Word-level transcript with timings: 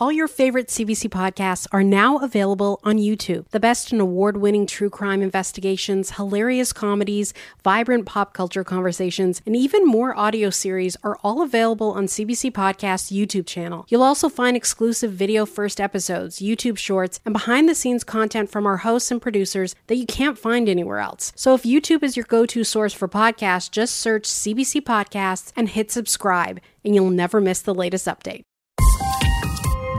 All 0.00 0.12
your 0.12 0.28
favorite 0.28 0.68
CBC 0.68 1.10
podcasts 1.10 1.66
are 1.72 1.82
now 1.82 2.18
available 2.18 2.78
on 2.84 2.98
YouTube. 2.98 3.48
The 3.48 3.58
best 3.58 3.92
in 3.92 3.98
award 3.98 4.36
winning 4.36 4.64
true 4.64 4.90
crime 4.90 5.22
investigations, 5.22 6.12
hilarious 6.12 6.72
comedies, 6.72 7.34
vibrant 7.64 8.06
pop 8.06 8.32
culture 8.32 8.62
conversations, 8.62 9.42
and 9.44 9.56
even 9.56 9.84
more 9.84 10.16
audio 10.16 10.50
series 10.50 10.96
are 11.02 11.18
all 11.24 11.42
available 11.42 11.90
on 11.90 12.06
CBC 12.06 12.52
Podcast's 12.52 13.10
YouTube 13.10 13.44
channel. 13.44 13.86
You'll 13.88 14.04
also 14.04 14.28
find 14.28 14.56
exclusive 14.56 15.10
video 15.10 15.44
first 15.44 15.80
episodes, 15.80 16.38
YouTube 16.38 16.78
shorts, 16.78 17.18
and 17.24 17.32
behind 17.32 17.68
the 17.68 17.74
scenes 17.74 18.04
content 18.04 18.52
from 18.52 18.66
our 18.66 18.76
hosts 18.76 19.10
and 19.10 19.20
producers 19.20 19.74
that 19.88 19.96
you 19.96 20.06
can't 20.06 20.38
find 20.38 20.68
anywhere 20.68 21.00
else. 21.00 21.32
So 21.34 21.54
if 21.54 21.64
YouTube 21.64 22.04
is 22.04 22.16
your 22.16 22.26
go 22.26 22.46
to 22.46 22.62
source 22.62 22.92
for 22.92 23.08
podcasts, 23.08 23.68
just 23.68 23.96
search 23.96 24.26
CBC 24.26 24.80
Podcasts 24.82 25.50
and 25.56 25.68
hit 25.68 25.90
subscribe, 25.90 26.60
and 26.84 26.94
you'll 26.94 27.10
never 27.10 27.40
miss 27.40 27.60
the 27.60 27.74
latest 27.74 28.06
update. 28.06 28.44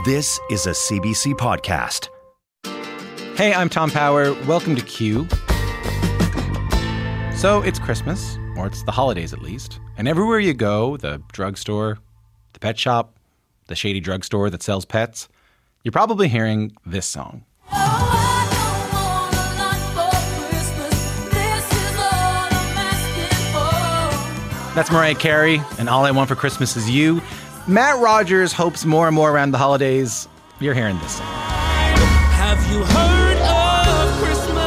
This 0.05 0.39
is 0.49 0.65
a 0.65 0.71
CBC 0.71 1.33
podcast. 1.35 2.09
Hey, 3.35 3.53
I'm 3.53 3.69
Tom 3.69 3.91
Power. 3.91 4.33
Welcome 4.45 4.75
to 4.75 4.81
Q. 4.81 5.27
So 7.35 7.61
it's 7.61 7.79
Christmas, 7.79 8.37
or 8.55 8.67
it's 8.67 8.83
the 8.83 8.91
holidays 8.91 9.33
at 9.33 9.41
least, 9.41 9.79
and 9.97 10.07
everywhere 10.07 10.39
you 10.39 10.53
go 10.53 10.97
the 10.97 11.21
drugstore, 11.31 11.97
the 12.53 12.59
pet 12.59 12.79
shop, 12.79 13.17
the 13.67 13.75
shady 13.75 13.99
drugstore 13.99 14.49
that 14.49 14.63
sells 14.63 14.85
pets 14.85 15.27
you're 15.83 15.91
probably 15.91 16.27
hearing 16.27 16.75
this 16.85 17.05
song. 17.05 17.45
That's 24.75 24.91
Mariah 24.91 25.15
Carey, 25.15 25.61
and 25.77 25.89
All 25.89 26.05
I 26.05 26.11
Want 26.11 26.29
for 26.29 26.35
Christmas 26.35 26.77
Is 26.77 26.89
You. 26.89 27.21
Matt 27.69 27.99
Rogers 28.01 28.51
hopes 28.51 28.83
more 28.83 29.05
and 29.05 29.15
more 29.15 29.31
around 29.31 29.51
the 29.51 29.59
holidays. 29.59 30.27
You're 30.59 30.73
hearing 30.73 30.97
this 31.01 31.17
song. 31.17 31.27
Have 31.27 32.57
you 32.71 32.83
heard 32.83 33.37
of 33.37 34.23
Christmas? 34.23 34.57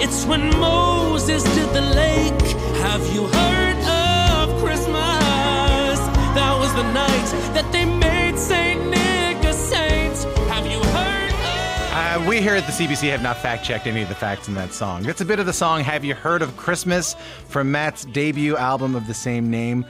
It's 0.00 0.24
when 0.24 0.56
Moses 0.60 1.42
did 1.42 1.68
the 1.74 1.80
lake. 1.80 2.40
Have 2.78 3.04
you 3.12 3.26
heard 3.26 3.76
of 3.78 4.62
Christmas? 4.62 5.98
That 6.36 6.56
was 6.60 6.72
the 6.74 6.84
night 6.92 7.26
that 7.54 7.68
they 7.72 7.84
made 7.84 8.38
Saint 8.38 8.88
Nick 8.88 9.44
a 9.44 9.52
saint. 9.52 10.16
Have 10.48 10.66
you 10.68 10.78
heard 10.78 11.32
of 11.32 12.22
Uh, 12.22 12.24
we 12.28 12.40
here 12.40 12.54
at 12.54 12.66
the 12.66 12.72
CBC 12.72 13.10
have 13.10 13.20
not 13.20 13.36
fact 13.36 13.64
checked 13.64 13.88
any 13.88 14.02
of 14.02 14.08
the 14.08 14.14
facts 14.14 14.46
in 14.46 14.54
that 14.54 14.72
song. 14.72 15.06
It's 15.06 15.20
a 15.20 15.24
bit 15.24 15.40
of 15.40 15.46
the 15.46 15.52
song 15.52 15.80
Have 15.82 16.04
You 16.04 16.14
Heard 16.14 16.40
of 16.40 16.56
Christmas 16.56 17.16
from 17.48 17.72
Matt's 17.72 18.04
debut 18.04 18.56
album 18.56 18.94
of 18.94 19.08
the 19.08 19.14
same 19.14 19.50
name. 19.50 19.84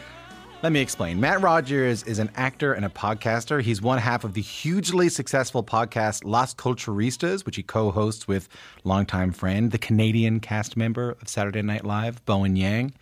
Let 0.62 0.70
me 0.70 0.80
explain. 0.80 1.18
Matt 1.18 1.40
Rogers 1.40 2.04
is 2.04 2.20
an 2.20 2.30
actor 2.36 2.72
and 2.72 2.84
a 2.84 2.88
podcaster. 2.88 3.60
He's 3.60 3.82
one 3.82 3.98
half 3.98 4.22
of 4.22 4.34
the 4.34 4.40
hugely 4.40 5.08
successful 5.08 5.64
podcast 5.64 6.22
Las 6.24 6.54
Culturistas, 6.54 7.44
which 7.44 7.56
he 7.56 7.64
co 7.64 7.90
hosts 7.90 8.28
with 8.28 8.48
longtime 8.84 9.32
friend, 9.32 9.72
the 9.72 9.78
Canadian 9.78 10.38
cast 10.38 10.76
member 10.76 11.16
of 11.20 11.28
Saturday 11.28 11.62
Night 11.62 11.84
Live, 11.84 12.24
Bowen 12.26 12.54
Yang. 12.54 12.94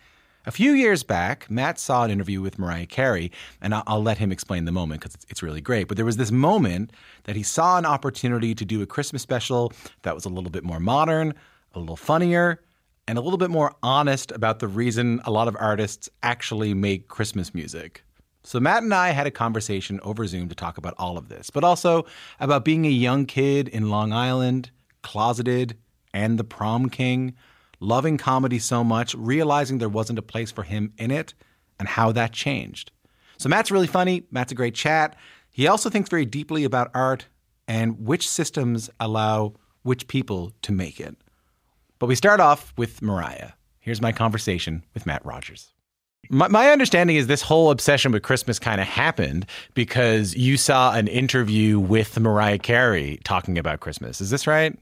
A 0.47 0.51
few 0.51 0.71
years 0.71 1.03
back, 1.03 1.51
Matt 1.51 1.77
saw 1.77 2.03
an 2.03 2.09
interview 2.09 2.41
with 2.41 2.57
Mariah 2.57 2.87
Carey, 2.87 3.31
and 3.61 3.75
I'll, 3.75 4.01
let 4.01 4.17
him 4.17 4.31
explain 4.31 4.65
the 4.65 4.71
moment 4.71 5.01
because 5.01 5.15
it's 5.29 5.43
really 5.43 5.61
great. 5.61 5.87
But 5.87 5.97
there 5.97 6.05
was 6.05 6.17
this 6.17 6.31
moment 6.31 6.91
that 7.25 7.35
he 7.35 7.43
saw 7.43 7.77
an 7.77 7.85
opportunity 7.85 8.55
to 8.55 8.65
do 8.65 8.81
a 8.81 8.87
Christmas 8.87 9.21
special 9.21 9.71
that 10.01 10.15
was 10.15 10.25
a 10.25 10.29
little 10.29 10.49
bit 10.49 10.63
more 10.63 10.79
modern, 10.79 11.35
a 11.75 11.79
little 11.79 11.95
funnier, 11.95 12.59
and 13.11 13.17
a 13.17 13.21
little 13.21 13.37
bit 13.37 13.49
more 13.49 13.75
honest 13.83 14.31
about 14.31 14.59
the 14.59 14.69
reason 14.69 15.19
a 15.25 15.31
lot 15.31 15.49
of 15.49 15.57
artists 15.59 16.07
actually 16.23 16.73
make 16.73 17.09
Christmas 17.09 17.53
music. 17.53 18.05
So 18.41 18.57
Matt 18.57 18.83
and 18.83 18.93
I 18.93 19.09
had 19.09 19.27
a 19.27 19.31
conversation 19.31 19.99
over 20.01 20.25
Zoom 20.25 20.47
to 20.47 20.55
talk 20.55 20.77
about 20.77 20.93
all 20.97 21.17
of 21.17 21.27
this, 21.27 21.49
but 21.49 21.65
also 21.65 22.05
about 22.39 22.63
being 22.63 22.85
a 22.85 22.89
young 22.89 23.25
kid 23.25 23.67
in 23.67 23.89
Long 23.89 24.13
Island, 24.13 24.71
closeted, 25.01 25.75
and 26.13 26.39
the 26.39 26.45
prom 26.45 26.87
king, 26.87 27.35
loving 27.81 28.17
comedy 28.17 28.59
so 28.59 28.81
much, 28.81 29.13
realizing 29.15 29.79
there 29.79 29.89
wasn't 29.89 30.17
a 30.17 30.21
place 30.21 30.49
for 30.49 30.63
him 30.63 30.93
in 30.97 31.11
it, 31.11 31.33
and 31.79 31.89
how 31.89 32.13
that 32.13 32.31
changed. 32.31 32.93
So 33.37 33.49
Matt's 33.49 33.71
really 33.71 33.87
funny. 33.87 34.23
Matt's 34.31 34.53
a 34.53 34.55
great 34.55 34.73
chat. 34.73 35.17
He 35.49 35.67
also 35.67 35.89
thinks 35.89 36.09
very 36.09 36.25
deeply 36.25 36.63
about 36.63 36.91
art 36.93 37.25
and 37.67 38.07
which 38.07 38.29
systems 38.29 38.89
allow 39.01 39.55
which 39.81 40.07
people 40.07 40.53
to 40.61 40.71
make 40.71 41.01
it. 41.01 41.17
But 42.01 42.07
we 42.07 42.15
start 42.15 42.39
off 42.39 42.73
with 42.77 43.03
Mariah. 43.03 43.51
Here's 43.79 44.01
my 44.01 44.11
conversation 44.11 44.83
with 44.95 45.05
Matt 45.05 45.23
Rogers. 45.23 45.71
My, 46.31 46.47
my 46.47 46.71
understanding 46.71 47.15
is 47.15 47.27
this 47.27 47.43
whole 47.43 47.69
obsession 47.69 48.11
with 48.11 48.23
Christmas 48.23 48.57
kind 48.57 48.81
of 48.81 48.87
happened 48.87 49.45
because 49.75 50.35
you 50.35 50.57
saw 50.57 50.95
an 50.95 51.07
interview 51.07 51.79
with 51.79 52.19
Mariah 52.19 52.57
Carey 52.57 53.19
talking 53.23 53.59
about 53.59 53.81
Christmas. 53.81 54.19
Is 54.19 54.31
this 54.31 54.47
right? 54.47 54.75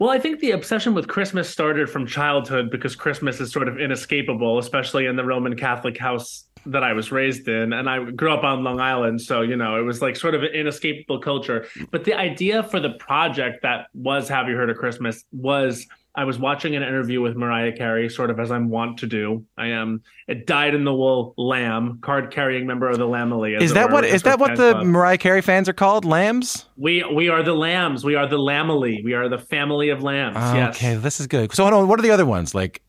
Well, 0.00 0.10
I 0.10 0.18
think 0.18 0.40
the 0.40 0.50
obsession 0.50 0.94
with 0.94 1.06
Christmas 1.06 1.48
started 1.48 1.88
from 1.88 2.08
childhood 2.08 2.72
because 2.72 2.96
Christmas 2.96 3.40
is 3.40 3.52
sort 3.52 3.68
of 3.68 3.78
inescapable, 3.78 4.58
especially 4.58 5.06
in 5.06 5.14
the 5.14 5.24
Roman 5.24 5.56
Catholic 5.56 5.96
house 5.96 6.46
that 6.66 6.82
I 6.82 6.92
was 6.92 7.12
raised 7.12 7.46
in. 7.46 7.72
And 7.72 7.88
I 7.88 8.10
grew 8.10 8.32
up 8.32 8.42
on 8.42 8.64
Long 8.64 8.80
Island. 8.80 9.20
So, 9.20 9.42
you 9.42 9.54
know, 9.54 9.78
it 9.78 9.82
was 9.82 10.02
like 10.02 10.16
sort 10.16 10.34
of 10.34 10.42
an 10.42 10.50
inescapable 10.50 11.20
culture. 11.20 11.68
But 11.92 12.02
the 12.02 12.14
idea 12.14 12.64
for 12.64 12.80
the 12.80 12.90
project 12.90 13.62
that 13.62 13.86
was 13.94 14.28
Have 14.28 14.48
You 14.48 14.56
Heard 14.56 14.70
of 14.70 14.76
Christmas 14.76 15.22
was 15.30 15.86
I 16.14 16.24
was 16.24 16.38
watching 16.38 16.76
an 16.76 16.82
interview 16.82 17.22
with 17.22 17.36
Mariah 17.36 17.72
Carey, 17.72 18.10
sort 18.10 18.28
of 18.28 18.38
as 18.38 18.50
I'm 18.50 18.68
wont 18.68 18.98
to 18.98 19.06
do. 19.06 19.46
I 19.56 19.68
am 19.68 20.02
a 20.28 20.34
dyed 20.34 20.74
in 20.74 20.84
the 20.84 20.92
wool 20.92 21.32
lamb, 21.38 22.00
card 22.02 22.30
carrying 22.30 22.66
member 22.66 22.88
of 22.88 22.98
the 22.98 23.06
Lambily. 23.06 23.60
Is 23.60 23.72
that 23.72 23.90
what 23.90 24.04
is 24.04 24.22
that 24.24 24.38
what 24.38 24.56
the 24.56 24.72
club. 24.72 24.86
Mariah 24.86 25.16
Carey 25.16 25.40
fans 25.40 25.68
are 25.70 25.72
called? 25.72 26.04
Lambs? 26.04 26.66
we 26.76 27.02
we 27.04 27.30
are 27.30 27.42
the 27.42 27.54
lambs. 27.54 28.04
We 28.04 28.14
are 28.14 28.26
the 28.26 28.38
Lambily. 28.38 29.02
We 29.02 29.14
are 29.14 29.28
the 29.28 29.38
family 29.38 29.88
of 29.88 30.02
lambs. 30.02 30.36
Ah, 30.38 30.54
yes. 30.54 30.76
Okay, 30.76 30.94
this 30.96 31.18
is 31.18 31.26
good. 31.26 31.52
So 31.54 31.64
hold 31.64 31.74
on, 31.74 31.88
what 31.88 31.98
are 31.98 32.02
the 32.02 32.10
other 32.10 32.26
ones? 32.26 32.54
Like 32.54 32.82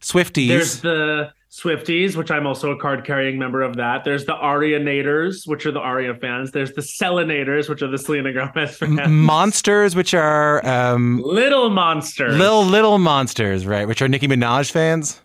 Swifties. 0.00 0.48
There's 0.48 0.80
the 0.80 1.32
Swifties, 1.54 2.16
which 2.16 2.32
I'm 2.32 2.48
also 2.48 2.72
a 2.72 2.76
card 2.76 3.04
carrying 3.04 3.38
member 3.38 3.62
of 3.62 3.76
that. 3.76 4.02
There's 4.02 4.24
the 4.24 4.34
Arianators, 4.34 5.46
which 5.46 5.64
are 5.66 5.70
the 5.70 5.78
Aria 5.78 6.12
fans. 6.14 6.50
There's 6.50 6.72
the 6.72 6.80
Selenators, 6.80 7.68
which 7.68 7.80
are 7.80 7.86
the 7.86 7.96
Selena 7.98 8.32
Gomez 8.32 8.76
fans. 8.76 9.00
monsters, 9.08 9.94
which 9.94 10.14
are 10.14 10.66
um, 10.66 11.22
Little 11.24 11.70
Monsters. 11.70 12.36
little 12.36 12.64
little 12.64 12.98
monsters, 12.98 13.66
right? 13.66 13.86
Which 13.86 14.02
are 14.02 14.08
Nicki 14.08 14.26
Minaj 14.26 14.72
fans. 14.72 15.20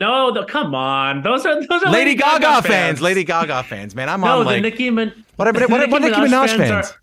No, 0.00 0.32
the, 0.32 0.44
come 0.46 0.74
on. 0.74 1.22
Those 1.22 1.44
are 1.44 1.60
those 1.66 1.82
are 1.82 1.92
Lady, 1.92 2.14
Gaga, 2.14 2.62
fans. 2.66 3.02
Lady 3.02 3.22
Gaga 3.22 3.62
fans, 3.64 3.94
man. 3.94 4.08
I'm 4.08 4.22
No, 4.22 4.28
on 4.28 4.38
the 4.40 4.44
like 4.46 4.62
Nicki 4.62 4.88
Min- 4.90 5.12
What 5.36 5.46
are- 5.46 5.52
what 5.52 5.62
are- 5.62 5.88
what 5.88 6.02
Nicki 6.02 6.14
Minaj 6.20 6.56
fans? 6.56 6.70
are 6.90 6.94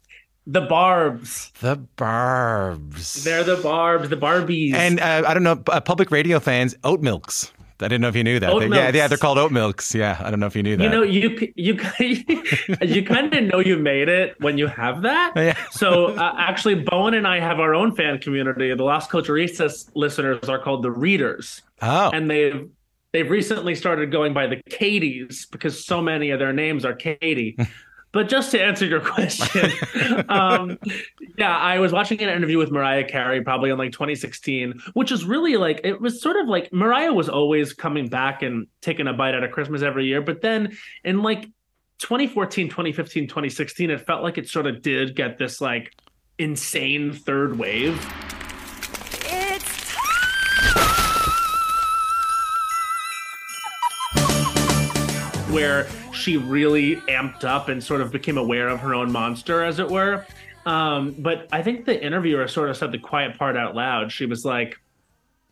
the 0.47 0.61
Barbs. 0.61 1.51
the 1.61 1.75
Barbs. 1.95 3.23
They're 3.23 3.43
the 3.43 3.57
Barbs, 3.57 4.09
the 4.09 4.17
Barbies. 4.17 4.73
and 4.73 4.99
uh, 4.99 5.23
I 5.27 5.33
don't 5.35 5.43
know, 5.43 5.61
uh, 5.67 5.79
public 5.79 6.09
radio 6.11 6.39
fans, 6.39 6.75
oat 6.83 7.01
milks. 7.01 7.51
I 7.79 7.87
didn't 7.87 8.01
know 8.01 8.07
if 8.07 8.15
you 8.15 8.23
knew 8.23 8.39
that. 8.39 8.59
They- 8.59 8.67
yeah, 8.67 8.91
yeah, 8.93 9.07
they're 9.07 9.17
called 9.17 9.37
oat 9.37 9.51
milks. 9.51 9.93
Yeah, 9.93 10.17
I 10.19 10.29
don't 10.29 10.39
know 10.39 10.45
if 10.45 10.55
you 10.55 10.63
knew 10.63 10.77
that. 10.77 10.83
You 10.83 10.89
know, 10.89 11.03
you 11.03 11.51
you 11.55 11.79
you 12.81 13.03
kind 13.03 13.33
of 13.33 13.43
know 13.43 13.59
you 13.59 13.77
made 13.77 14.09
it 14.09 14.35
when 14.39 14.57
you 14.57 14.67
have 14.67 15.01
that. 15.03 15.33
Yeah. 15.43 15.57
So 15.71 16.15
uh, 16.15 16.35
actually, 16.37 16.75
Bowen 16.75 17.13
and 17.15 17.27
I 17.27 17.39
have 17.39 17.59
our 17.59 17.75
own 17.75 17.95
fan 17.95 18.19
community. 18.19 18.73
The 18.73 18.83
Las 18.83 19.07
Culturistas 19.07 19.89
listeners 19.93 20.47
are 20.47 20.59
called 20.59 20.83
the 20.83 20.91
Readers, 20.91 21.61
oh, 21.81 22.11
and 22.13 22.29
they've 22.29 22.69
they've 23.11 23.29
recently 23.29 23.75
started 23.75 24.11
going 24.11 24.33
by 24.33 24.47
the 24.47 24.57
Katies 24.69 25.49
because 25.51 25.85
so 25.85 26.01
many 26.01 26.29
of 26.31 26.39
their 26.39 26.53
names 26.53 26.85
are 26.85 26.93
Katie. 26.93 27.57
But 28.13 28.29
just 28.29 28.51
to 28.51 28.61
answer 28.61 28.85
your 28.85 28.99
question, 29.11 29.71
um, 30.29 30.77
yeah, 31.37 31.57
I 31.57 31.79
was 31.79 31.91
watching 31.91 32.21
an 32.21 32.29
interview 32.29 32.57
with 32.59 32.71
Mariah 32.71 33.03
Carey 33.03 33.41
probably 33.43 33.71
in 33.71 33.77
like 33.77 33.91
2016, 33.91 34.79
which 34.93 35.11
is 35.11 35.25
really 35.25 35.57
like 35.57 35.81
it 35.83 35.99
was 35.99 36.21
sort 36.21 36.37
of 36.37 36.47
like 36.47 36.71
Mariah 36.71 37.11
was 37.11 37.27
always 37.27 37.73
coming 37.73 38.07
back 38.07 38.43
and 38.43 38.67
taking 38.81 39.07
a 39.07 39.13
bite 39.13 39.33
out 39.35 39.43
of 39.43 39.51
Christmas 39.51 39.81
every 39.81 40.05
year. 40.05 40.21
But 40.21 40.41
then 40.41 40.77
in 41.03 41.23
like 41.23 41.49
2014, 41.99 42.69
2015, 42.69 43.27
2016, 43.27 43.89
it 43.89 44.05
felt 44.05 44.23
like 44.23 44.37
it 44.37 44.47
sort 44.47 44.67
of 44.67 44.81
did 44.81 45.15
get 45.15 45.37
this 45.37 45.59
like 45.59 45.91
insane 46.37 47.13
third 47.13 47.57
wave. 47.57 47.99
Where 55.53 55.87
she 56.11 56.37
really 56.37 56.95
amped 57.07 57.43
up 57.43 57.69
and 57.69 57.81
sort 57.83 58.01
of 58.01 58.11
became 58.11 58.37
aware 58.37 58.67
of 58.69 58.79
her 58.79 58.95
own 58.95 59.11
monster, 59.11 59.63
as 59.63 59.79
it 59.79 59.87
were. 59.87 60.25
Um, 60.65 61.15
but 61.19 61.47
I 61.51 61.61
think 61.61 61.85
the 61.85 62.03
interviewer 62.03 62.47
sort 62.47 62.69
of 62.69 62.77
said 62.77 62.91
the 62.91 62.97
quiet 62.97 63.37
part 63.37 63.55
out 63.55 63.75
loud. 63.75 64.11
She 64.11 64.25
was 64.25 64.43
like, 64.45 64.79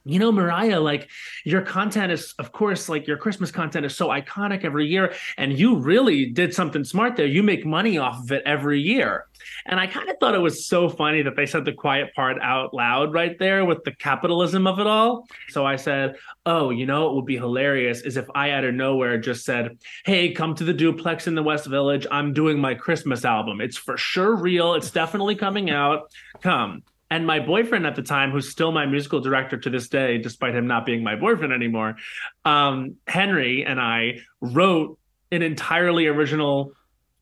you 0.03 0.18
know, 0.18 0.31
Mariah, 0.31 0.80
like 0.80 1.09
your 1.45 1.62
content 1.62 2.12
is, 2.12 2.33
of 2.39 2.51
course, 2.51 2.89
like 2.89 3.06
your 3.06 3.18
Christmas 3.18 3.51
content 3.51 3.86
is 3.86 3.95
so 3.95 4.07
iconic 4.07 4.63
every 4.63 4.88
year. 4.88 5.13
And 5.38 5.57
you 5.57 5.77
really 5.77 6.25
did 6.25 6.53
something 6.53 6.83
smart 6.83 7.15
there. 7.15 7.27
You 7.27 7.44
make 7.44 7.65
money 7.65 7.98
off 7.98 8.24
of 8.24 8.31
it 8.31 8.42
every 8.45 8.80
year. 8.81 9.27
And 9.65 9.80
I 9.80 9.88
kind 9.88 10.09
of 10.09 10.18
thought 10.19 10.36
it 10.36 10.39
was 10.39 10.65
so 10.65 10.89
funny 10.89 11.21
that 11.21 11.36
they 11.36 11.45
said 11.45 11.65
the 11.65 11.74
quiet 11.74 12.13
part 12.15 12.38
out 12.42 12.74
loud 12.74 13.13
right 13.13 13.38
there 13.38 13.65
with 13.65 13.83
the 13.83 13.92
capitalism 13.92 14.65
of 14.65 14.80
it 14.80 14.88
all. 14.88 15.27
So 15.50 15.65
I 15.65 15.75
said, 15.75 16.15
Oh, 16.45 16.71
you 16.71 16.86
know, 16.86 17.09
it 17.09 17.15
would 17.15 17.25
be 17.25 17.38
hilarious 17.38 18.01
is 18.01 18.18
if 18.18 18.27
I 18.33 18.51
out 18.51 18.63
of 18.63 18.74
nowhere 18.74 19.18
just 19.19 19.45
said, 19.45 19.77
Hey, 20.06 20.31
come 20.31 20.56
to 20.56 20.63
the 20.63 20.74
duplex 20.74 21.27
in 21.27 21.36
the 21.36 21.44
West 21.44 21.68
Village. 21.68 22.07
I'm 22.09 22.33
doing 22.33 22.59
my 22.59 22.74
Christmas 22.74 23.24
album. 23.25 23.62
It's 23.62 23.77
for 23.77 23.98
sure 23.98 24.36
real. 24.36 24.74
It's 24.74 24.92
definitely 24.92 25.36
coming 25.36 25.69
out. 25.69 26.12
Come. 26.42 26.83
And 27.11 27.27
my 27.27 27.41
boyfriend 27.41 27.85
at 27.85 27.95
the 27.97 28.01
time, 28.01 28.31
who's 28.31 28.49
still 28.49 28.71
my 28.71 28.85
musical 28.85 29.19
director 29.19 29.57
to 29.57 29.69
this 29.69 29.89
day, 29.89 30.17
despite 30.17 30.55
him 30.55 30.65
not 30.65 30.85
being 30.85 31.03
my 31.03 31.15
boyfriend 31.17 31.51
anymore, 31.51 31.97
um, 32.45 32.95
Henry 33.05 33.65
and 33.65 33.81
I 33.81 34.19
wrote 34.39 34.97
an 35.31 35.41
entirely 35.41 36.07
original 36.07 36.71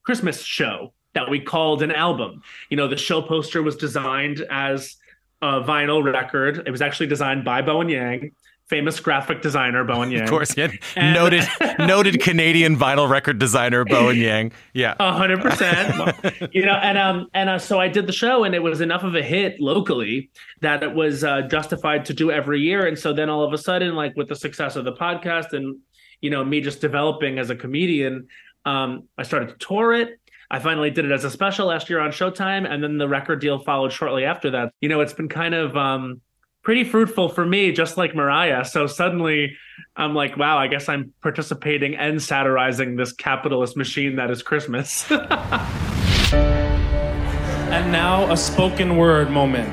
Christmas 0.03 0.43
show 0.43 0.93
that 1.13 1.27
we 1.29 1.39
called 1.39 1.81
an 1.81 1.91
album. 1.91 2.43
You 2.69 2.77
know, 2.77 2.87
the 2.87 2.97
show 2.97 3.21
poster 3.21 3.63
was 3.63 3.75
designed 3.75 4.45
as 4.51 4.95
a 5.41 5.61
vinyl 5.61 6.03
record. 6.03 6.63
It 6.67 6.71
was 6.71 6.83
actually 6.83 7.07
designed 7.07 7.43
by 7.43 7.63
Bowen 7.63 7.89
Yang 7.89 8.31
famous 8.69 8.99
graphic 8.99 9.41
designer 9.41 9.83
Bowen 9.83 10.11
Yang. 10.11 10.23
Of 10.23 10.29
course, 10.29 10.55
yeah. 10.55 10.69
And, 10.95 11.13
noted 11.13 11.43
noted 11.79 12.21
Canadian 12.21 12.77
vinyl 12.77 13.09
record 13.09 13.39
designer 13.39 13.83
Bowen 13.83 14.17
Yang. 14.17 14.51
Yeah, 14.73 14.95
hundred 14.99 15.41
percent. 15.41 16.53
You 16.53 16.65
know, 16.65 16.75
and 16.75 16.97
um, 16.97 17.27
and 17.33 17.49
uh, 17.49 17.59
so 17.59 17.79
I 17.79 17.87
did 17.87 18.07
the 18.07 18.13
show, 18.13 18.43
and 18.43 18.55
it 18.55 18.63
was 18.63 18.81
enough 18.81 19.03
of 19.03 19.15
a 19.15 19.23
hit 19.23 19.59
locally 19.59 20.29
that 20.61 20.83
it 20.83 20.93
was 20.93 21.23
uh, 21.23 21.41
justified 21.43 22.05
to 22.05 22.13
do 22.13 22.31
every 22.31 22.61
year. 22.61 22.87
And 22.87 22.97
so 22.97 23.11
then 23.11 23.29
all 23.29 23.43
of 23.43 23.51
a 23.51 23.57
sudden, 23.57 23.95
like 23.95 24.15
with 24.15 24.29
the 24.29 24.35
success 24.35 24.75
of 24.75 24.85
the 24.85 24.93
podcast, 24.93 25.53
and 25.53 25.79
you 26.21 26.29
know, 26.29 26.45
me 26.45 26.61
just 26.61 26.81
developing 26.81 27.39
as 27.39 27.49
a 27.49 27.55
comedian, 27.55 28.27
um, 28.65 29.07
I 29.17 29.23
started 29.23 29.49
to 29.49 29.55
tour 29.55 29.93
it. 29.93 30.19
I 30.51 30.57
finally 30.59 30.89
did 30.89 31.05
it 31.05 31.11
as 31.11 31.23
a 31.25 31.29
special 31.29 31.67
last 31.67 31.89
year 31.89 31.99
on 31.99 32.09
Showtime, 32.09 32.69
and 32.69 32.83
then 32.83 32.97
the 32.97 33.07
record 33.07 33.39
deal 33.39 33.59
followed 33.59 33.91
shortly 33.93 34.25
after 34.25 34.49
that. 34.51 34.73
You 34.81 34.89
know, 34.89 34.99
it's 35.01 35.13
been 35.13 35.29
kind 35.29 35.53
of 35.53 35.77
um, 35.77 36.21
pretty 36.69 36.83
fruitful 36.83 37.29
for 37.29 37.43
me, 37.47 37.71
just 37.71 37.97
like 37.97 38.13
Mariah. 38.13 38.63
So 38.63 38.85
suddenly 38.85 39.57
I'm 39.95 40.13
like, 40.13 40.37
wow, 40.37 40.59
I 40.59 40.67
guess 40.67 40.87
I'm 40.87 41.11
participating 41.19 41.95
and 41.95 42.21
satirizing 42.21 42.95
this 42.95 43.11
capitalist 43.11 43.75
machine 43.75 44.17
that 44.17 44.29
is 44.29 44.43
Christmas. 44.43 45.11
and 45.11 45.25
now 47.91 48.31
a 48.31 48.37
spoken 48.37 48.97
word 48.97 49.31
moment. 49.31 49.69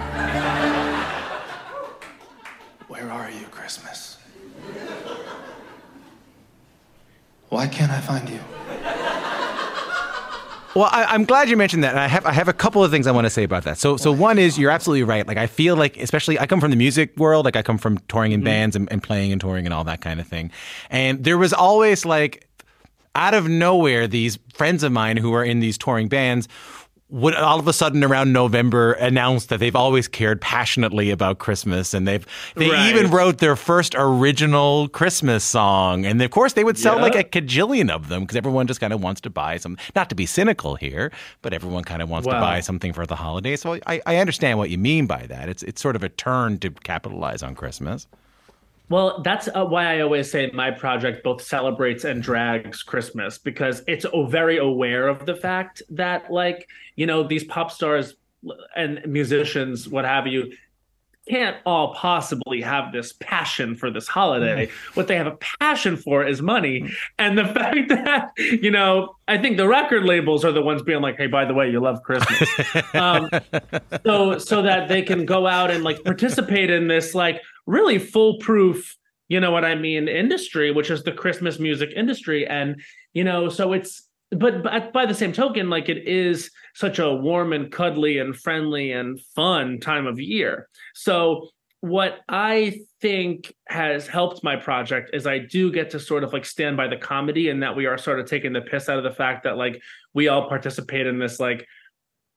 Where 2.89 3.11
are 3.11 3.31
you, 3.31 3.45
Christmas? 3.51 4.17
Why 7.51 7.67
can't 7.69 7.93
I 7.93 8.01
find 8.01 8.27
you? 8.27 8.41
Well, 10.77 10.91
I, 10.93 11.15
am 11.15 11.25
glad 11.25 11.49
you 11.49 11.57
mentioned 11.57 11.85
that, 11.85 11.93
and 11.93 11.99
I 11.99 12.07
have 12.07 12.27
I 12.27 12.33
have 12.33 12.49
a 12.49 12.53
couple 12.53 12.85
of 12.85 12.91
things 12.91 13.07
I 13.07 13.11
want 13.11 13.25
to 13.25 13.31
say 13.31 13.45
about 13.45 13.65
that. 13.65 13.79
So, 13.79 13.97
so 13.97 14.13
one 14.13 14.39
is 14.39 14.59
you're 14.59 14.71
absolutely 14.71 15.05
right. 15.05 15.27
Like 15.27 15.39
I 15.39 15.47
feel 15.47 15.75
like, 15.75 15.97
especially 15.97 16.39
I 16.39 16.45
come 16.45 16.61
from 16.61 16.71
the 16.71 16.77
music 16.77 17.17
world. 17.17 17.47
Like 17.47 17.57
I 17.57 17.63
come 17.63 17.79
from 17.79 17.97
touring 18.09 18.33
in 18.33 18.41
mm-hmm. 18.41 18.45
bands 18.45 18.77
and, 18.77 18.87
and 18.93 19.03
playing 19.03 19.33
and 19.33 19.41
touring 19.41 19.65
and 19.65 19.73
all 19.73 19.85
that 19.85 20.03
kind 20.03 20.21
of 20.21 20.27
thing. 20.27 20.51
And 20.91 21.25
there 21.25 21.39
was 21.39 21.55
always 21.55 22.05
like 22.05 22.47
out 23.15 23.33
of 23.33 23.49
nowhere 23.49 24.07
these 24.07 24.39
friends 24.53 24.83
of 24.83 24.93
mine 24.93 25.17
who 25.17 25.33
are 25.33 25.43
in 25.43 25.61
these 25.61 25.79
touring 25.79 26.09
bands 26.09 26.47
would 27.09 27.37
all 27.37 27.61
of 27.61 27.69
a 27.69 27.73
sudden 27.73 28.03
around 28.03 28.33
November 28.33 28.93
announce 28.95 29.47
that 29.47 29.61
they've 29.61 29.77
always 29.77 30.09
cared 30.09 30.41
passionately 30.41 31.11
about 31.11 31.39
Christmas 31.39 31.95
and 31.95 32.07
they've 32.07 32.27
they 32.57 32.69
right. 32.69 32.89
even 32.89 33.11
wrote 33.13 33.39
their 33.39 33.55
first 33.55 33.95
original 33.97 34.89
Christmas 34.89 35.45
song. 35.45 36.05
And 36.05 36.21
of 36.21 36.31
course 36.33 36.55
they 36.55 36.65
would 36.65 36.77
sell 36.77 36.99
like 36.99 37.15
a 37.15 37.23
cajillion 37.23 37.91
of 37.91 38.09
them 38.09 38.23
because 38.23 38.37
everyone 38.37 38.67
just 38.67 38.81
kind 38.81 38.93
of 38.93 39.01
wants 39.01 39.21
to 39.21 39.31
buy 39.31 39.57
some 39.57 39.77
not 39.95 40.09
to 40.09 40.17
be 40.17 40.27
cynical 40.27 40.75
here 40.75 41.13
but 41.43 41.53
everyone 41.53 41.85
kind 41.85 42.03
of 42.03 42.11
wants 42.11 42.27
wow. 42.27 42.35
to 42.35 42.41
buy 42.41 42.61
something 42.61 42.93
for 42.93 43.07
the 43.07 43.17
holidays. 43.17 43.61
So 43.61 43.79
I, 43.87 44.01
I 44.05 44.17
understand 44.17 44.59
what 44.59 44.71
you 44.71 44.79
mean 44.79 45.07
by 45.07 45.27
that. 45.27 45.49
It's 45.49 45.63
it's 45.63 45.81
sort 45.81 45.97
of 45.97 46.03
a 46.03 46.09
turn 46.09 46.59
to 46.59 46.71
capitalize 46.71 47.43
on 47.43 47.55
Christmas 47.55 48.09
well, 48.89 49.23
that's 49.23 49.49
uh, 49.49 49.65
why 49.65 49.97
I 49.97 50.01
always 50.01 50.31
say 50.31 50.51
my 50.53 50.71
project 50.71 51.25
both 51.25 51.43
celebrates 51.43 52.05
and 52.05 52.23
drags 52.23 52.83
Christmas 52.83 53.39
because 53.39 53.83
it's 53.89 54.07
very 54.29 54.59
aware 54.59 55.09
of 55.09 55.27
the 55.27 55.35
fact 55.35 55.83
that, 55.91 56.31
like, 56.31 56.69
you 56.95 57.07
know, 57.07 57.23
these 57.23 57.45
pop 57.45 57.71
stars 57.71 58.15
and 58.77 59.03
musicians, 59.07 59.89
what 59.89 60.05
have 60.05 60.27
you, 60.27 60.53
can't 61.29 61.57
all 61.67 61.95
possibly 61.95 62.61
have 62.61 62.93
this 62.93 63.13
passion 63.21 63.77
for 63.77 63.91
this 63.91 64.07
holiday. 64.07 64.67
Mm. 64.67 64.71
What 64.97 65.09
they 65.09 65.17
have 65.17 65.27
a 65.27 65.37
passion 65.61 65.97
for 65.97 66.25
is 66.25 66.41
money. 66.41 66.91
And 67.19 67.37
the 67.37 67.45
fact 67.55 67.89
that, 67.89 68.31
you 68.37 68.71
know, 68.71 69.17
I 69.29 69.39
think 69.39 69.57
the 69.57 69.69
record 69.69 70.05
labels 70.05 70.45
are 70.45 70.53
the 70.53 70.63
ones 70.63 70.83
being 70.83 71.03
like, 71.03 71.17
hey, 71.17 71.27
by 71.27 71.45
the 71.45 71.55
way, 71.55 71.71
you 71.71 71.81
love 71.81 72.03
Christmas. 72.03 72.49
um, 72.95 73.29
so 74.05 74.39
so 74.39 74.63
that 74.63 74.89
they 74.89 75.03
can 75.03 75.27
go 75.27 75.47
out 75.47 75.71
and 75.71 75.83
like 75.85 76.03
participate 76.05 76.71
in 76.71 76.89
this 76.89 77.15
like 77.15 77.41
really 77.67 77.99
foolproof, 77.99 78.97
you 79.29 79.41
know 79.41 79.51
what 79.51 79.65
I 79.65 79.75
mean, 79.75 80.09
industry, 80.09 80.71
which 80.71 80.91
is 80.91 81.03
the 81.03 81.13
Christmas 81.13 81.59
music 81.59 81.91
industry. 81.95 82.47
And, 82.47 82.81
you 83.13 83.25
know, 83.25 83.49
so 83.49 83.73
it's 83.73 84.06
but, 84.31 84.63
but 84.63 84.93
by 84.93 85.07
the 85.07 85.15
same 85.15 85.33
token, 85.33 85.71
like 85.71 85.89
it 85.89 86.07
is 86.09 86.51
such 86.75 86.99
a 86.99 87.13
warm 87.13 87.53
and 87.53 87.71
cuddly 87.71 88.19
and 88.19 88.37
friendly 88.37 88.93
and 88.93 89.21
fun 89.35 89.79
time 89.81 90.07
of 90.07 90.21
year. 90.21 90.69
So 90.95 91.49
what 91.81 92.19
I 92.29 92.81
think 93.01 93.55
has 93.69 94.07
helped 94.07 94.43
my 94.43 94.57
project 94.57 95.11
is 95.13 95.27
I 95.27 95.39
do 95.39 95.71
get 95.71 95.91
to 95.91 96.01
sort 96.01 96.25
of 96.25 96.33
like 96.33 96.45
stand 96.45 96.77
by 96.77 96.89
the 96.89 96.97
comedy 96.97 97.51
and 97.51 97.63
that 97.63 97.77
we 97.77 97.87
are 97.87 97.99
sort 97.99 98.19
of 98.19 98.27
taking 98.27 98.53
the 98.53 98.61
piss 98.61 98.89
out 98.89 98.99
of 98.99 99.05
the 99.05 99.13
fact 99.13 99.45
that 99.45 99.57
like 99.57 99.81
we 100.15 100.29
all 100.29 100.49
participate 100.49 101.07
in 101.07 101.19
this 101.19 101.39
like 101.39 101.67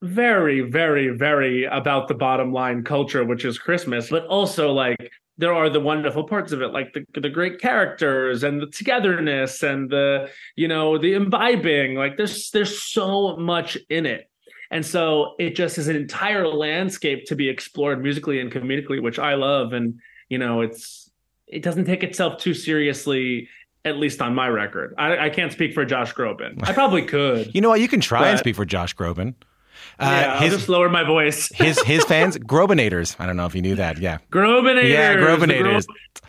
very, 0.01 0.61
very, 0.61 1.09
very 1.09 1.65
about 1.65 2.07
the 2.07 2.13
bottom 2.13 2.53
line 2.53 2.83
culture, 2.83 3.25
which 3.25 3.43
is 3.43 3.57
Christmas, 3.57 4.09
but 4.09 4.25
also 4.27 4.71
like 4.71 5.11
there 5.39 5.53
are 5.53 5.69
the 5.69 5.79
wonderful 5.79 6.25
parts 6.25 6.51
of 6.51 6.61
it, 6.61 6.73
like 6.73 6.93
the 6.93 7.05
the 7.19 7.29
great 7.29 7.59
characters 7.61 8.43
and 8.43 8.61
the 8.61 8.67
togetherness 8.67 9.63
and 9.63 9.89
the 9.89 10.29
you 10.57 10.67
know 10.67 10.97
the 10.97 11.13
imbibing. 11.13 11.95
Like 11.95 12.17
there's 12.17 12.51
there's 12.51 12.83
so 12.83 13.37
much 13.37 13.77
in 13.89 14.05
it, 14.05 14.29
and 14.69 14.85
so 14.85 15.35
it 15.39 15.55
just 15.55 15.77
is 15.77 15.87
an 15.87 15.95
entire 15.95 16.47
landscape 16.47 17.25
to 17.27 17.35
be 17.35 17.47
explored 17.47 18.03
musically 18.03 18.41
and 18.41 18.51
comedically, 18.51 19.01
which 19.01 19.17
I 19.17 19.35
love. 19.35 19.71
And 19.71 19.99
you 20.27 20.37
know, 20.37 20.59
it's 20.59 21.09
it 21.47 21.63
doesn't 21.63 21.85
take 21.85 22.03
itself 22.03 22.37
too 22.37 22.53
seriously 22.53 23.47
at 23.85 23.95
least 23.95 24.21
on 24.21 24.35
my 24.35 24.49
record. 24.49 24.93
I, 24.97 25.27
I, 25.27 25.29
can't 25.29 25.53
speak 25.53 25.73
for 25.73 25.85
Josh 25.85 26.13
Groban. 26.13 26.59
I 26.67 26.73
probably 26.73 27.01
could. 27.01 27.55
you 27.55 27.61
know 27.61 27.69
what? 27.69 27.79
You 27.79 27.87
can 27.87 28.01
try 28.01 28.19
but, 28.19 28.27
and 28.27 28.39
speak 28.39 28.57
for 28.57 28.65
Josh 28.65 28.93
Groban. 28.93 29.35
Uh, 29.99 30.05
yeah, 30.05 30.39
his, 30.39 30.53
I'll 30.53 30.57
just 30.59 30.69
lower 30.69 30.89
my 30.89 31.03
voice. 31.03 31.49
his 31.53 31.81
his 31.81 32.03
fans, 32.05 32.37
Grobinators. 32.37 33.15
I 33.19 33.25
don't 33.25 33.37
know 33.37 33.45
if 33.45 33.55
you 33.55 33.61
knew 33.61 33.75
that. 33.75 33.97
Yeah, 33.97 34.19
Grobinators. 34.31 34.89
Yeah, 34.89 35.15
Grobinators. 35.15 35.85
Gro- 35.87 36.23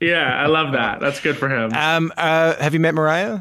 yeah, 0.00 0.42
I 0.42 0.46
love 0.46 0.72
that. 0.72 1.00
That's 1.00 1.20
good 1.20 1.36
for 1.36 1.48
him. 1.48 1.72
Um, 1.72 2.12
uh, 2.16 2.56
have 2.56 2.74
you 2.74 2.80
met 2.80 2.94
Mariah? 2.94 3.40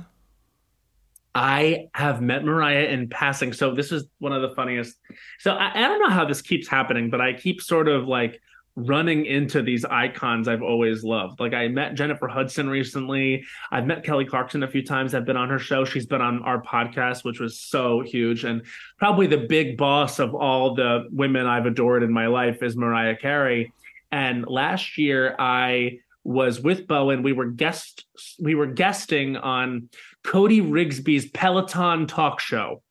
I 1.33 1.87
have 1.93 2.21
met 2.21 2.43
Mariah 2.43 2.87
in 2.87 3.07
passing. 3.07 3.53
So 3.53 3.73
this 3.73 3.91
is 3.91 4.03
one 4.19 4.33
of 4.33 4.41
the 4.41 4.53
funniest. 4.53 4.97
So 5.39 5.51
I, 5.51 5.71
I 5.73 5.87
don't 5.87 6.01
know 6.01 6.09
how 6.09 6.25
this 6.25 6.41
keeps 6.41 6.67
happening, 6.67 7.09
but 7.09 7.21
I 7.21 7.33
keep 7.33 7.61
sort 7.61 7.87
of 7.87 8.05
like 8.05 8.41
running 8.75 9.25
into 9.25 9.61
these 9.61 9.83
icons 9.85 10.47
I've 10.47 10.61
always 10.61 11.03
loved. 11.03 11.39
Like 11.39 11.53
I 11.53 11.67
met 11.67 11.95
Jennifer 11.95 12.27
Hudson 12.27 12.69
recently. 12.69 13.43
I've 13.71 13.85
met 13.85 14.03
Kelly 14.03 14.25
Clarkson 14.25 14.63
a 14.63 14.67
few 14.67 14.83
times. 14.83 15.13
I've 15.13 15.25
been 15.25 15.37
on 15.37 15.49
her 15.49 15.59
show. 15.59 15.83
She's 15.83 16.05
been 16.05 16.21
on 16.21 16.41
our 16.43 16.61
podcast, 16.61 17.23
which 17.23 17.39
was 17.39 17.59
so 17.59 18.01
huge. 18.01 18.43
And 18.45 18.63
probably 18.97 19.27
the 19.27 19.37
big 19.37 19.77
boss 19.77 20.19
of 20.19 20.33
all 20.33 20.73
the 20.73 21.07
women 21.11 21.47
I've 21.47 21.65
adored 21.65 22.03
in 22.03 22.13
my 22.13 22.27
life 22.27 22.63
is 22.63 22.77
Mariah 22.77 23.17
Carey. 23.17 23.73
And 24.11 24.47
last 24.47 24.97
year 24.97 25.35
I 25.37 25.99
was 26.23 26.61
with 26.61 26.87
Bowen. 26.87 27.23
We 27.23 27.33
were 27.33 27.45
guest 27.45 28.05
we 28.39 28.55
were 28.55 28.67
guesting 28.67 29.37
on 29.37 29.89
Cody 30.23 30.61
Rigsby's 30.61 31.29
Peloton 31.29 32.07
talk 32.07 32.39
show. 32.39 32.81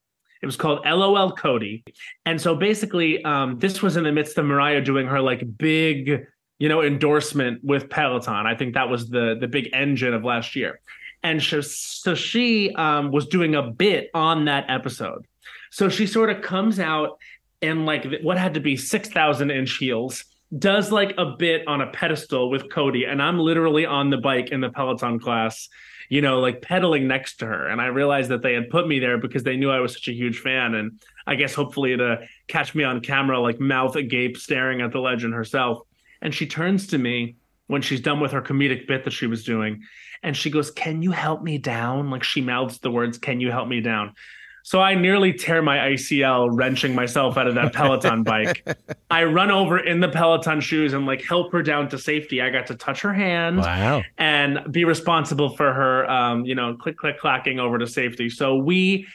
It 0.42 0.46
was 0.46 0.56
called 0.56 0.80
LOL 0.84 1.32
Cody. 1.32 1.84
And 2.24 2.40
so 2.40 2.54
basically, 2.54 3.22
um, 3.24 3.58
this 3.58 3.82
was 3.82 3.96
in 3.96 4.04
the 4.04 4.12
midst 4.12 4.38
of 4.38 4.46
Mariah 4.46 4.80
doing 4.80 5.06
her 5.06 5.20
like 5.20 5.42
big, 5.58 6.26
you 6.58 6.68
know, 6.68 6.82
endorsement 6.82 7.62
with 7.62 7.90
Peloton. 7.90 8.46
I 8.46 8.54
think 8.54 8.74
that 8.74 8.88
was 8.88 9.08
the 9.08 9.36
the 9.38 9.48
big 9.48 9.70
engine 9.72 10.14
of 10.14 10.24
last 10.24 10.56
year. 10.56 10.80
And 11.22 11.42
so, 11.42 11.60
so 11.60 12.14
she 12.14 12.74
um, 12.74 13.10
was 13.10 13.26
doing 13.26 13.54
a 13.54 13.62
bit 13.62 14.10
on 14.14 14.46
that 14.46 14.64
episode. 14.68 15.26
So 15.70 15.88
she 15.88 16.06
sort 16.06 16.30
of 16.30 16.42
comes 16.42 16.80
out 16.80 17.18
in 17.60 17.84
like 17.84 18.06
what 18.22 18.38
had 18.38 18.54
to 18.54 18.60
be 18.60 18.76
6,000 18.76 19.50
inch 19.50 19.76
heels, 19.76 20.24
does 20.58 20.90
like 20.90 21.14
a 21.18 21.36
bit 21.36 21.66
on 21.68 21.82
a 21.82 21.88
pedestal 21.88 22.50
with 22.50 22.70
Cody. 22.70 23.04
And 23.04 23.22
I'm 23.22 23.38
literally 23.38 23.84
on 23.84 24.10
the 24.10 24.16
bike 24.16 24.48
in 24.48 24.60
the 24.60 24.70
Peloton 24.70 25.20
class 25.20 25.68
you 26.10 26.20
know, 26.20 26.40
like 26.40 26.60
pedaling 26.60 27.06
next 27.06 27.36
to 27.36 27.46
her. 27.46 27.68
And 27.68 27.80
I 27.80 27.86
realized 27.86 28.30
that 28.30 28.42
they 28.42 28.52
had 28.52 28.68
put 28.68 28.86
me 28.86 28.98
there 28.98 29.16
because 29.16 29.44
they 29.44 29.56
knew 29.56 29.70
I 29.70 29.78
was 29.78 29.92
such 29.92 30.08
a 30.08 30.12
huge 30.12 30.40
fan. 30.40 30.74
And 30.74 31.00
I 31.24 31.36
guess 31.36 31.54
hopefully 31.54 31.96
to 31.96 32.26
catch 32.48 32.74
me 32.74 32.82
on 32.82 33.00
camera, 33.00 33.40
like 33.40 33.60
mouth 33.60 33.94
agape, 33.94 34.36
staring 34.36 34.80
at 34.80 34.90
the 34.90 34.98
legend 34.98 35.34
herself. 35.34 35.78
And 36.20 36.34
she 36.34 36.46
turns 36.46 36.88
to 36.88 36.98
me 36.98 37.36
when 37.68 37.80
she's 37.80 38.00
done 38.00 38.18
with 38.18 38.32
her 38.32 38.42
comedic 38.42 38.88
bit 38.88 39.04
that 39.04 39.12
she 39.12 39.28
was 39.28 39.44
doing. 39.44 39.82
And 40.24 40.36
she 40.36 40.50
goes, 40.50 40.72
Can 40.72 41.00
you 41.00 41.12
help 41.12 41.42
me 41.44 41.58
down? 41.58 42.10
Like 42.10 42.24
she 42.24 42.40
mouths 42.40 42.80
the 42.80 42.90
words, 42.90 43.16
Can 43.16 43.40
you 43.40 43.52
help 43.52 43.68
me 43.68 43.80
down? 43.80 44.14
So 44.62 44.80
I 44.80 44.94
nearly 44.94 45.32
tear 45.32 45.62
my 45.62 45.78
ACL 45.78 46.48
wrenching 46.52 46.94
myself 46.94 47.36
out 47.36 47.46
of 47.46 47.54
that 47.54 47.72
Peloton 47.72 48.22
bike. 48.22 48.66
I 49.10 49.24
run 49.24 49.50
over 49.50 49.78
in 49.78 50.00
the 50.00 50.08
Peloton 50.08 50.60
shoes 50.60 50.92
and 50.92 51.06
like 51.06 51.22
help 51.24 51.50
her 51.52 51.62
down 51.62 51.88
to 51.88 51.98
safety. 51.98 52.42
I 52.42 52.50
got 52.50 52.66
to 52.68 52.74
touch 52.74 53.00
her 53.00 53.12
hand 53.12 53.58
Wow. 53.58 54.02
and 54.18 54.60
be 54.70 54.84
responsible 54.84 55.56
for 55.56 55.72
her, 55.72 56.08
um, 56.10 56.44
you 56.44 56.54
know, 56.54 56.74
click, 56.76 56.96
click, 56.98 57.18
clacking 57.18 57.58
over 57.58 57.78
to 57.78 57.86
safety. 57.86 58.28
So 58.28 58.56
we 58.56 59.06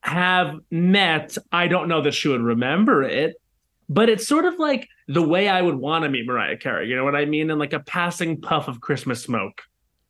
have 0.00 0.56
met. 0.70 1.36
I 1.52 1.68
don't 1.68 1.88
know 1.88 2.00
that 2.02 2.12
she 2.14 2.28
would 2.28 2.40
remember 2.42 3.02
it, 3.02 3.36
but 3.88 4.08
it's 4.08 4.26
sort 4.26 4.44
of 4.44 4.58
like 4.58 4.88
the 5.08 5.22
way 5.22 5.48
I 5.48 5.62
would 5.62 5.76
want 5.76 6.04
to 6.04 6.08
meet 6.10 6.26
Mariah 6.26 6.56
Carey. 6.56 6.88
You 6.88 6.96
know 6.96 7.04
what 7.04 7.14
I 7.16 7.24
mean? 7.24 7.50
And 7.50 7.58
like 7.60 7.72
a 7.72 7.80
passing 7.80 8.40
puff 8.40 8.66
of 8.68 8.80
Christmas 8.80 9.22
smoke. 9.22 9.62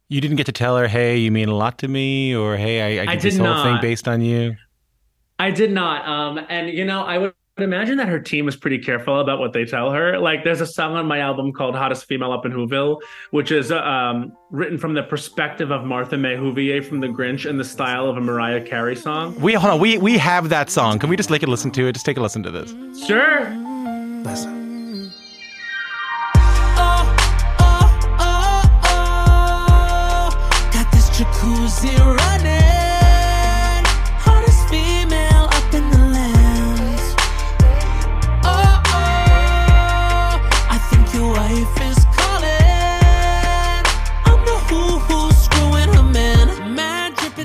You 0.08 0.20
didn't 0.20 0.36
get 0.36 0.46
to 0.46 0.52
tell 0.52 0.76
her, 0.76 0.86
hey, 0.86 1.16
you 1.16 1.32
mean 1.32 1.48
a 1.48 1.54
lot 1.54 1.78
to 1.78 1.88
me, 1.88 2.34
or 2.34 2.56
hey, 2.56 2.98
I, 3.00 3.02
I 3.02 3.16
did 3.16 3.22
this 3.22 3.34
did 3.36 3.44
whole 3.44 3.64
thing 3.64 3.78
based 3.80 4.06
on 4.06 4.20
you. 4.20 4.56
I 5.38 5.50
did 5.50 5.70
not. 5.72 6.06
Um, 6.08 6.44
and 6.48 6.70
you 6.70 6.84
know, 6.84 7.02
I 7.02 7.18
would 7.18 7.34
imagine 7.58 7.96
that 7.98 8.08
her 8.08 8.20
team 8.20 8.48
is 8.48 8.56
pretty 8.56 8.78
careful 8.78 9.20
about 9.20 9.38
what 9.38 9.52
they 9.52 9.64
tell 9.64 9.90
her. 9.90 10.18
Like, 10.18 10.44
there's 10.44 10.60
a 10.60 10.66
song 10.66 10.94
on 10.96 11.06
my 11.06 11.20
album 11.20 11.52
called 11.52 11.74
"Hottest 11.74 12.06
Female 12.06 12.32
Up 12.32 12.46
in 12.46 12.52
Whoville," 12.52 13.00
which 13.30 13.50
is 13.50 13.70
um, 13.72 14.32
written 14.50 14.78
from 14.78 14.94
the 14.94 15.02
perspective 15.02 15.70
of 15.70 15.84
Martha 15.84 16.16
May 16.16 16.36
Whovier 16.36 16.84
from 16.84 17.00
The 17.00 17.08
Grinch 17.08 17.48
in 17.48 17.58
the 17.58 17.64
style 17.64 18.08
of 18.08 18.16
a 18.16 18.20
Mariah 18.20 18.62
Carey 18.62 18.96
song. 18.96 19.38
We 19.40 19.54
hold 19.54 19.74
on. 19.74 19.80
We 19.80 19.98
we 19.98 20.18
have 20.18 20.48
that 20.48 20.70
song. 20.70 20.98
Can 20.98 21.10
we 21.10 21.16
just 21.16 21.28
take 21.28 21.42
a 21.42 21.46
listen 21.46 21.70
to 21.72 21.88
it? 21.88 21.92
Just 21.92 22.06
take 22.06 22.16
a 22.16 22.22
listen 22.22 22.42
to 22.42 22.50
this. 22.50 22.70
Sure. 23.06 23.50
Listen. 24.24 25.12
oh, 26.78 27.16
oh, 27.58 28.20
oh. 28.88 30.70
Got 30.72 30.90
this 30.92 31.10
jacuzzi 31.10 31.96
running. 31.98 32.65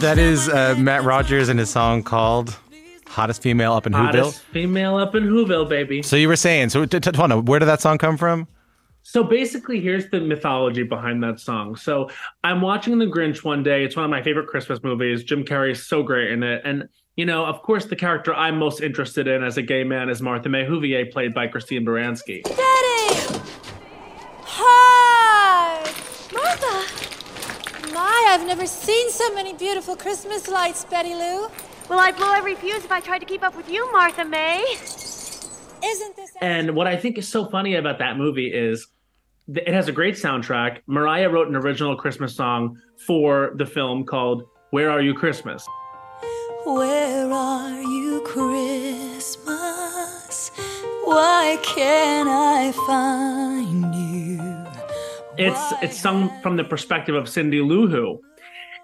That 0.01 0.17
is 0.17 0.49
uh, 0.49 0.73
Matt 0.79 1.03
Rogers 1.03 1.47
and 1.47 1.59
his 1.59 1.69
song 1.69 2.01
called 2.01 2.57
"Hottest 3.05 3.41
Female 3.43 3.73
Up 3.73 3.85
in 3.85 3.93
Whoville." 3.93 4.05
Hottest 4.05 4.41
female 4.41 4.95
up 4.95 5.13
in 5.13 5.25
Whoville, 5.25 5.69
baby. 5.69 6.01
So 6.01 6.15
you 6.15 6.27
were 6.27 6.35
saying, 6.35 6.69
so 6.69 6.85
t- 6.85 6.99
t- 6.99 7.11
hold 7.15 7.47
where 7.47 7.59
did 7.59 7.67
that 7.67 7.81
song 7.81 7.99
come 7.99 8.17
from? 8.17 8.47
So 9.03 9.23
basically, 9.23 9.79
here's 9.79 10.09
the 10.09 10.19
mythology 10.19 10.81
behind 10.81 11.23
that 11.23 11.39
song. 11.39 11.75
So 11.75 12.09
I'm 12.43 12.61
watching 12.61 12.97
The 12.97 13.05
Grinch 13.05 13.43
one 13.43 13.61
day. 13.61 13.83
It's 13.83 13.95
one 13.95 14.05
of 14.05 14.11
my 14.11 14.23
favorite 14.23 14.47
Christmas 14.47 14.81
movies. 14.83 15.23
Jim 15.23 15.43
Carrey 15.43 15.71
is 15.73 15.85
so 15.85 16.01
great 16.01 16.31
in 16.31 16.41
it. 16.41 16.61
And, 16.65 16.89
you 17.15 17.25
know, 17.25 17.45
of 17.45 17.61
course, 17.61 17.85
the 17.85 17.95
character 17.95 18.33
I'm 18.33 18.57
most 18.57 18.81
interested 18.81 19.27
in 19.27 19.43
as 19.43 19.57
a 19.57 19.61
gay 19.61 19.83
man 19.83 20.09
is 20.09 20.21
Martha 20.21 20.49
May 20.49 20.65
Whovier, 20.65 21.11
played 21.11 21.33
by 21.33 21.47
Christine 21.47 21.85
Baranski. 21.85 22.43
Daddy! 22.43 23.41
Hi! 24.45 25.83
Martha! 26.33 27.93
My, 27.93 28.20
I've 28.31 28.47
never 28.47 28.65
seen 28.65 29.11
so 29.11 29.35
many 29.35 29.53
beautiful 29.53 29.97
Christmas 29.97 30.47
lights, 30.47 30.85
Betty 30.85 31.13
Lou. 31.13 31.49
Well, 31.89 31.99
I'd 31.99 32.15
blow 32.15 32.31
every 32.31 32.55
fuse 32.55 32.85
if 32.85 32.89
I 32.89 33.01
tried 33.01 33.19
to 33.19 33.25
keep 33.25 33.43
up 33.43 33.57
with 33.57 33.69
you, 33.69 33.91
Martha 33.91 34.23
May. 34.23 34.63
Isn't 35.83 36.15
this 36.15 36.31
And 36.39 36.73
what 36.73 36.87
I 36.87 36.95
think 36.95 37.17
is 37.17 37.27
so 37.27 37.43
funny 37.49 37.75
about 37.75 37.99
that 37.99 38.15
movie 38.15 38.47
is 38.47 38.87
it 39.49 39.73
has 39.73 39.89
a 39.89 39.91
great 39.91 40.15
soundtrack. 40.15 40.77
Mariah 40.87 41.27
wrote 41.27 41.49
an 41.49 41.57
original 41.57 41.97
Christmas 41.97 42.33
song 42.33 42.79
for 43.05 43.51
the 43.55 43.65
film 43.65 44.05
called 44.05 44.43
Where 44.69 44.89
Are 44.89 45.01
You 45.01 45.13
Christmas? 45.13 45.67
Where 46.65 47.29
are 47.29 47.81
you, 47.81 48.21
Christmas? 48.25 49.35
Why 51.03 51.59
can't 51.63 52.29
I 52.29 52.71
find 52.87 53.93
you? 53.93 54.00
It's 55.37 55.73
it's 55.81 55.97
sung 55.97 56.29
from 56.41 56.57
the 56.57 56.63
perspective 56.63 57.15
of 57.15 57.27
Cindy 57.29 57.61
Lou 57.61 57.87
Who. 57.87 58.21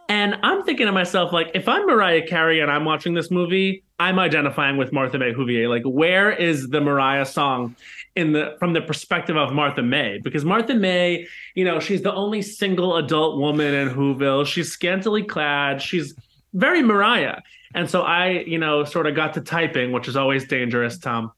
And 0.10 0.36
I'm 0.42 0.63
thinking 0.63 0.86
to 0.86 0.94
myself, 0.94 1.34
like, 1.34 1.51
if 1.54 1.68
I'm 1.68 1.86
Mariah 1.86 2.25
Carey 2.25 2.62
and 2.62 2.72
I'm 2.72 2.86
watching 2.86 3.13
this 3.13 3.30
movie, 3.30 3.84
I'm 4.00 4.20
identifying 4.20 4.77
with 4.77 4.94
Martha 4.94 5.18
May 5.20 5.34
Whovier. 5.34 5.68
Like, 5.68 5.84
where 5.84 6.32
is 6.32 6.70
the 6.70 6.80
Mariah 6.80 7.25
song 7.25 7.75
in 8.16 8.32
the 8.32 8.56
from 8.60 8.72
the 8.72 8.82
perspective 8.82 9.36
of 9.36 9.51
Martha 9.51 9.84
May? 9.84 10.20
Because 10.24 10.46
Martha 10.46 10.75
May, 10.75 11.27
you 11.56 11.66
know, 11.66 11.82
she's 11.82 12.04
the 12.04 12.13
only 12.13 12.42
single 12.42 12.96
adult 12.96 13.38
woman 13.38 13.74
in 13.74 13.89
Whoville. 13.89 14.46
She's 14.46 14.72
scantily 14.72 15.24
clad. 15.24 15.82
She's 15.82 16.16
very 16.54 16.82
Mariah. 16.82 17.42
And 17.75 17.89
so 17.89 18.04
I, 18.04 18.30
you 18.30 18.60
know, 18.60 18.86
sort 18.86 19.08
of 19.08 19.16
got 19.16 19.34
to 19.34 19.42
typing, 19.42 19.92
which 19.92 20.08
is 20.08 20.16
always 20.16 20.48
dangerous, 20.48 20.98
Tom. 20.98 21.32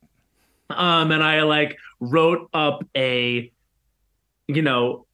Um, 0.70 1.12
and 1.12 1.24
I 1.24 1.42
like 1.42 1.78
wrote 2.00 2.50
up 2.54 2.86
a, 2.96 3.52
you 4.50 4.64
know, 4.64 5.06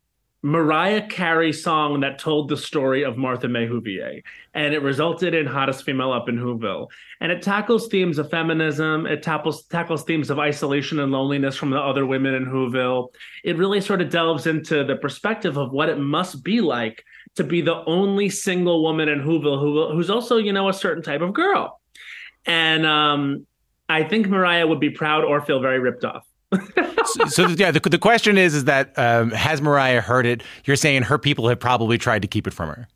Mariah 0.44 1.08
Carey 1.08 1.51
song 1.51 2.00
that 2.01 2.20
told 2.20 2.48
the 2.48 2.56
story 2.56 3.04
of 3.04 3.18
Martha 3.18 3.50
May 3.50 3.68
Whovier. 3.68 4.22
And 4.54 4.74
it 4.74 4.82
resulted 4.82 5.34
in 5.34 5.46
Hottest 5.46 5.84
Female 5.84 6.13
Up 6.13 6.30
in 6.30 6.38
Whoville. 6.38 6.88
And 7.20 7.32
it 7.32 7.42
tackles 7.42 7.88
themes 7.88 8.18
of 8.18 8.30
feminism. 8.30 9.06
It 9.06 9.24
tackles, 9.24 9.65
tackles 9.65 10.04
themes 10.04 10.30
of 10.30 10.39
isolation 10.39 11.00
and 11.00 11.12
loneliness 11.12 11.58
from 11.58 11.72
the 11.72 11.80
other 11.80 12.06
women 12.06 12.36
in 12.36 12.46
Whoville. 12.46 13.10
It 13.44 13.58
really 13.58 13.82
sort 13.82 14.01
of 14.01 14.10
delves 14.10 14.48
into 14.48 14.86
the 14.86 14.96
perspective 14.96 15.58
of 15.58 15.74
what 15.74 15.89
it 15.89 15.98
must 15.98 16.44
be 16.44 16.62
like 16.62 17.04
to 17.36 17.44
be 17.44 17.60
the 17.60 17.84
only 17.86 18.30
single 18.30 18.84
woman 18.84 19.10
in 19.10 19.20
Whoville 19.20 19.60
who, 19.60 19.94
who's 19.94 20.10
also, 20.10 20.38
you 20.38 20.54
know, 20.54 20.70
a 20.70 20.74
certain 20.74 21.04
type 21.04 21.22
of 21.22 21.34
girl. 21.34 21.82
And 22.46 22.86
um, 22.86 23.48
I 23.89 24.04
think 24.04 24.30
Mariah 24.30 24.68
would 24.68 24.80
be 24.80 24.92
proud 24.92 25.25
or 25.25 25.42
feel 25.42 25.60
very 25.60 25.80
ripped 25.80 26.06
off. 26.06 26.25
So, 27.06 27.26
so 27.26 27.48
yeah, 27.48 27.72
the, 27.72 27.80
the 27.80 27.98
question 27.98 28.38
is, 28.38 28.54
is 28.54 28.66
that 28.66 28.98
um, 28.98 29.32
has 29.32 29.62
Mariah 29.62 30.02
heard 30.02 30.26
it? 30.26 30.44
You're 30.66 30.76
saying 30.76 31.04
her 31.04 31.18
people 31.18 31.48
have 31.50 31.60
probably 31.60 31.98
tried 31.98 32.22
to 32.22 32.28
keep 32.28 32.48
it 32.48 32.54
from 32.54 32.70
her. 32.70 32.88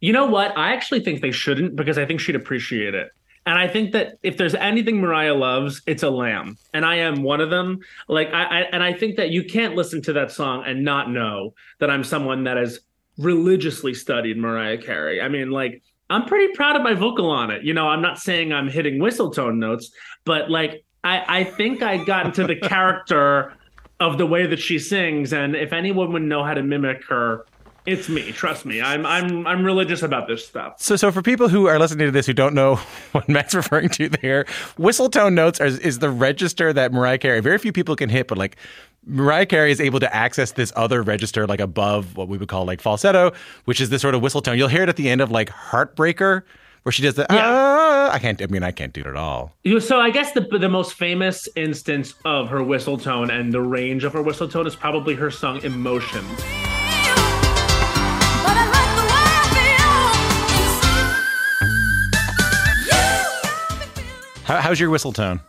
You 0.00 0.12
know 0.12 0.26
what? 0.26 0.56
I 0.56 0.72
actually 0.72 1.00
think 1.00 1.22
they 1.22 1.30
shouldn't 1.30 1.76
because 1.76 1.98
I 1.98 2.04
think 2.04 2.20
she'd 2.20 2.36
appreciate 2.36 2.94
it. 2.94 3.10
And 3.46 3.58
I 3.58 3.68
think 3.68 3.92
that 3.92 4.18
if 4.22 4.38
there's 4.38 4.54
anything 4.54 5.00
Mariah 5.00 5.34
loves, 5.34 5.82
it's 5.86 6.02
a 6.02 6.08
lamb, 6.08 6.56
and 6.72 6.84
I 6.84 6.96
am 6.96 7.22
one 7.22 7.42
of 7.42 7.50
them. 7.50 7.80
Like 8.08 8.32
I, 8.32 8.42
I 8.42 8.60
and 8.72 8.82
I 8.82 8.94
think 8.94 9.16
that 9.16 9.30
you 9.30 9.44
can't 9.44 9.74
listen 9.74 10.00
to 10.02 10.14
that 10.14 10.32
song 10.32 10.64
and 10.66 10.82
not 10.82 11.10
know 11.10 11.52
that 11.78 11.90
I'm 11.90 12.04
someone 12.04 12.44
that 12.44 12.56
has 12.56 12.80
religiously 13.18 13.92
studied 13.94 14.38
Mariah 14.38 14.78
Carey. 14.78 15.20
I 15.20 15.28
mean, 15.28 15.50
like 15.50 15.82
I'm 16.10 16.24
pretty 16.26 16.54
proud 16.54 16.76
of 16.76 16.82
my 16.82 16.94
vocal 16.94 17.30
on 17.30 17.50
it. 17.50 17.64
You 17.64 17.74
know, 17.74 17.88
I'm 17.88 18.02
not 18.02 18.18
saying 18.18 18.52
I'm 18.52 18.68
hitting 18.68 18.98
whistle 18.98 19.30
tone 19.30 19.58
notes, 19.58 19.90
but 20.24 20.50
like 20.50 20.83
I, 21.04 21.40
I 21.40 21.44
think 21.44 21.82
I 21.82 22.02
got 22.02 22.26
into 22.26 22.46
the 22.46 22.56
character 22.56 23.52
of 24.00 24.18
the 24.18 24.26
way 24.26 24.46
that 24.46 24.58
she 24.58 24.78
sings, 24.78 25.32
and 25.32 25.54
if 25.54 25.72
anyone 25.72 26.12
would 26.12 26.22
know 26.22 26.42
how 26.42 26.54
to 26.54 26.62
mimic 26.62 27.04
her, 27.04 27.44
it's 27.86 28.08
me. 28.08 28.32
Trust 28.32 28.64
me. 28.64 28.80
I'm 28.80 29.04
I'm 29.04 29.46
I'm 29.46 29.62
religious 29.64 30.02
about 30.02 30.26
this 30.26 30.46
stuff. 30.46 30.80
So, 30.80 30.96
so 30.96 31.12
for 31.12 31.20
people 31.20 31.48
who 31.48 31.66
are 31.66 31.78
listening 31.78 32.06
to 32.06 32.10
this 32.10 32.26
who 32.26 32.32
don't 32.32 32.54
know 32.54 32.76
what 33.12 33.28
Matt's 33.28 33.54
referring 33.54 33.90
to 33.90 34.08
there, 34.08 34.46
whistle 34.78 35.10
tone 35.10 35.34
notes 35.34 35.60
are, 35.60 35.66
is 35.66 35.98
the 35.98 36.10
register 36.10 36.72
that 36.72 36.92
Mariah 36.92 37.18
Carey, 37.18 37.40
very 37.40 37.58
few 37.58 37.72
people 37.72 37.94
can 37.94 38.08
hit, 38.08 38.26
but 38.26 38.38
like 38.38 38.56
Mariah 39.06 39.44
Carey 39.44 39.70
is 39.70 39.80
able 39.82 40.00
to 40.00 40.14
access 40.14 40.52
this 40.52 40.72
other 40.76 41.02
register, 41.02 41.46
like 41.46 41.60
above 41.60 42.16
what 42.16 42.28
we 42.28 42.38
would 42.38 42.48
call 42.48 42.64
like 42.64 42.80
falsetto, 42.80 43.32
which 43.66 43.80
is 43.80 43.90
this 43.90 44.00
sort 44.00 44.14
of 44.14 44.22
whistle 44.22 44.40
tone. 44.40 44.56
You'll 44.56 44.68
hear 44.68 44.82
it 44.82 44.88
at 44.88 44.96
the 44.96 45.10
end 45.10 45.20
of 45.20 45.30
like 45.30 45.50
Heartbreaker, 45.50 46.42
where 46.84 46.92
she 46.92 47.02
does 47.02 47.14
the, 47.14 47.26
Yeah. 47.30 47.40
ah, 47.44 48.12
I 48.12 48.18
can't, 48.18 48.40
I 48.40 48.46
mean, 48.46 48.62
I 48.62 48.70
can't 48.70 48.92
do 48.92 49.00
it 49.00 49.06
at 49.06 49.16
all. 49.16 49.52
So 49.80 49.98
I 50.00 50.10
guess 50.10 50.32
the 50.32 50.42
the 50.42 50.68
most 50.68 50.94
famous 50.94 51.48
instance 51.56 52.14
of 52.24 52.48
her 52.50 52.62
whistle 52.62 52.98
tone 52.98 53.30
and 53.30 53.52
the 53.52 53.60
range 53.62 54.04
of 54.04 54.12
her 54.12 54.22
whistle 54.22 54.46
tone 54.48 54.66
is 54.66 54.76
probably 54.76 55.14
her 55.14 55.30
song 55.30 55.60
"Emotion." 55.64 56.22
But 56.36 56.46
I 58.56 58.64
like 58.76 58.90
the 59.00 59.06
way 59.12 59.24
I 59.40 59.42
feel. 64.36 64.44
How, 64.44 64.60
how's 64.60 64.78
your 64.78 64.90
whistle 64.90 65.12
tone? 65.12 65.40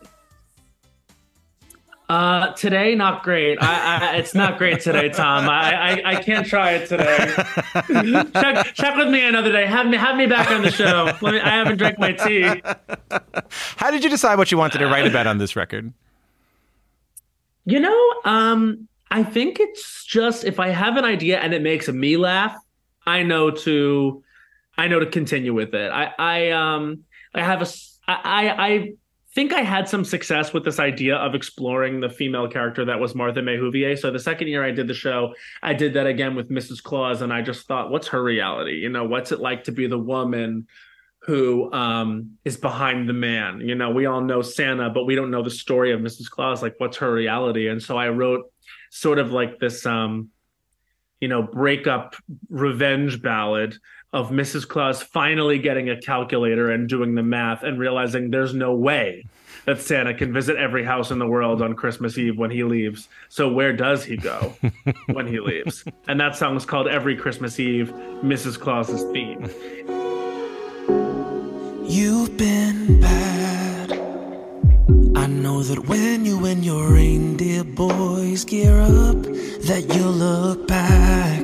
Uh, 2.08 2.52
today 2.52 2.94
not 2.94 3.24
great. 3.24 3.58
I, 3.60 4.12
I 4.12 4.16
it's 4.16 4.32
not 4.32 4.58
great 4.58 4.80
today, 4.80 5.08
Tom. 5.08 5.48
I, 5.48 5.74
I 5.74 6.10
I 6.12 6.22
can't 6.22 6.46
try 6.46 6.72
it 6.72 6.88
today. 6.88 7.34
check 8.32 8.74
check 8.74 8.96
with 8.96 9.08
me 9.08 9.26
another 9.26 9.50
day. 9.50 9.66
Have 9.66 9.88
me 9.88 9.96
have 9.96 10.16
me 10.16 10.26
back 10.26 10.50
on 10.52 10.62
the 10.62 10.70
show. 10.70 11.12
Let 11.20 11.34
me, 11.34 11.40
I 11.40 11.48
haven't 11.48 11.78
drank 11.78 11.98
my 11.98 12.12
tea. 12.12 12.62
How 13.76 13.90
did 13.90 14.04
you 14.04 14.10
decide 14.10 14.38
what 14.38 14.52
you 14.52 14.58
wanted 14.58 14.78
to 14.78 14.86
write 14.86 15.06
about 15.06 15.26
on 15.26 15.38
this 15.38 15.56
record? 15.56 15.92
You 17.64 17.80
know, 17.80 18.14
um, 18.24 18.86
I 19.10 19.24
think 19.24 19.58
it's 19.58 20.04
just 20.04 20.44
if 20.44 20.60
I 20.60 20.68
have 20.68 20.96
an 20.96 21.04
idea 21.04 21.40
and 21.40 21.52
it 21.52 21.62
makes 21.62 21.88
me 21.88 22.16
laugh, 22.16 22.56
I 23.04 23.24
know 23.24 23.50
to, 23.50 24.22
I 24.78 24.86
know 24.86 25.00
to 25.00 25.06
continue 25.06 25.52
with 25.52 25.74
it. 25.74 25.90
I, 25.90 26.12
I, 26.16 26.50
um, 26.50 27.02
I 27.34 27.42
have 27.42 27.62
a, 27.62 27.66
I 28.06 28.48
I 28.48 28.92
think 29.36 29.52
I 29.52 29.60
had 29.60 29.86
some 29.86 30.02
success 30.02 30.54
with 30.54 30.64
this 30.64 30.80
idea 30.80 31.14
of 31.14 31.34
exploring 31.34 32.00
the 32.00 32.08
female 32.08 32.48
character 32.48 32.86
that 32.86 32.98
was 32.98 33.14
Martha 33.14 33.42
May 33.42 33.58
Whovier. 33.58 33.94
So 33.98 34.10
the 34.10 34.18
second 34.18 34.48
year 34.48 34.64
I 34.64 34.70
did 34.70 34.88
the 34.88 34.94
show, 34.94 35.34
I 35.62 35.74
did 35.74 35.92
that 35.92 36.06
again 36.06 36.34
with 36.34 36.48
Mrs. 36.48 36.82
Claus, 36.82 37.20
and 37.20 37.30
I 37.30 37.42
just 37.42 37.66
thought, 37.68 37.90
what's 37.90 38.08
her 38.08 38.22
reality? 38.22 38.76
You 38.76 38.88
know, 38.88 39.04
what's 39.04 39.32
it 39.32 39.38
like 39.38 39.64
to 39.64 39.72
be 39.72 39.86
the 39.86 39.98
woman 39.98 40.66
who 41.18 41.70
um, 41.74 42.38
is 42.46 42.56
behind 42.56 43.10
the 43.10 43.12
man? 43.12 43.60
You 43.60 43.74
know, 43.74 43.90
we 43.90 44.06
all 44.06 44.22
know 44.22 44.40
Santa, 44.40 44.88
but 44.88 45.04
we 45.04 45.14
don't 45.14 45.30
know 45.30 45.42
the 45.42 45.50
story 45.50 45.92
of 45.92 46.00
Mrs. 46.00 46.30
Claus. 46.30 46.62
Like, 46.62 46.76
what's 46.78 46.96
her 46.96 47.12
reality? 47.12 47.68
And 47.68 47.82
so 47.82 47.98
I 47.98 48.08
wrote 48.08 48.50
sort 48.88 49.18
of 49.18 49.32
like 49.32 49.58
this, 49.58 49.84
um, 49.84 50.30
you 51.20 51.28
know, 51.28 51.42
breakup 51.42 52.16
revenge 52.48 53.20
ballad 53.20 53.76
of 54.12 54.30
Mrs. 54.30 54.66
Claus 54.66 55.02
finally 55.02 55.58
getting 55.58 55.90
a 55.90 56.00
calculator 56.00 56.70
and 56.70 56.88
doing 56.88 57.14
the 57.14 57.22
math 57.22 57.62
and 57.62 57.78
realizing 57.78 58.30
there's 58.30 58.54
no 58.54 58.74
way 58.74 59.26
that 59.66 59.80
Santa 59.80 60.14
can 60.14 60.32
visit 60.32 60.56
every 60.56 60.84
house 60.84 61.10
in 61.10 61.18
the 61.18 61.26
world 61.26 61.60
on 61.60 61.74
Christmas 61.74 62.16
Eve 62.16 62.38
when 62.38 62.50
he 62.50 62.62
leaves. 62.62 63.08
So 63.28 63.52
where 63.52 63.72
does 63.72 64.04
he 64.04 64.16
go 64.16 64.54
when 65.12 65.26
he 65.26 65.40
leaves? 65.40 65.84
And 66.08 66.20
that 66.20 66.36
song 66.36 66.56
is 66.56 66.64
called 66.64 66.86
Every 66.88 67.16
Christmas 67.16 67.58
Eve, 67.58 67.92
Mrs. 68.22 68.58
Claus's 68.58 69.02
theme. 69.12 69.50
You've 71.84 72.36
been 72.36 73.00
bad. 73.00 73.92
I 75.16 75.26
know 75.26 75.62
that 75.62 75.88
when 75.88 76.24
you 76.24 76.44
and 76.46 76.64
your 76.64 76.92
reindeer 76.92 77.64
boys 77.64 78.44
gear 78.44 78.80
up, 78.80 79.22
that 79.22 79.92
you'll 79.94 80.12
look 80.12 80.68
back. 80.68 81.42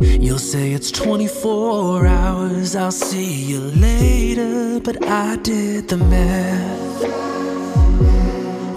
You'll 0.00 0.38
say 0.38 0.72
it's 0.72 0.92
24 0.92 2.06
hours, 2.06 2.76
I'll 2.76 2.92
see 2.92 3.44
you 3.44 3.60
later, 3.60 4.78
but 4.78 5.04
I 5.04 5.36
did 5.36 5.88
the 5.88 5.96
math. 5.96 7.04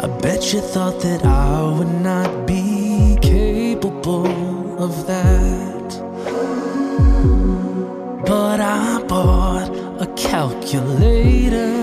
I 0.03 0.07
bet 0.19 0.51
you 0.51 0.61
thought 0.61 0.99
that 1.01 1.23
I 1.23 1.61
would 1.77 2.01
not 2.01 2.47
be 2.47 3.19
capable 3.21 4.81
of 4.81 5.05
that. 5.05 5.89
But 8.25 8.59
I 8.59 9.03
bought 9.07 9.69
a 10.01 10.07
calculator. 10.15 11.80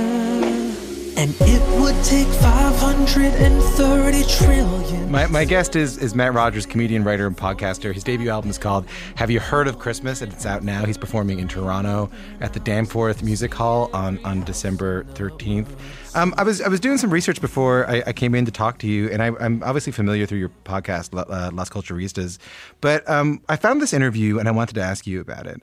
And 1.18 1.34
it 1.40 1.80
would 1.80 1.96
take 2.04 2.28
530 2.28 4.22
trillion. 4.24 5.10
My, 5.10 5.26
my 5.26 5.44
guest 5.44 5.74
is, 5.74 5.98
is 5.98 6.14
Matt 6.14 6.32
Rogers, 6.32 6.64
comedian, 6.64 7.02
writer, 7.02 7.26
and 7.26 7.36
podcaster. 7.36 7.92
His 7.92 8.04
debut 8.04 8.30
album 8.30 8.50
is 8.50 8.56
called 8.56 8.86
Have 9.16 9.28
You 9.28 9.40
Heard 9.40 9.66
of 9.66 9.80
Christmas? 9.80 10.22
And 10.22 10.32
it's 10.32 10.46
out 10.46 10.62
now. 10.62 10.84
He's 10.84 10.96
performing 10.96 11.40
in 11.40 11.48
Toronto 11.48 12.08
at 12.40 12.52
the 12.52 12.60
Danforth 12.60 13.24
Music 13.24 13.52
Hall 13.52 13.90
on, 13.92 14.24
on 14.24 14.44
December 14.44 15.02
13th. 15.14 15.66
Um, 16.14 16.34
I 16.38 16.44
was 16.44 16.62
I 16.62 16.68
was 16.68 16.78
doing 16.78 16.98
some 16.98 17.10
research 17.10 17.40
before 17.40 17.90
I, 17.90 18.04
I 18.06 18.12
came 18.12 18.36
in 18.36 18.44
to 18.44 18.52
talk 18.52 18.78
to 18.78 18.86
you, 18.86 19.10
and 19.10 19.20
I, 19.20 19.32
am 19.44 19.60
obviously 19.64 19.90
familiar 19.90 20.24
through 20.24 20.38
your 20.38 20.52
podcast, 20.64 21.18
uh, 21.18 21.50
Las 21.52 21.68
Culturistas. 21.68 22.38
But 22.80 23.08
um, 23.10 23.42
I 23.48 23.56
found 23.56 23.82
this 23.82 23.92
interview, 23.92 24.38
and 24.38 24.46
I 24.46 24.52
wanted 24.52 24.74
to 24.74 24.82
ask 24.82 25.04
you 25.04 25.20
about 25.20 25.48
it. 25.48 25.60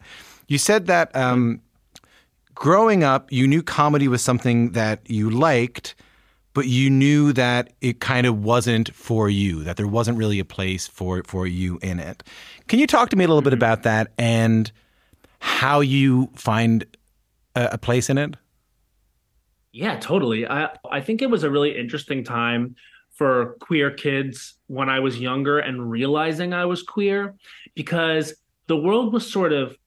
You 0.47 0.57
said 0.57 0.87
that 0.87 1.15
um, 1.15 1.61
growing 2.55 3.03
up, 3.03 3.31
you 3.31 3.47
knew 3.47 3.61
comedy 3.61 4.07
was 4.07 4.21
something 4.21 4.71
that 4.71 5.01
you 5.09 5.29
liked, 5.29 5.95
but 6.53 6.67
you 6.67 6.89
knew 6.89 7.33
that 7.33 7.73
it 7.81 7.99
kind 7.99 8.25
of 8.25 8.43
wasn't 8.43 8.93
for 8.93 9.29
you, 9.29 9.63
that 9.63 9.77
there 9.77 9.87
wasn't 9.87 10.17
really 10.17 10.39
a 10.39 10.45
place 10.45 10.87
for, 10.87 11.21
for 11.23 11.45
you 11.45 11.77
in 11.81 11.99
it. 11.99 12.23
Can 12.67 12.79
you 12.79 12.87
talk 12.87 13.09
to 13.09 13.15
me 13.15 13.25
a 13.25 13.27
little 13.27 13.41
bit 13.41 13.49
mm-hmm. 13.49 13.59
about 13.59 13.83
that 13.83 14.13
and 14.17 14.71
how 15.39 15.81
you 15.81 16.29
find 16.35 16.85
a, 17.55 17.69
a 17.73 17.77
place 17.77 18.09
in 18.09 18.17
it? 18.17 18.35
Yeah, 19.71 19.99
totally. 19.99 20.47
I 20.47 20.69
I 20.89 21.01
think 21.01 21.21
it 21.21 21.29
was 21.29 21.43
a 21.43 21.49
really 21.49 21.77
interesting 21.77 22.23
time 22.23 22.77
for 23.11 23.57
queer 23.59 23.91
kids 23.91 24.53
when 24.67 24.89
I 24.89 25.01
was 25.01 25.19
younger 25.19 25.59
and 25.59 25.91
realizing 25.91 26.53
I 26.53 26.65
was 26.65 26.81
queer 26.81 27.35
because 27.75 28.33
the 28.67 28.77
world 28.77 29.11
was 29.11 29.29
sort 29.29 29.51
of 29.51 29.77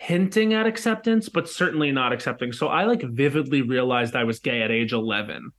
hinting 0.00 0.54
at 0.54 0.66
acceptance, 0.66 1.28
but 1.28 1.46
certainly 1.46 1.92
not 1.92 2.10
accepting. 2.10 2.54
So 2.54 2.68
I 2.68 2.84
like 2.84 3.02
vividly 3.02 3.60
realized 3.60 4.16
I 4.16 4.24
was 4.24 4.40
gay 4.40 4.62
at 4.62 4.70
age 4.70 4.94
11. 4.94 5.52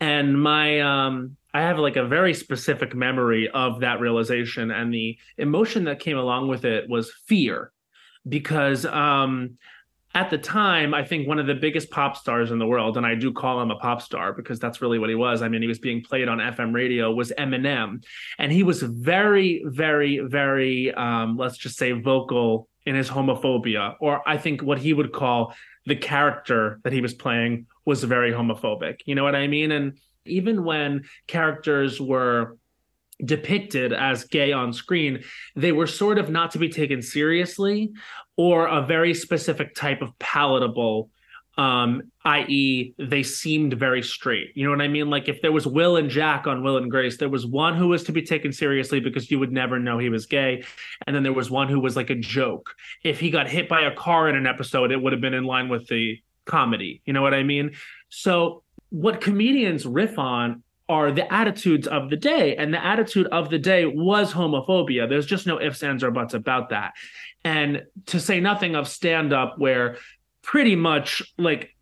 And 0.00 0.42
my, 0.42 0.80
um, 0.80 1.36
I 1.54 1.60
have 1.60 1.78
like 1.78 1.94
a 1.94 2.04
very 2.04 2.34
specific 2.34 2.92
memory 2.92 3.48
of 3.50 3.80
that 3.80 4.00
realization. 4.00 4.72
And 4.72 4.92
the 4.92 5.16
emotion 5.38 5.84
that 5.84 6.00
came 6.00 6.18
along 6.18 6.48
with 6.48 6.64
it 6.64 6.88
was 6.88 7.12
fear 7.26 7.70
because, 8.28 8.84
um, 8.84 9.58
at 10.16 10.28
the 10.28 10.38
time, 10.38 10.92
I 10.92 11.04
think 11.04 11.28
one 11.28 11.38
of 11.38 11.46
the 11.46 11.54
biggest 11.54 11.90
pop 11.90 12.16
stars 12.16 12.50
in 12.50 12.58
the 12.58 12.66
world, 12.66 12.96
and 12.96 13.06
I 13.06 13.14
do 13.14 13.32
call 13.32 13.60
him 13.60 13.70
a 13.70 13.76
pop 13.76 14.02
star 14.02 14.32
because 14.32 14.58
that's 14.58 14.80
really 14.80 14.98
what 14.98 15.08
he 15.08 15.16
was. 15.16 15.40
I 15.42 15.48
mean, 15.48 15.60
he 15.60 15.66
was 15.68 15.80
being 15.80 16.02
played 16.02 16.28
on 16.28 16.38
FM 16.38 16.72
radio, 16.72 17.12
was 17.12 17.32
Eminem. 17.38 18.04
And 18.38 18.52
he 18.52 18.62
was 18.64 18.82
very, 18.82 19.64
very, 19.66 20.18
very, 20.18 20.92
um, 20.94 21.36
let's 21.36 21.58
just 21.58 21.76
say, 21.76 21.92
vocal 21.92 22.68
in 22.86 22.94
his 22.94 23.08
homophobia, 23.08 23.94
or 24.00 24.26
I 24.28 24.36
think 24.36 24.62
what 24.62 24.78
he 24.78 24.92
would 24.92 25.12
call 25.12 25.54
the 25.86 25.96
character 25.96 26.80
that 26.84 26.92
he 26.92 27.00
was 27.00 27.14
playing 27.14 27.66
was 27.84 28.02
very 28.04 28.32
homophobic. 28.32 29.00
You 29.06 29.14
know 29.14 29.24
what 29.24 29.34
I 29.34 29.46
mean? 29.46 29.72
And 29.72 29.98
even 30.24 30.64
when 30.64 31.04
characters 31.26 32.00
were 32.00 32.56
depicted 33.24 33.92
as 33.92 34.24
gay 34.24 34.52
on 34.52 34.72
screen, 34.72 35.22
they 35.54 35.72
were 35.72 35.86
sort 35.86 36.18
of 36.18 36.30
not 36.30 36.50
to 36.52 36.58
be 36.58 36.68
taken 36.68 37.02
seriously 37.02 37.92
or 38.36 38.66
a 38.66 38.84
very 38.84 39.14
specific 39.14 39.74
type 39.74 40.02
of 40.02 40.18
palatable 40.18 41.10
um, 41.56 42.10
i.e., 42.24 42.94
they 42.98 43.22
seemed 43.22 43.74
very 43.74 44.02
straight. 44.02 44.48
You 44.54 44.64
know 44.64 44.70
what 44.70 44.80
I 44.80 44.88
mean? 44.88 45.10
Like 45.10 45.28
if 45.28 45.40
there 45.40 45.52
was 45.52 45.66
Will 45.66 45.96
and 45.96 46.10
Jack 46.10 46.46
on 46.46 46.62
Will 46.62 46.76
and 46.76 46.90
Grace, 46.90 47.16
there 47.16 47.28
was 47.28 47.46
one 47.46 47.76
who 47.76 47.88
was 47.88 48.02
to 48.04 48.12
be 48.12 48.22
taken 48.22 48.52
seriously 48.52 49.00
because 49.00 49.30
you 49.30 49.38
would 49.38 49.52
never 49.52 49.78
know 49.78 49.98
he 49.98 50.08
was 50.08 50.26
gay, 50.26 50.64
and 51.06 51.14
then 51.14 51.22
there 51.22 51.32
was 51.32 51.50
one 51.50 51.68
who 51.68 51.80
was 51.80 51.96
like 51.96 52.10
a 52.10 52.16
joke. 52.16 52.74
If 53.02 53.20
he 53.20 53.30
got 53.30 53.48
hit 53.48 53.68
by 53.68 53.82
a 53.82 53.94
car 53.94 54.28
in 54.28 54.36
an 54.36 54.46
episode, 54.46 54.90
it 54.90 55.00
would 55.00 55.12
have 55.12 55.22
been 55.22 55.34
in 55.34 55.44
line 55.44 55.68
with 55.68 55.86
the 55.88 56.20
comedy. 56.44 57.02
You 57.04 57.12
know 57.12 57.22
what 57.22 57.34
I 57.34 57.42
mean? 57.42 57.72
So 58.08 58.62
what 58.90 59.20
comedians 59.20 59.86
riff 59.86 60.18
on 60.18 60.62
are 60.88 61.12
the 61.12 61.32
attitudes 61.32 61.86
of 61.86 62.10
the 62.10 62.16
day. 62.16 62.56
And 62.56 62.72
the 62.72 62.84
attitude 62.84 63.26
of 63.28 63.48
the 63.48 63.58
day 63.58 63.86
was 63.86 64.32
homophobia. 64.32 65.08
There's 65.08 65.26
just 65.26 65.46
no 65.46 65.60
ifs, 65.60 65.82
ands, 65.82 66.04
or 66.04 66.10
buts 66.10 66.34
about 66.34 66.70
that. 66.70 66.92
And 67.42 67.84
to 68.06 68.20
say 68.20 68.40
nothing 68.40 68.74
of 68.74 68.88
stand 68.88 69.32
up, 69.32 69.58
where 69.58 69.96
pretty 70.44 70.76
much 70.76 71.22
like 71.38 71.74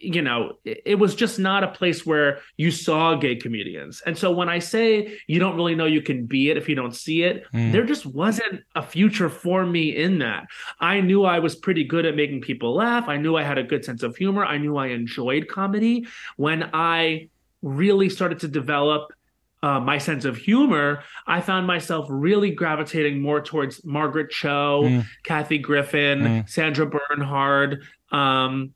you 0.00 0.22
know, 0.22 0.52
it 0.64 0.98
was 0.98 1.14
just 1.14 1.38
not 1.38 1.64
a 1.64 1.68
place 1.68 2.06
where 2.06 2.38
you 2.56 2.70
saw 2.70 3.16
gay 3.16 3.34
comedians. 3.34 4.00
And 4.06 4.16
so 4.16 4.30
when 4.30 4.48
I 4.48 4.60
say 4.60 5.18
you 5.26 5.40
don't 5.40 5.56
really 5.56 5.74
know 5.74 5.86
you 5.86 6.02
can 6.02 6.24
be 6.24 6.50
it 6.50 6.56
if 6.56 6.68
you 6.68 6.74
don't 6.74 6.94
see 6.94 7.24
it, 7.24 7.44
mm. 7.52 7.72
there 7.72 7.84
just 7.84 8.06
wasn't 8.06 8.62
a 8.76 8.82
future 8.82 9.28
for 9.28 9.66
me 9.66 9.96
in 9.96 10.20
that. 10.20 10.46
I 10.78 11.00
knew 11.00 11.24
I 11.24 11.40
was 11.40 11.56
pretty 11.56 11.84
good 11.84 12.06
at 12.06 12.14
making 12.14 12.42
people 12.42 12.74
laugh. 12.74 13.08
I 13.08 13.16
knew 13.16 13.36
I 13.36 13.42
had 13.42 13.58
a 13.58 13.64
good 13.64 13.84
sense 13.84 14.04
of 14.04 14.16
humor. 14.16 14.44
I 14.44 14.58
knew 14.58 14.76
I 14.76 14.88
enjoyed 14.88 15.48
comedy. 15.48 16.06
When 16.36 16.70
I 16.72 17.28
really 17.62 18.08
started 18.08 18.38
to 18.40 18.48
develop 18.48 19.12
uh, 19.62 19.80
my 19.80 19.98
sense 19.98 20.24
of 20.24 20.36
humor, 20.36 21.02
I 21.26 21.40
found 21.40 21.66
myself 21.66 22.06
really 22.08 22.50
gravitating 22.50 23.20
more 23.20 23.40
towards 23.40 23.84
Margaret 23.84 24.30
Cho, 24.30 24.82
mm. 24.84 25.06
Kathy 25.24 25.58
Griffin, 25.58 26.20
mm. 26.20 26.48
Sandra 26.48 26.86
Bernhard, 26.86 27.82
um, 28.12 28.72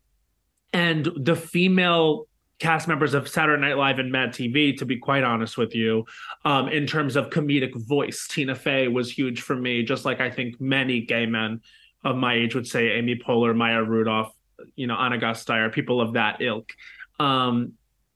and 0.73 1.07
the 1.15 1.35
female 1.35 2.27
cast 2.59 2.87
members 2.87 3.13
of 3.13 3.27
Saturday 3.27 3.61
Night 3.61 3.77
Live 3.77 3.99
and 3.99 4.11
Mad 4.11 4.29
TV, 4.29 4.77
to 4.77 4.85
be 4.85 4.97
quite 4.97 5.23
honest 5.23 5.57
with 5.57 5.75
you, 5.75 6.05
um, 6.45 6.67
in 6.69 6.85
terms 6.85 7.15
of 7.15 7.29
comedic 7.29 7.75
voice. 7.75 8.27
Tina 8.27 8.55
Fey 8.55 8.87
was 8.87 9.11
huge 9.11 9.41
for 9.41 9.55
me, 9.55 9.83
just 9.83 10.05
like 10.05 10.19
I 10.21 10.29
think 10.29 10.59
many 10.59 11.01
gay 11.01 11.25
men 11.25 11.61
of 12.03 12.15
my 12.17 12.33
age 12.35 12.55
would 12.55 12.67
say 12.67 12.91
Amy 12.91 13.15
Poehler, 13.15 13.55
Maya 13.55 13.83
Rudolph, 13.83 14.33
you 14.75 14.87
know, 14.87 14.95
Ana 14.95 15.17
Gasteyer, 15.17 15.71
people 15.71 16.01
of 16.01 16.13
that 16.13 16.41
ilk. 16.41 16.71
Um, 17.19 17.73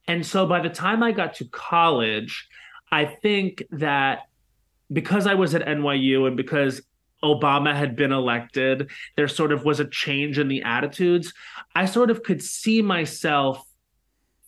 and 0.08 0.26
so 0.26 0.46
by 0.46 0.62
the 0.62 0.70
time 0.70 1.04
I 1.04 1.12
got 1.12 1.36
to 1.36 1.46
college, 1.46 2.48
I 2.92 3.06
think 3.06 3.64
that 3.72 4.28
because 4.92 5.28
I 5.28 5.34
was 5.34 5.54
at 5.54 5.66
NYU 5.66 6.28
and 6.28 6.38
because 6.38 6.82
Obama 7.24 7.76
had 7.76 7.96
been 7.96 8.12
elected, 8.12 8.90
there 9.16 9.28
sort 9.28 9.52
of 9.52 9.66
was 9.66 9.80
a 9.80 9.86
change 9.86 10.40
in 10.40 10.48
the 10.48 10.62
attitudes. 10.64 11.34
I 11.76 11.86
sort 11.86 12.12
of 12.12 12.24
could 12.24 12.42
see 12.42 12.82
myself 12.82 13.64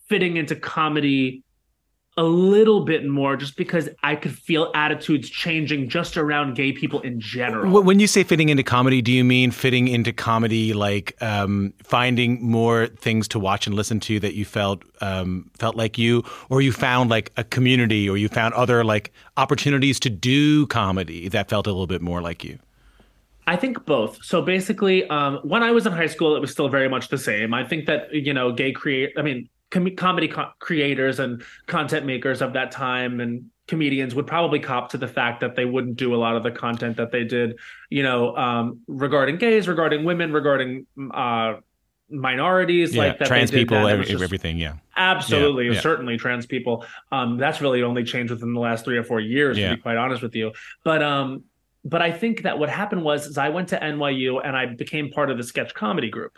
fitting 0.08 0.36
into 0.36 0.56
comedy 0.56 1.42
a 2.20 2.24
little 2.24 2.84
bit 2.84 3.06
more 3.06 3.34
just 3.34 3.56
because 3.56 3.88
I 4.02 4.14
could 4.14 4.36
feel 4.36 4.70
attitudes 4.74 5.30
changing 5.30 5.88
just 5.88 6.18
around 6.18 6.52
gay 6.52 6.70
people 6.70 7.00
in 7.00 7.18
general. 7.18 7.82
When 7.82 7.98
you 7.98 8.06
say 8.06 8.24
fitting 8.24 8.50
into 8.50 8.62
comedy, 8.62 9.00
do 9.00 9.10
you 9.10 9.24
mean 9.24 9.50
fitting 9.50 9.88
into 9.88 10.12
comedy 10.12 10.74
like 10.74 11.16
um, 11.22 11.72
finding 11.82 12.44
more 12.44 12.88
things 12.88 13.26
to 13.28 13.38
watch 13.38 13.66
and 13.66 13.74
listen 13.74 14.00
to 14.00 14.20
that 14.20 14.34
you 14.34 14.44
felt 14.44 14.82
um, 15.00 15.50
felt 15.56 15.76
like 15.76 15.96
you, 15.96 16.22
or 16.50 16.60
you 16.60 16.72
found 16.72 17.08
like 17.08 17.32
a 17.38 17.44
community, 17.44 18.06
or 18.06 18.18
you 18.18 18.28
found 18.28 18.52
other 18.52 18.84
like 18.84 19.14
opportunities 19.38 19.98
to 20.00 20.10
do 20.10 20.66
comedy 20.66 21.26
that 21.30 21.48
felt 21.48 21.66
a 21.66 21.70
little 21.70 21.86
bit 21.86 22.02
more 22.02 22.20
like 22.20 22.44
you? 22.44 22.58
I 23.46 23.56
think 23.56 23.86
both. 23.86 24.22
So 24.22 24.42
basically, 24.42 25.08
um, 25.08 25.38
when 25.42 25.62
I 25.62 25.70
was 25.70 25.86
in 25.86 25.92
high 25.94 26.06
school, 26.06 26.36
it 26.36 26.40
was 26.40 26.50
still 26.50 26.68
very 26.68 26.90
much 26.90 27.08
the 27.08 27.16
same. 27.16 27.54
I 27.54 27.64
think 27.64 27.86
that 27.86 28.12
you 28.12 28.34
know, 28.34 28.52
gay 28.52 28.72
create. 28.72 29.14
I 29.16 29.22
mean, 29.22 29.48
com- 29.70 29.94
comedy 29.96 30.28
co- 30.28 30.50
creators 30.58 31.18
and 31.18 31.42
content 31.66 32.06
makers 32.06 32.42
of 32.42 32.52
that 32.54 32.70
time 32.70 33.20
and 33.20 33.46
comedians 33.68 34.14
would 34.14 34.26
probably 34.26 34.58
cop 34.58 34.90
to 34.90 34.98
the 34.98 35.06
fact 35.08 35.40
that 35.40 35.54
they 35.56 35.64
wouldn't 35.64 35.96
do 35.96 36.14
a 36.14 36.16
lot 36.18 36.36
of 36.36 36.42
the 36.42 36.50
content 36.50 36.96
that 36.96 37.12
they 37.12 37.22
did, 37.24 37.56
you 37.88 38.02
know, 38.02 38.36
um, 38.36 38.80
regarding 38.88 39.36
gays, 39.36 39.68
regarding 39.68 40.02
women, 40.04 40.32
regarding 40.32 40.86
uh, 41.14 41.54
minorities, 42.08 42.94
Yeah, 42.94 43.04
like 43.04 43.18
that. 43.18 43.28
trans 43.28 43.50
people, 43.50 43.76
then. 43.76 43.86
It 43.86 43.92
every, 43.92 44.04
just- 44.06 44.22
everything. 44.24 44.58
Yeah. 44.58 44.74
Absolutely, 44.96 45.66
Yeah, 45.66 45.72
yeah. 45.74 45.80
certainly 45.80 46.16
trans 46.18 46.46
people. 46.46 46.84
Um, 47.12 47.38
that's 47.38 47.60
really 47.60 47.82
only 47.82 48.04
changed 48.04 48.30
within 48.32 48.52
the 48.52 48.60
last 48.60 48.84
three 48.84 48.98
or 48.98 49.04
four 49.04 49.20
years, 49.20 49.56
to 49.56 49.76
be 49.76 49.80
quite 49.80 49.96
honest 49.96 50.20
with 50.22 50.34
you. 50.34 50.52
But 50.84 51.02
um, 51.02 51.44
but 51.84 52.02
I 52.02 52.12
think 52.12 52.42
that 52.42 52.58
what 52.58 52.68
happened 52.68 53.02
was 53.02 53.26
is 53.26 53.38
I 53.38 53.48
went 53.48 53.68
to 53.68 53.78
NYU 53.78 54.40
and 54.44 54.54
I 54.54 54.66
became 54.66 55.10
part 55.10 55.30
of 55.30 55.38
the 55.38 55.42
sketch 55.44 55.72
comedy 55.72 56.10
group, 56.10 56.32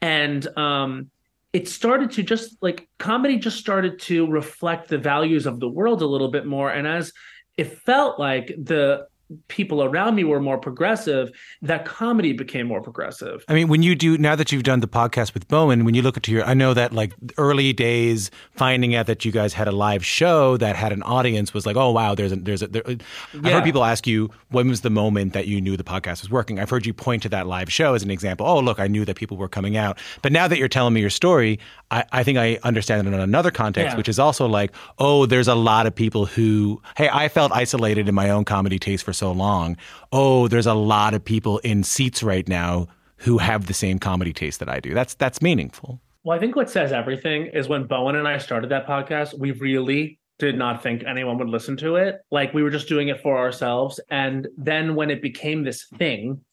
and 0.00 0.46
um, 0.56 1.10
it 1.52 1.68
started 1.68 2.10
to 2.12 2.22
just 2.22 2.56
like 2.62 2.88
comedy 2.98 3.38
just 3.38 3.58
started 3.58 3.98
to 4.00 4.26
reflect 4.26 4.88
the 4.88 4.98
values 4.98 5.46
of 5.46 5.60
the 5.60 5.68
world 5.68 6.02
a 6.02 6.06
little 6.06 6.30
bit 6.30 6.46
more, 6.46 6.70
and 6.70 6.86
as 6.86 7.12
it 7.56 7.78
felt 7.80 8.18
like 8.18 8.48
the 8.48 9.06
people 9.48 9.82
around 9.82 10.14
me 10.14 10.24
were 10.24 10.40
more 10.40 10.58
progressive, 10.58 11.30
that 11.62 11.84
comedy 11.84 12.32
became 12.32 12.66
more 12.66 12.80
progressive. 12.80 13.44
I 13.48 13.54
mean, 13.54 13.68
when 13.68 13.82
you 13.82 13.94
do 13.94 14.16
now 14.18 14.34
that 14.36 14.52
you've 14.52 14.62
done 14.62 14.80
the 14.80 14.88
podcast 14.88 15.34
with 15.34 15.46
Bowen, 15.48 15.84
when 15.84 15.94
you 15.94 16.02
look 16.02 16.16
into 16.16 16.32
your, 16.32 16.44
I 16.44 16.54
know 16.54 16.72
that 16.74 16.92
like 16.92 17.12
early 17.36 17.72
days, 17.72 18.30
finding 18.52 18.94
out 18.94 19.06
that 19.06 19.24
you 19.24 19.32
guys 19.32 19.52
had 19.52 19.68
a 19.68 19.72
live 19.72 20.04
show 20.04 20.56
that 20.56 20.76
had 20.76 20.92
an 20.92 21.02
audience 21.02 21.52
was 21.52 21.66
like, 21.66 21.76
oh 21.76 21.90
wow, 21.90 22.14
there's 22.14 22.32
a 22.32 22.36
there's 22.36 22.62
a. 22.62 22.68
There, 22.68 22.82
uh, 22.86 22.92
I've 23.34 23.44
Yeah. 23.44 23.52
heard 23.52 23.64
people 23.64 23.84
ask 23.84 24.06
you 24.06 24.30
when 24.50 24.68
was 24.68 24.80
the 24.80 24.90
moment 24.90 25.32
that 25.34 25.46
you 25.46 25.60
knew 25.60 25.76
the 25.76 25.84
podcast 25.84 26.22
was 26.22 26.30
working. 26.30 26.58
I've 26.58 26.70
heard 26.70 26.86
you 26.86 26.94
point 26.94 27.22
to 27.24 27.28
that 27.30 27.46
live 27.46 27.70
show 27.72 27.94
as 27.94 28.02
an 28.02 28.10
example. 28.10 28.46
Oh 28.46 28.60
look, 28.60 28.80
I 28.80 28.86
knew 28.86 29.04
that 29.04 29.16
people 29.16 29.36
were 29.36 29.48
coming 29.48 29.76
out. 29.76 29.98
But 30.22 30.32
now 30.32 30.48
that 30.48 30.58
you're 30.58 30.68
telling 30.68 30.94
me 30.94 31.00
your 31.00 31.10
story, 31.10 31.58
I, 31.90 32.04
I 32.12 32.24
think 32.24 32.38
I 32.38 32.58
understand 32.62 33.06
it 33.06 33.12
in 33.12 33.20
another 33.20 33.50
context, 33.50 33.92
Yeah. 33.92 33.96
which 33.96 34.08
is 34.08 34.18
also 34.18 34.46
like, 34.46 34.72
oh, 34.98 35.26
there's 35.26 35.48
a 35.48 35.54
lot 35.54 35.86
of 35.86 35.94
people 35.94 36.24
who, 36.26 36.80
hey, 36.96 37.08
I 37.12 37.28
felt 37.28 37.52
isolated 37.52 38.08
in 38.08 38.14
my 38.14 38.30
own 38.30 38.44
comedy 38.44 38.78
taste 38.78 39.04
for 39.04 39.12
so 39.18 39.32
long. 39.32 39.76
Oh, 40.12 40.48
there's 40.48 40.66
a 40.66 40.74
lot 40.74 41.12
of 41.14 41.24
people 41.24 41.58
in 41.58 41.82
seats 41.82 42.22
right 42.22 42.48
now 42.48 42.86
who 43.16 43.38
have 43.38 43.66
the 43.66 43.74
same 43.74 43.98
comedy 43.98 44.32
taste 44.32 44.60
that 44.60 44.68
I 44.68 44.80
do. 44.80 44.94
That's 44.94 45.14
that's 45.14 45.42
meaningful. 45.42 46.00
Well, 46.24 46.36
I 46.36 46.40
think 46.40 46.56
what 46.56 46.70
says 46.70 46.92
everything 46.92 47.46
is 47.46 47.68
when 47.68 47.84
Bowen 47.84 48.16
and 48.16 48.28
I 48.28 48.38
started 48.38 48.70
that 48.70 48.86
podcast, 48.86 49.38
we 49.38 49.52
really 49.52 50.18
did 50.38 50.56
not 50.56 50.82
think 50.82 51.02
anyone 51.04 51.38
would 51.38 51.48
listen 51.48 51.76
to 51.78 51.96
it. 51.96 52.20
Like 52.30 52.54
we 52.54 52.62
were 52.62 52.70
just 52.70 52.88
doing 52.88 53.08
it 53.08 53.20
for 53.22 53.36
ourselves. 53.38 53.98
And 54.10 54.46
then 54.56 54.94
when 54.94 55.10
it 55.10 55.20
became 55.20 55.64
this 55.64 55.86
thing, 55.96 56.44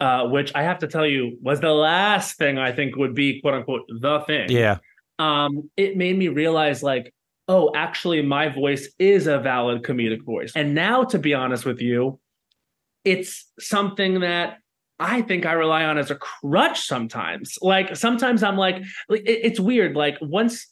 uh, 0.00 0.26
which 0.26 0.52
I 0.54 0.64
have 0.64 0.80
to 0.80 0.88
tell 0.88 1.06
you 1.06 1.38
was 1.40 1.60
the 1.60 1.72
last 1.72 2.36
thing 2.36 2.58
I 2.58 2.72
think 2.72 2.96
would 2.96 3.14
be 3.14 3.40
quote 3.40 3.54
unquote 3.54 3.82
the 4.00 4.20
thing. 4.26 4.50
Yeah. 4.50 4.78
Um, 5.18 5.70
it 5.76 5.96
made 5.96 6.18
me 6.18 6.28
realize 6.28 6.82
like, 6.82 7.14
oh, 7.48 7.72
actually 7.74 8.22
my 8.22 8.48
voice 8.48 8.88
is 8.98 9.26
a 9.26 9.38
valid 9.38 9.82
comedic 9.82 10.24
voice. 10.24 10.52
And 10.54 10.74
now 10.74 11.04
to 11.04 11.18
be 11.18 11.34
honest 11.34 11.64
with 11.64 11.80
you, 11.80 12.20
it's 13.04 13.50
something 13.58 14.20
that 14.20 14.58
I 14.98 15.22
think 15.22 15.46
I 15.46 15.52
rely 15.52 15.84
on 15.84 15.98
as 15.98 16.10
a 16.10 16.14
crutch 16.14 16.82
sometimes. 16.86 17.58
Like 17.60 17.96
sometimes 17.96 18.42
I'm 18.42 18.56
like, 18.56 18.82
it's 19.08 19.58
weird. 19.58 19.96
Like 19.96 20.16
once, 20.20 20.71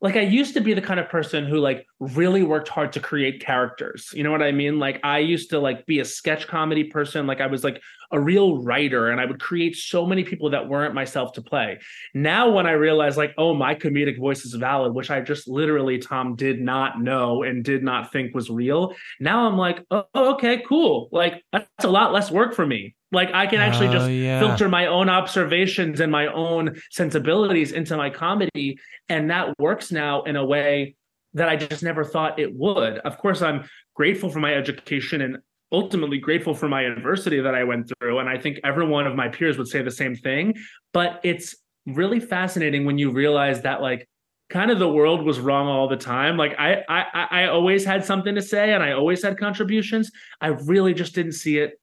like 0.00 0.16
I 0.16 0.22
used 0.22 0.54
to 0.54 0.60
be 0.60 0.72
the 0.72 0.80
kind 0.80 0.98
of 0.98 1.08
person 1.08 1.46
who 1.46 1.58
like 1.58 1.86
really 1.98 2.42
worked 2.42 2.68
hard 2.68 2.92
to 2.94 3.00
create 3.00 3.44
characters. 3.44 4.10
You 4.14 4.22
know 4.22 4.30
what 4.30 4.42
I 4.42 4.50
mean? 4.50 4.78
Like 4.78 4.98
I 5.04 5.18
used 5.18 5.50
to 5.50 5.60
like 5.60 5.84
be 5.84 6.00
a 6.00 6.04
sketch 6.04 6.46
comedy 6.46 6.84
person. 6.84 7.26
Like 7.26 7.40
I 7.40 7.46
was 7.46 7.62
like 7.62 7.82
a 8.10 8.18
real 8.18 8.62
writer 8.62 9.10
and 9.10 9.20
I 9.20 9.26
would 9.26 9.40
create 9.40 9.76
so 9.76 10.06
many 10.06 10.24
people 10.24 10.50
that 10.50 10.68
weren't 10.68 10.94
myself 10.94 11.34
to 11.34 11.42
play. 11.42 11.80
Now 12.14 12.50
when 12.50 12.66
I 12.66 12.72
realize 12.72 13.18
like, 13.18 13.34
oh, 13.36 13.54
my 13.54 13.74
comedic 13.74 14.18
voice 14.18 14.44
is 14.44 14.54
valid, 14.54 14.94
which 14.94 15.10
I 15.10 15.20
just 15.20 15.46
literally 15.46 15.98
Tom 15.98 16.34
did 16.34 16.60
not 16.60 17.00
know 17.00 17.42
and 17.42 17.62
did 17.62 17.82
not 17.82 18.10
think 18.10 18.34
was 18.34 18.48
real. 18.48 18.94
Now 19.20 19.46
I'm 19.46 19.58
like, 19.58 19.84
oh, 19.90 20.06
okay, 20.14 20.62
cool. 20.66 21.10
Like 21.12 21.44
that's 21.52 21.84
a 21.84 21.90
lot 21.90 22.12
less 22.12 22.30
work 22.30 22.54
for 22.54 22.66
me. 22.66 22.94
Like 23.12 23.30
I 23.34 23.46
can 23.46 23.60
actually 23.60 23.88
Oh, 23.88 23.92
just 23.92 24.10
yeah. 24.10 24.38
filter 24.40 24.68
my 24.68 24.86
own 24.86 25.08
observations 25.08 26.00
and 26.00 26.12
my 26.12 26.26
own 26.28 26.80
sensibilities 26.90 27.72
into 27.72 27.96
my 27.96 28.10
comedy. 28.10 28.78
And 29.08 29.30
that 29.30 29.54
works 29.58 29.90
now 29.90 30.22
in 30.22 30.36
a 30.36 30.44
way 30.44 30.94
that 31.34 31.48
I 31.48 31.56
just 31.56 31.82
never 31.82 32.04
thought 32.04 32.38
it 32.38 32.54
would. 32.54 32.98
Of 32.98 33.18
course, 33.18 33.42
I'm 33.42 33.64
grateful 33.94 34.30
for 34.30 34.40
my 34.40 34.54
education 34.54 35.20
and 35.22 35.38
ultimately 35.72 36.18
grateful 36.18 36.54
for 36.54 36.68
my 36.68 36.82
adversity 36.82 37.40
that 37.40 37.54
I 37.54 37.64
went 37.64 37.90
through. 38.00 38.18
And 38.18 38.28
I 38.28 38.38
think 38.38 38.60
every 38.64 38.86
one 38.86 39.06
of 39.06 39.14
my 39.14 39.28
peers 39.28 39.56
would 39.58 39.68
say 39.68 39.82
the 39.82 39.90
same 39.90 40.14
thing. 40.14 40.54
But 40.92 41.20
it's 41.22 41.54
really 41.86 42.20
fascinating 42.20 42.84
when 42.84 42.98
you 42.98 43.10
realize 43.10 43.62
that, 43.62 43.80
like, 43.80 44.08
kind 44.50 44.72
of 44.72 44.80
the 44.80 44.88
world 44.88 45.24
was 45.24 45.38
wrong 45.38 45.68
all 45.68 45.86
the 45.88 45.96
time. 45.96 46.36
Like 46.36 46.54
I, 46.58 46.82
I, 46.88 47.04
I 47.14 47.26
I 47.42 47.46
always 47.46 47.84
had 47.84 48.04
something 48.04 48.34
to 48.34 48.42
say 48.42 48.72
and 48.72 48.82
I 48.82 48.90
always 48.92 49.22
had 49.22 49.38
contributions. 49.38 50.10
I 50.40 50.48
really 50.48 50.92
just 50.92 51.14
didn't 51.14 51.34
see 51.34 51.58
it 51.58 51.79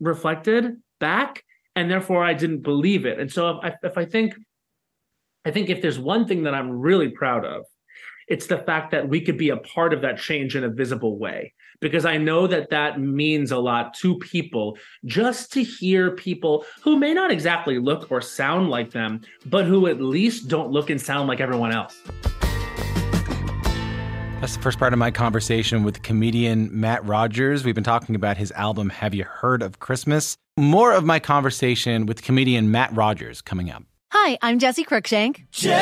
reflected 0.00 0.76
back 1.00 1.44
and 1.76 1.90
therefore 1.90 2.24
i 2.24 2.34
didn't 2.34 2.62
believe 2.62 3.06
it. 3.06 3.18
And 3.18 3.30
so 3.30 3.50
if 3.50 3.64
I, 3.64 3.74
if 3.86 3.98
I 3.98 4.04
think 4.04 4.34
i 5.44 5.50
think 5.50 5.70
if 5.70 5.80
there's 5.80 5.98
one 5.98 6.26
thing 6.26 6.42
that 6.44 6.54
i'm 6.54 6.70
really 6.70 7.08
proud 7.08 7.44
of 7.44 7.64
it's 8.26 8.46
the 8.46 8.58
fact 8.58 8.90
that 8.90 9.08
we 9.08 9.22
could 9.22 9.38
be 9.38 9.48
a 9.48 9.56
part 9.56 9.94
of 9.94 10.02
that 10.02 10.18
change 10.18 10.54
in 10.54 10.62
a 10.62 10.68
visible 10.68 11.18
way. 11.18 11.54
Because 11.80 12.04
i 12.04 12.16
know 12.16 12.46
that 12.48 12.70
that 12.70 13.00
means 13.00 13.52
a 13.52 13.58
lot 13.58 13.94
to 13.94 14.18
people 14.18 14.76
just 15.04 15.52
to 15.52 15.62
hear 15.62 16.10
people 16.10 16.64
who 16.82 16.98
may 16.98 17.14
not 17.14 17.30
exactly 17.30 17.78
look 17.78 18.10
or 18.10 18.20
sound 18.20 18.68
like 18.68 18.90
them 18.90 19.20
but 19.46 19.64
who 19.64 19.86
at 19.86 20.00
least 20.00 20.48
don't 20.48 20.72
look 20.72 20.90
and 20.90 21.00
sound 21.00 21.28
like 21.28 21.40
everyone 21.40 21.72
else 21.72 22.02
That's 24.40 24.54
the 24.56 24.62
first 24.62 24.78
part 24.78 24.92
of 24.92 25.00
my 25.00 25.10
conversation 25.10 25.82
with 25.82 26.02
comedian 26.04 26.68
Matt 26.80 27.04
Rogers. 27.04 27.64
We've 27.64 27.74
been 27.74 27.82
talking 27.82 28.14
about 28.14 28.36
his 28.36 28.52
album 28.52 28.88
Have 28.90 29.12
You 29.12 29.24
Heard 29.24 29.62
of 29.62 29.80
Christmas? 29.80 30.36
More 30.56 30.92
of 30.92 31.04
my 31.04 31.18
conversation 31.18 32.06
with 32.06 32.22
comedian 32.22 32.70
Matt 32.70 32.94
Rogers 32.94 33.42
coming 33.42 33.68
up. 33.68 33.82
Hi, 34.12 34.38
I'm 34.40 34.60
Jesse 34.60 34.84
Cruickshank. 34.84 35.50
Jesse 35.50 35.80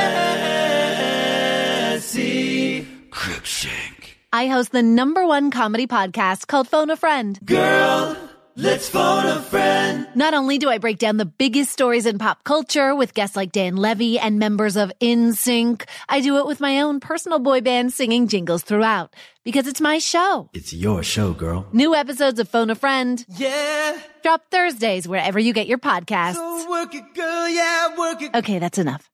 Cruickshank. 3.10 4.14
I 4.32 4.46
host 4.46 4.72
the 4.72 4.82
number 4.82 5.26
one 5.26 5.50
comedy 5.50 5.86
podcast 5.86 6.46
called 6.46 6.66
Phone 6.66 6.88
a 6.88 6.96
Friend. 6.96 7.38
Girl, 7.44 8.16
let's 8.56 8.88
phone 8.88 9.26
a 9.26 9.40
friend. 9.40 10.06
Not 10.14 10.34
only 10.34 10.58
do 10.58 10.68
I 10.70 10.78
break 10.78 10.98
down 10.98 11.16
the 11.18 11.24
biggest 11.26 11.70
stories 11.72 12.06
in 12.06 12.18
pop 12.18 12.44
culture 12.44 12.94
with 12.94 13.14
guests 13.14 13.36
like 13.36 13.52
Dan 13.52 13.76
Levy 13.76 14.18
and 14.18 14.38
members 14.38 14.76
of 14.76 14.90
NSYNC, 15.00 15.86
I 16.08 16.20
do 16.20 16.38
it 16.38 16.46
with 16.46 16.60
my 16.60 16.80
own 16.80 17.00
personal 17.00 17.38
boy 17.38 17.60
band 17.60 17.92
singing 17.92 18.28
jingles 18.28 18.62
throughout 18.62 19.14
because 19.44 19.66
it's 19.66 19.80
my 19.80 19.98
show. 19.98 20.48
It's 20.54 20.72
your 20.72 21.02
show, 21.02 21.32
girl. 21.32 21.66
New 21.72 21.94
episodes 21.94 22.38
of 22.40 22.48
Phone 22.48 22.70
a 22.70 22.74
Friend 22.74 23.24
Yeah. 23.36 23.98
drop 24.22 24.42
Thursdays 24.50 25.06
wherever 25.06 25.38
you 25.38 25.52
get 25.52 25.66
your 25.66 25.78
podcasts. 25.78 26.34
So 26.34 26.70
work 26.70 26.94
it, 26.94 27.14
girl. 27.14 27.48
Yeah, 27.48 27.96
work 27.96 28.22
it. 28.22 28.34
Okay, 28.34 28.58
that's 28.58 28.78
enough. 28.78 29.08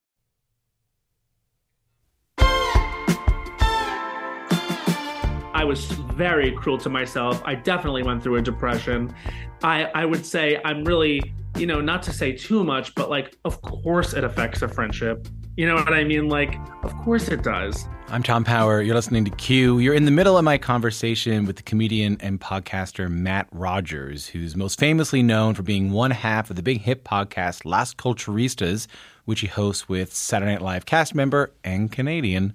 I 5.63 5.65
was 5.65 5.85
very 6.17 6.51
cruel 6.51 6.77
to 6.79 6.89
myself. 6.89 7.41
I 7.45 7.55
definitely 7.55 8.03
went 8.03 8.21
through 8.21 8.35
a 8.35 8.43
depression. 8.43 9.15
I 9.63 9.85
I 9.95 10.05
would 10.05 10.27
say 10.27 10.61
I'm 10.65 10.83
really, 10.83 11.23
you 11.57 11.67
know, 11.67 11.81
not 11.81 12.03
to 12.03 12.13
say 12.13 12.33
too 12.33 12.65
much, 12.65 12.97
but 12.97 13.09
like 13.09 13.37
of 13.45 13.63
course 13.63 14.13
it 14.13 14.25
affects 14.25 14.63
a 14.63 14.67
friendship. 14.67 15.29
You 15.57 15.69
know 15.69 15.77
what 15.77 15.95
I 15.95 16.03
mean? 16.03 16.29
Like 16.29 16.57
of 16.83 16.93
course 17.05 17.29
it 17.29 17.45
does. 17.45 17.87
I'm 18.09 18.25
Tom 18.25 18.43
Power. 18.43 18.83
You're 18.83 18.97
listening 18.97 19.25
to 19.25 19.31
Q. 19.31 19.79
You're 19.79 19.95
in 19.95 20.05
the 20.05 20.11
middle 20.11 20.37
of 20.37 20.43
my 20.43 20.59
conversation 20.59 21.47
with 21.47 21.55
the 21.55 21.63
comedian 21.63 22.17
and 22.19 22.41
podcaster 22.41 23.09
Matt 23.09 23.47
Rogers, 23.53 24.27
who's 24.27 24.57
most 24.57 24.81
famously 24.81 25.23
known 25.23 25.55
for 25.55 25.63
being 25.63 25.93
one 25.93 26.11
half 26.11 26.51
of 26.51 26.57
the 26.57 26.63
big 26.65 26.81
hit 26.81 27.05
podcast 27.05 27.65
Las 27.65 27.95
Culturistas, 27.95 28.89
which 29.27 29.43
he 29.43 29.47
hosts 29.47 29.89
with 29.89 30.13
Saturday 30.13 30.51
Night 30.51 30.63
Live 30.63 30.87
cast 30.87 31.15
member 31.15 31.53
and 31.63 31.93
Canadian 31.93 32.55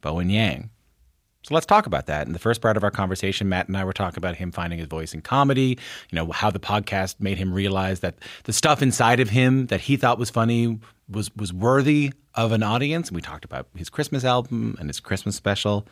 Bowen 0.00 0.30
Yang. 0.30 0.70
So 1.48 1.54
let's 1.54 1.64
talk 1.64 1.86
about 1.86 2.04
that. 2.06 2.26
In 2.26 2.34
the 2.34 2.38
first 2.38 2.60
part 2.60 2.76
of 2.76 2.84
our 2.84 2.90
conversation, 2.90 3.48
Matt 3.48 3.68
and 3.68 3.76
I 3.78 3.82
were 3.82 3.94
talking 3.94 4.18
about 4.18 4.36
him 4.36 4.52
finding 4.52 4.78
his 4.78 4.86
voice 4.86 5.14
in 5.14 5.22
comedy, 5.22 5.78
you 6.10 6.16
know, 6.16 6.30
how 6.30 6.50
the 6.50 6.58
podcast 6.58 7.20
made 7.20 7.38
him 7.38 7.54
realize 7.54 8.00
that 8.00 8.16
the 8.44 8.52
stuff 8.52 8.82
inside 8.82 9.18
of 9.18 9.30
him 9.30 9.68
that 9.68 9.80
he 9.80 9.96
thought 9.96 10.18
was 10.18 10.28
funny 10.28 10.78
was 11.08 11.34
was 11.36 11.50
worthy 11.50 12.12
of 12.34 12.52
an 12.52 12.62
audience. 12.62 13.08
And 13.08 13.16
we 13.16 13.22
talked 13.22 13.46
about 13.46 13.66
his 13.74 13.88
Christmas 13.88 14.24
album 14.24 14.76
and 14.78 14.90
his 14.90 15.00
Christmas 15.00 15.36
special. 15.36 15.86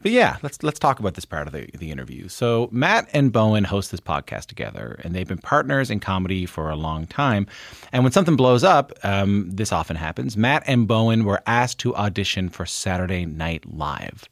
But 0.00 0.12
yeah, 0.12 0.36
let's 0.42 0.62
let's 0.62 0.78
talk 0.78 1.00
about 1.00 1.14
this 1.14 1.24
part 1.24 1.48
of 1.48 1.52
the, 1.52 1.68
the 1.76 1.90
interview. 1.90 2.28
So 2.28 2.68
Matt 2.70 3.08
and 3.12 3.32
Bowen 3.32 3.64
host 3.64 3.90
this 3.90 3.98
podcast 3.98 4.46
together, 4.46 5.00
and 5.02 5.12
they've 5.12 5.26
been 5.26 5.38
partners 5.38 5.90
in 5.90 5.98
comedy 5.98 6.46
for 6.46 6.70
a 6.70 6.76
long 6.76 7.08
time. 7.08 7.48
And 7.90 8.04
when 8.04 8.12
something 8.12 8.36
blows 8.36 8.62
up, 8.62 8.92
um, 9.02 9.50
this 9.50 9.72
often 9.72 9.96
happens. 9.96 10.36
Matt 10.36 10.62
and 10.68 10.86
Bowen 10.86 11.24
were 11.24 11.42
asked 11.46 11.80
to 11.80 11.96
audition 11.96 12.48
for 12.48 12.64
Saturday 12.64 13.26
Night 13.26 13.64
Live 13.66 14.28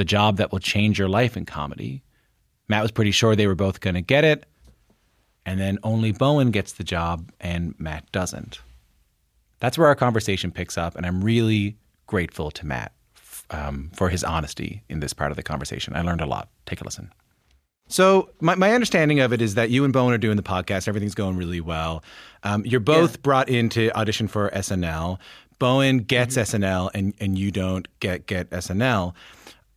the 0.00 0.04
job 0.06 0.38
that 0.38 0.50
will 0.50 0.58
change 0.58 0.98
your 0.98 1.10
life 1.10 1.36
in 1.36 1.44
comedy. 1.44 2.02
Matt 2.68 2.80
was 2.80 2.90
pretty 2.90 3.10
sure 3.10 3.36
they 3.36 3.46
were 3.46 3.54
both 3.54 3.80
going 3.80 3.92
to 3.92 4.00
get 4.00 4.24
it. 4.24 4.46
And 5.44 5.60
then 5.60 5.78
only 5.82 6.10
Bowen 6.10 6.52
gets 6.52 6.72
the 6.72 6.84
job 6.84 7.30
and 7.38 7.74
Matt 7.78 8.10
doesn't. 8.10 8.60
That's 9.58 9.76
where 9.76 9.88
our 9.88 9.94
conversation 9.94 10.52
picks 10.52 10.78
up, 10.78 10.96
and 10.96 11.04
I'm 11.04 11.22
really 11.22 11.76
grateful 12.06 12.50
to 12.52 12.64
Matt 12.64 12.92
um, 13.50 13.90
for 13.92 14.08
his 14.08 14.24
honesty 14.24 14.82
in 14.88 15.00
this 15.00 15.12
part 15.12 15.32
of 15.32 15.36
the 15.36 15.42
conversation. 15.42 15.94
I 15.94 16.00
learned 16.00 16.22
a 16.22 16.26
lot. 16.26 16.48
Take 16.64 16.80
a 16.80 16.84
listen. 16.84 17.12
So 17.88 18.30
my, 18.40 18.54
my 18.54 18.72
understanding 18.72 19.20
of 19.20 19.34
it 19.34 19.42
is 19.42 19.56
that 19.56 19.68
you 19.68 19.84
and 19.84 19.92
Bowen 19.92 20.14
are 20.14 20.18
doing 20.18 20.38
the 20.38 20.42
podcast. 20.42 20.88
Everything's 20.88 21.14
going 21.14 21.36
really 21.36 21.60
well. 21.60 22.02
Um, 22.42 22.64
you're 22.64 22.80
both 22.80 23.16
yeah. 23.16 23.22
brought 23.22 23.50
in 23.50 23.68
to 23.70 23.90
audition 23.94 24.28
for 24.28 24.48
SNL. 24.48 25.18
Bowen 25.58 25.98
gets 25.98 26.38
mm-hmm. 26.38 26.64
SNL, 26.64 26.90
and 26.94 27.12
and 27.20 27.38
you 27.38 27.50
don't 27.50 27.86
get 28.00 28.26
get 28.26 28.48
SNL. 28.48 29.12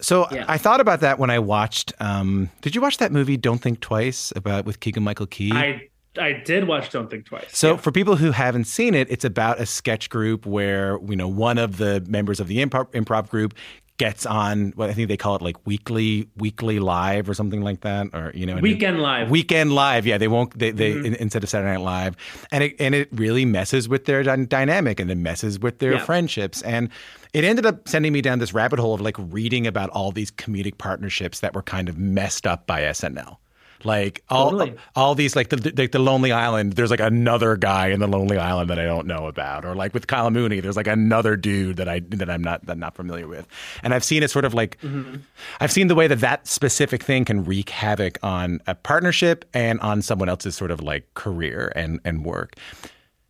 So 0.03 0.27
yeah. 0.31 0.45
I 0.47 0.57
thought 0.57 0.81
about 0.81 0.99
that 0.99 1.17
when 1.17 1.29
I 1.29 1.39
watched. 1.39 1.93
Um, 1.99 2.49
did 2.61 2.75
you 2.75 2.81
watch 2.81 2.97
that 2.97 3.11
movie 3.11 3.37
Don't 3.37 3.59
Think 3.59 3.79
Twice 3.79 4.33
about 4.35 4.65
with 4.65 4.81
Keegan 4.81 5.01
Michael 5.01 5.27
Key? 5.27 5.51
I 5.53 5.87
I 6.17 6.33
did 6.33 6.67
watch 6.67 6.89
Don't 6.89 7.09
Think 7.09 7.25
Twice. 7.25 7.57
So 7.57 7.71
yeah. 7.71 7.77
for 7.77 7.91
people 7.91 8.17
who 8.17 8.31
haven't 8.31 8.65
seen 8.65 8.93
it, 8.93 9.09
it's 9.09 9.25
about 9.25 9.59
a 9.59 9.65
sketch 9.65 10.09
group 10.09 10.45
where 10.45 10.99
you 11.07 11.15
know 11.15 11.27
one 11.27 11.57
of 11.57 11.77
the 11.77 12.03
members 12.07 12.39
of 12.39 12.47
the 12.47 12.63
improv, 12.63 12.91
improv 12.91 13.29
group 13.29 13.53
gets 13.97 14.25
on 14.25 14.71
what 14.75 14.89
I 14.89 14.93
think 14.93 15.07
they 15.07 15.17
call 15.17 15.35
it 15.35 15.41
like 15.41 15.67
weekly 15.67 16.27
weekly 16.35 16.79
live 16.79 17.29
or 17.29 17.33
something 17.33 17.61
like 17.61 17.81
that 17.81 18.07
or 18.13 18.31
you 18.33 18.45
know 18.45 18.55
weekend 18.55 19.01
live 19.01 19.29
weekend 19.29 19.73
live 19.73 20.07
yeah 20.07 20.17
they 20.17 20.27
won't 20.27 20.57
they, 20.57 20.71
they 20.71 20.93
mm-hmm. 20.93 21.05
in, 21.05 21.15
instead 21.15 21.43
of 21.43 21.49
Saturday 21.49 21.73
Night 21.73 21.83
Live 21.83 22.15
and 22.51 22.63
it 22.63 22.75
and 22.79 22.95
it 22.95 23.09
really 23.11 23.45
messes 23.45 23.87
with 23.87 24.05
their 24.05 24.23
dynamic 24.23 24.99
and 24.99 25.11
it 25.11 25.15
messes 25.15 25.59
with 25.59 25.77
their 25.79 25.93
yeah. 25.93 26.05
friendships 26.05 26.61
and 26.63 26.89
it 27.33 27.43
ended 27.43 27.65
up 27.65 27.87
sending 27.87 28.13
me 28.13 28.21
down 28.21 28.39
this 28.39 28.53
rabbit 28.53 28.79
hole 28.79 28.95
of 28.95 29.01
like 29.01 29.15
reading 29.17 29.67
about 29.67 29.89
all 29.91 30.11
these 30.11 30.31
comedic 30.31 30.77
partnerships 30.77 31.39
that 31.41 31.53
were 31.53 31.63
kind 31.63 31.87
of 31.87 31.97
messed 31.97 32.47
up 32.47 32.65
by 32.65 32.81
SNL 32.81 33.37
like 33.85 34.23
all 34.29 34.51
totally. 34.51 34.75
all 34.95 35.15
these 35.15 35.35
like 35.35 35.49
the, 35.49 35.57
the, 35.57 35.87
the 35.87 35.99
Lonely 35.99 36.31
Island. 36.31 36.73
There's 36.73 36.91
like 36.91 36.99
another 36.99 37.55
guy 37.57 37.87
in 37.87 37.99
the 37.99 38.07
Lonely 38.07 38.37
Island 38.37 38.69
that 38.69 38.79
I 38.79 38.85
don't 38.85 39.07
know 39.07 39.27
about, 39.27 39.65
or 39.65 39.75
like 39.75 39.93
with 39.93 40.07
Kyle 40.07 40.29
Mooney, 40.31 40.59
there's 40.59 40.77
like 40.77 40.87
another 40.87 41.35
dude 41.35 41.77
that 41.77 41.87
I 41.87 41.99
that 42.09 42.29
I'm 42.29 42.43
not 42.43 42.65
that 42.65 42.73
I'm 42.73 42.79
not 42.79 42.95
familiar 42.95 43.27
with. 43.27 43.47
And 43.81 43.93
I've 43.93 44.03
seen 44.03 44.23
it 44.23 44.31
sort 44.31 44.45
of 44.45 44.53
like 44.53 44.79
mm-hmm. 44.81 45.17
I've 45.59 45.71
seen 45.71 45.87
the 45.87 45.95
way 45.95 46.07
that 46.07 46.19
that 46.19 46.47
specific 46.47 47.03
thing 47.03 47.25
can 47.25 47.43
wreak 47.43 47.69
havoc 47.69 48.17
on 48.23 48.61
a 48.67 48.75
partnership 48.75 49.45
and 49.53 49.79
on 49.81 50.01
someone 50.01 50.29
else's 50.29 50.55
sort 50.55 50.71
of 50.71 50.81
like 50.81 51.13
career 51.13 51.71
and 51.75 51.99
and 52.05 52.25
work. 52.25 52.55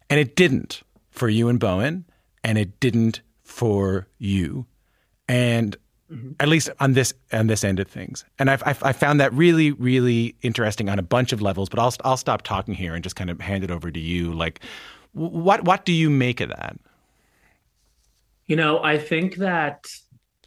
And 0.10 0.20
it 0.20 0.36
didn't 0.36 0.84
for 1.12 1.30
you 1.30 1.50
and 1.50 1.60
Bowen, 1.60 2.06
and 2.44 2.58
it 2.58 2.80
didn't 2.80 3.22
for 3.44 4.08
you. 4.18 4.66
And 5.28 5.78
mm-hmm. 6.14 6.32
at 6.40 6.48
least 6.48 6.70
on 6.80 6.94
this 6.94 7.14
on 7.32 7.48
this 7.48 7.64
end 7.64 7.80
of 7.80 7.88
things. 7.88 8.26
And 8.40 8.50
I've, 8.50 8.64
I've, 8.66 8.82
i 8.84 8.94
found 8.94 9.20
that 9.20 9.34
really 9.34 9.72
really 9.72 10.36
interesting 10.42 10.90
on 10.90 11.00
a 11.00 11.04
bunch 11.04 11.34
of 11.34 11.42
levels. 11.42 11.70
But 11.70 11.80
I'll 11.80 11.94
I'll 12.04 12.18
stop 12.18 12.44
talking 12.44 12.74
here 12.74 12.94
and 12.94 13.04
just 13.04 13.16
kind 13.16 13.30
of 13.30 13.40
hand 13.42 13.64
it 13.64 13.72
over 13.72 13.92
to 13.92 14.00
you. 14.00 14.34
Like, 14.34 14.60
what 15.14 15.64
what 15.64 15.86
do 15.86 15.92
you 15.92 16.10
make 16.10 16.42
of 16.42 16.50
that? 16.50 16.78
You 18.48 18.56
know, 18.56 18.84
I 18.84 18.98
think 18.98 19.38
that. 19.38 19.88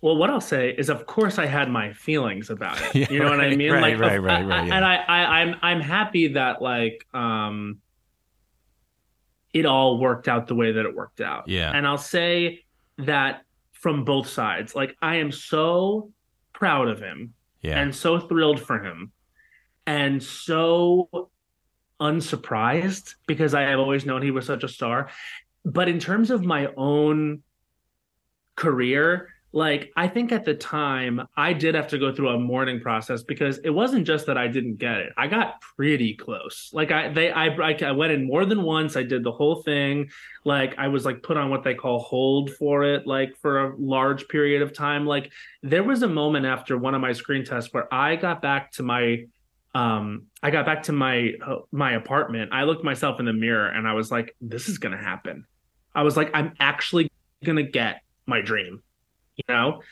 Well, 0.02 0.16
what 0.16 0.28
I'll 0.28 0.42
say 0.42 0.74
is, 0.76 0.90
of 0.90 1.06
course, 1.06 1.38
I 1.38 1.46
had 1.46 1.70
my 1.70 1.92
feelings 1.94 2.50
about 2.50 2.78
it. 2.80 2.94
Yeah, 2.94 3.06
you 3.10 3.18
know 3.18 3.30
right, 3.30 3.38
what 3.38 3.46
I 3.46 3.56
mean? 3.56 3.72
Right, 3.72 3.80
like, 3.80 3.98
right, 3.98 4.22
right, 4.22 4.46
right. 4.46 4.66
Yeah. 4.66 4.76
And 4.76 4.84
I, 4.84 4.96
I, 4.96 5.40
I'm, 5.40 5.56
I'm 5.62 5.80
happy 5.80 6.28
that 6.34 6.60
like, 6.60 7.06
um, 7.14 7.78
it 9.54 9.64
all 9.64 9.98
worked 9.98 10.28
out 10.28 10.48
the 10.48 10.54
way 10.54 10.72
that 10.72 10.84
it 10.84 10.94
worked 10.94 11.22
out. 11.22 11.48
Yeah. 11.48 11.72
And 11.72 11.86
I'll 11.86 11.96
say 11.96 12.66
that 12.98 13.45
from 13.86 14.02
both 14.02 14.26
sides. 14.26 14.74
Like 14.74 14.96
I 15.00 15.18
am 15.18 15.30
so 15.30 16.10
proud 16.52 16.88
of 16.88 16.98
him 16.98 17.34
yeah. 17.62 17.80
and 17.80 17.94
so 17.94 18.18
thrilled 18.18 18.58
for 18.58 18.82
him 18.82 19.12
and 19.86 20.20
so 20.20 21.30
unsurprised 22.00 23.14
because 23.28 23.54
I 23.54 23.62
have 23.62 23.78
always 23.78 24.04
known 24.04 24.22
he 24.22 24.32
was 24.32 24.44
such 24.44 24.64
a 24.64 24.68
star. 24.68 25.10
But 25.64 25.88
in 25.88 26.00
terms 26.00 26.32
of 26.32 26.44
my 26.44 26.66
own 26.76 27.44
career, 28.56 29.28
like 29.56 29.90
I 29.96 30.06
think 30.06 30.32
at 30.32 30.44
the 30.44 30.52
time 30.52 31.26
I 31.34 31.54
did 31.54 31.74
have 31.76 31.88
to 31.88 31.98
go 31.98 32.14
through 32.14 32.28
a 32.28 32.38
mourning 32.38 32.78
process 32.78 33.22
because 33.22 33.56
it 33.64 33.70
wasn't 33.70 34.06
just 34.06 34.26
that 34.26 34.36
I 34.36 34.48
didn't 34.48 34.76
get 34.76 34.98
it. 34.98 35.14
I 35.16 35.28
got 35.28 35.62
pretty 35.62 36.12
close. 36.14 36.68
Like 36.74 36.90
I 36.90 37.08
they 37.08 37.30
I 37.30 37.46
I 37.46 37.92
went 37.92 38.12
in 38.12 38.26
more 38.26 38.44
than 38.44 38.64
once. 38.64 38.96
I 38.96 39.02
did 39.02 39.24
the 39.24 39.32
whole 39.32 39.62
thing. 39.62 40.10
Like 40.44 40.74
I 40.76 40.88
was 40.88 41.06
like 41.06 41.22
put 41.22 41.38
on 41.38 41.48
what 41.48 41.64
they 41.64 41.72
call 41.72 42.00
hold 42.00 42.50
for 42.50 42.84
it 42.84 43.06
like 43.06 43.34
for 43.38 43.64
a 43.64 43.74
large 43.78 44.28
period 44.28 44.60
of 44.60 44.74
time. 44.74 45.06
Like 45.06 45.32
there 45.62 45.82
was 45.82 46.02
a 46.02 46.08
moment 46.08 46.44
after 46.44 46.76
one 46.76 46.94
of 46.94 47.00
my 47.00 47.14
screen 47.14 47.42
tests 47.42 47.72
where 47.72 47.92
I 47.92 48.16
got 48.16 48.42
back 48.42 48.72
to 48.72 48.82
my 48.82 49.24
um 49.74 50.26
I 50.42 50.50
got 50.50 50.66
back 50.66 50.82
to 50.82 50.92
my 50.92 51.32
uh, 51.42 51.60
my 51.72 51.92
apartment. 51.92 52.52
I 52.52 52.64
looked 52.64 52.84
myself 52.84 53.20
in 53.20 53.24
the 53.24 53.32
mirror 53.32 53.68
and 53.68 53.88
I 53.88 53.94
was 53.94 54.10
like 54.10 54.36
this 54.42 54.68
is 54.68 54.76
going 54.76 54.94
to 54.94 55.02
happen. 55.02 55.46
I 55.94 56.02
was 56.02 56.14
like 56.14 56.30
I'm 56.34 56.52
actually 56.60 57.10
going 57.42 57.56
to 57.56 57.70
get 57.70 58.02
my 58.26 58.42
dream 58.42 58.82
you 59.36 59.44
know? 59.48 59.82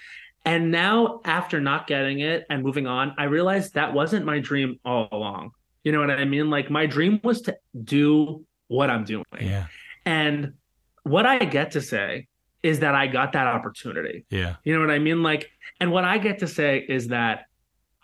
And 0.44 0.70
now, 0.70 1.20
after 1.24 1.61
not 1.61 1.87
getting 1.87 2.20
it 2.20 2.44
and 2.50 2.62
moving 2.62 2.87
on, 2.87 3.14
I 3.16 3.24
realized 3.24 3.74
that 3.74 3.94
wasn't 3.94 4.26
my 4.26 4.40
dream 4.40 4.78
all 4.85 5.09
along. 5.11 5.52
You 5.85 5.92
know 5.92 6.00
what 6.00 6.11
I 6.11 6.24
mean? 6.26 6.50
Like, 6.50 6.70
my 6.70 6.87
dream 6.87 7.20
was 7.24 7.42
to 7.42 7.57
do 7.83 8.44
what 8.68 8.90
I'm 8.90 9.04
doing. 9.04 9.24
Yeah. 9.40 9.66
And 10.04 10.54
what 11.02 11.24
I 11.24 11.38
get 11.38 11.72
to 11.72 11.80
say 11.80 12.26
is 12.62 12.80
that 12.80 12.94
I 12.94 13.07
got 13.07 13.33
that 13.33 13.46
opportunity. 13.46 14.26
Yeah. 14.30 14.57
You 14.64 14.74
know 14.74 14.80
what 14.80 14.90
I 14.90 14.98
mean? 14.98 15.22
Like, 15.22 15.50
and 15.80 15.92
what 15.92 16.04
I 16.04 16.18
get 16.18 16.40
to 16.40 16.46
say 16.46 16.78
is 16.78 17.09
that 17.09 17.44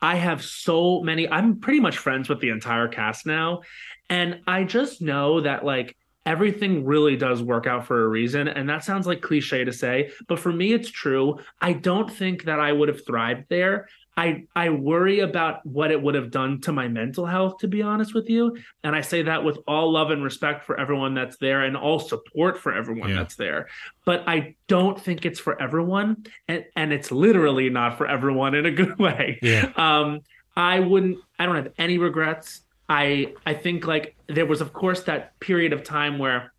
I 0.02 0.16
have 0.16 0.42
so 0.42 1.02
many, 1.02 1.28
I'm 1.28 1.60
pretty 1.60 1.80
much 1.80 1.98
friends 1.98 2.28
with 2.28 2.40
the 2.40 2.50
entire 2.50 2.88
cast 2.88 3.26
now. 3.26 3.62
And 4.08 4.40
I 4.46 4.64
just 4.64 5.02
know 5.02 5.42
that, 5.42 5.64
like, 5.64 5.96
everything 6.30 6.84
really 6.84 7.16
does 7.16 7.42
work 7.42 7.66
out 7.66 7.84
for 7.84 8.04
a 8.04 8.08
reason. 8.08 8.46
And 8.46 8.68
that 8.70 8.84
sounds 8.84 9.04
like 9.04 9.20
cliche 9.20 9.64
to 9.64 9.72
say, 9.72 10.12
but 10.28 10.38
for 10.38 10.52
me, 10.52 10.72
it's 10.72 10.88
true. 10.88 11.40
I 11.60 11.72
don't 11.72 12.08
think 12.08 12.44
that 12.44 12.60
I 12.60 12.70
would 12.70 12.88
have 12.88 13.04
thrived 13.04 13.46
there. 13.48 13.88
I, 14.16 14.44
I 14.54 14.68
worry 14.68 15.20
about 15.20 15.66
what 15.66 15.90
it 15.90 16.00
would 16.00 16.14
have 16.14 16.30
done 16.30 16.60
to 16.60 16.72
my 16.72 16.86
mental 16.86 17.26
health, 17.26 17.58
to 17.58 17.68
be 17.68 17.82
honest 17.82 18.14
with 18.14 18.30
you. 18.30 18.56
And 18.84 18.94
I 18.94 19.00
say 19.00 19.22
that 19.22 19.42
with 19.42 19.58
all 19.66 19.90
love 19.90 20.12
and 20.12 20.22
respect 20.22 20.66
for 20.66 20.78
everyone 20.78 21.14
that's 21.14 21.36
there 21.38 21.62
and 21.62 21.76
all 21.76 21.98
support 21.98 22.60
for 22.60 22.72
everyone 22.72 23.10
yeah. 23.10 23.16
that's 23.16 23.34
there. 23.34 23.66
But 24.04 24.22
I 24.28 24.54
don't 24.68 25.00
think 25.00 25.26
it's 25.26 25.40
for 25.40 25.60
everyone. 25.60 26.26
And, 26.46 26.64
and 26.76 26.92
it's 26.92 27.10
literally 27.10 27.70
not 27.70 27.98
for 27.98 28.06
everyone 28.06 28.54
in 28.54 28.66
a 28.66 28.70
good 28.70 28.98
way. 29.00 29.40
Yeah. 29.42 29.72
Um, 29.74 30.20
I 30.54 30.78
wouldn't, 30.78 31.18
I 31.40 31.46
don't 31.46 31.56
have 31.56 31.72
any 31.76 31.98
regrets. 31.98 32.60
I 32.90 33.34
I 33.46 33.54
think 33.54 33.86
like 33.86 34.16
there 34.26 34.44
was 34.44 34.60
of 34.60 34.72
course 34.72 35.04
that 35.04 35.38
period 35.38 35.72
of 35.72 35.84
time 35.84 36.18
where 36.18 36.52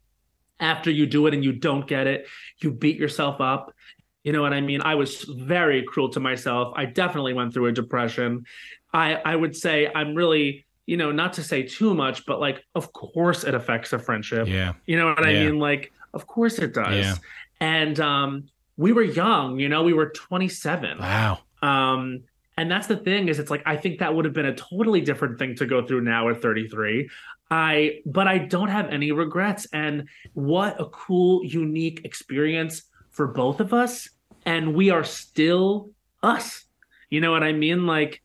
after 0.62 0.90
you 0.90 1.06
do 1.06 1.28
it 1.28 1.34
and 1.34 1.44
you 1.44 1.52
don't 1.52 1.86
get 1.86 2.08
it, 2.08 2.26
you 2.60 2.72
beat 2.72 2.98
yourself 2.98 3.42
up. 3.42 3.76
You 4.24 4.32
know 4.32 4.42
what 4.42 4.54
I 4.54 4.62
mean? 4.62 4.82
I 4.82 4.96
was 4.96 5.24
very 5.24 5.84
cruel 5.84 6.10
to 6.10 6.20
myself. 6.20 6.74
I 6.76 6.86
definitely 6.86 7.34
went 7.34 7.54
through 7.54 7.68
a 7.68 7.72
depression. 7.74 8.46
I 8.94 9.16
I 9.16 9.36
would 9.36 9.56
say 9.56 9.92
I'm 9.94 10.16
really 10.16 10.66
you 10.86 10.96
know 10.96 11.12
not 11.12 11.34
to 11.34 11.44
say 11.44 11.64
too 11.64 11.94
much, 11.94 12.26
but 12.26 12.40
like 12.40 12.64
of 12.76 12.94
course 12.94 13.44
it 13.44 13.54
affects 13.54 13.92
a 13.92 14.00
friendship. 14.00 14.48
Yeah. 14.48 14.74
You 14.86 14.98
know 14.98 15.08
what 15.08 15.30
yeah. 15.30 15.42
I 15.42 15.46
mean? 15.46 15.60
Like 15.60 15.92
of 16.14 16.28
course 16.28 16.60
it 16.60 16.74
does. 16.74 17.06
Yeah. 17.06 17.16
And 17.60 18.00
um 18.00 18.48
we 18.78 18.94
were 18.94 19.04
young. 19.04 19.60
You 19.60 19.68
know 19.68 19.84
we 19.84 19.92
were 19.92 20.12
27. 20.12 20.98
Wow. 20.98 21.40
Um 21.62 22.24
and 22.62 22.70
that's 22.70 22.86
the 22.86 22.96
thing 22.96 23.28
is 23.28 23.40
it's 23.40 23.50
like 23.50 23.64
I 23.66 23.76
think 23.76 23.98
that 24.00 24.14
would 24.14 24.24
have 24.24 24.36
been 24.36 24.46
a 24.46 24.54
totally 24.54 25.02
different 25.02 25.40
thing 25.40 25.56
to 25.56 25.66
go 25.66 25.84
through 25.84 26.02
now 26.02 26.30
at 26.30 26.44
33. 26.44 27.10
I 27.50 28.02
but 28.06 28.28
I 28.28 28.38
don't 28.38 28.68
have 28.68 28.88
any 28.90 29.12
regrets 29.12 29.66
and 29.74 30.08
what 30.34 30.80
a 30.80 30.86
cool 30.86 31.44
unique 31.44 32.02
experience 32.06 32.84
for 33.10 33.26
both 33.26 33.62
of 33.62 33.74
us 33.74 34.08
and 34.46 34.76
we 34.76 34.92
are 34.92 35.04
still 35.04 35.90
us. 36.22 36.66
You 37.10 37.20
know 37.20 37.32
what 37.32 37.42
I 37.42 37.52
mean 37.52 37.88
like 37.88 38.22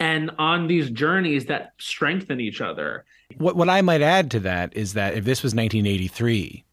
and 0.00 0.32
on 0.36 0.66
these 0.66 0.90
journeys 0.90 1.46
that 1.46 1.70
strengthen 1.78 2.40
each 2.40 2.60
other. 2.60 3.04
What 3.38 3.54
what 3.54 3.68
I 3.68 3.82
might 3.82 4.02
add 4.02 4.32
to 4.32 4.40
that 4.40 4.76
is 4.76 4.94
that 4.94 5.14
if 5.14 5.24
this 5.24 5.44
was 5.44 5.54
1983 5.54 6.64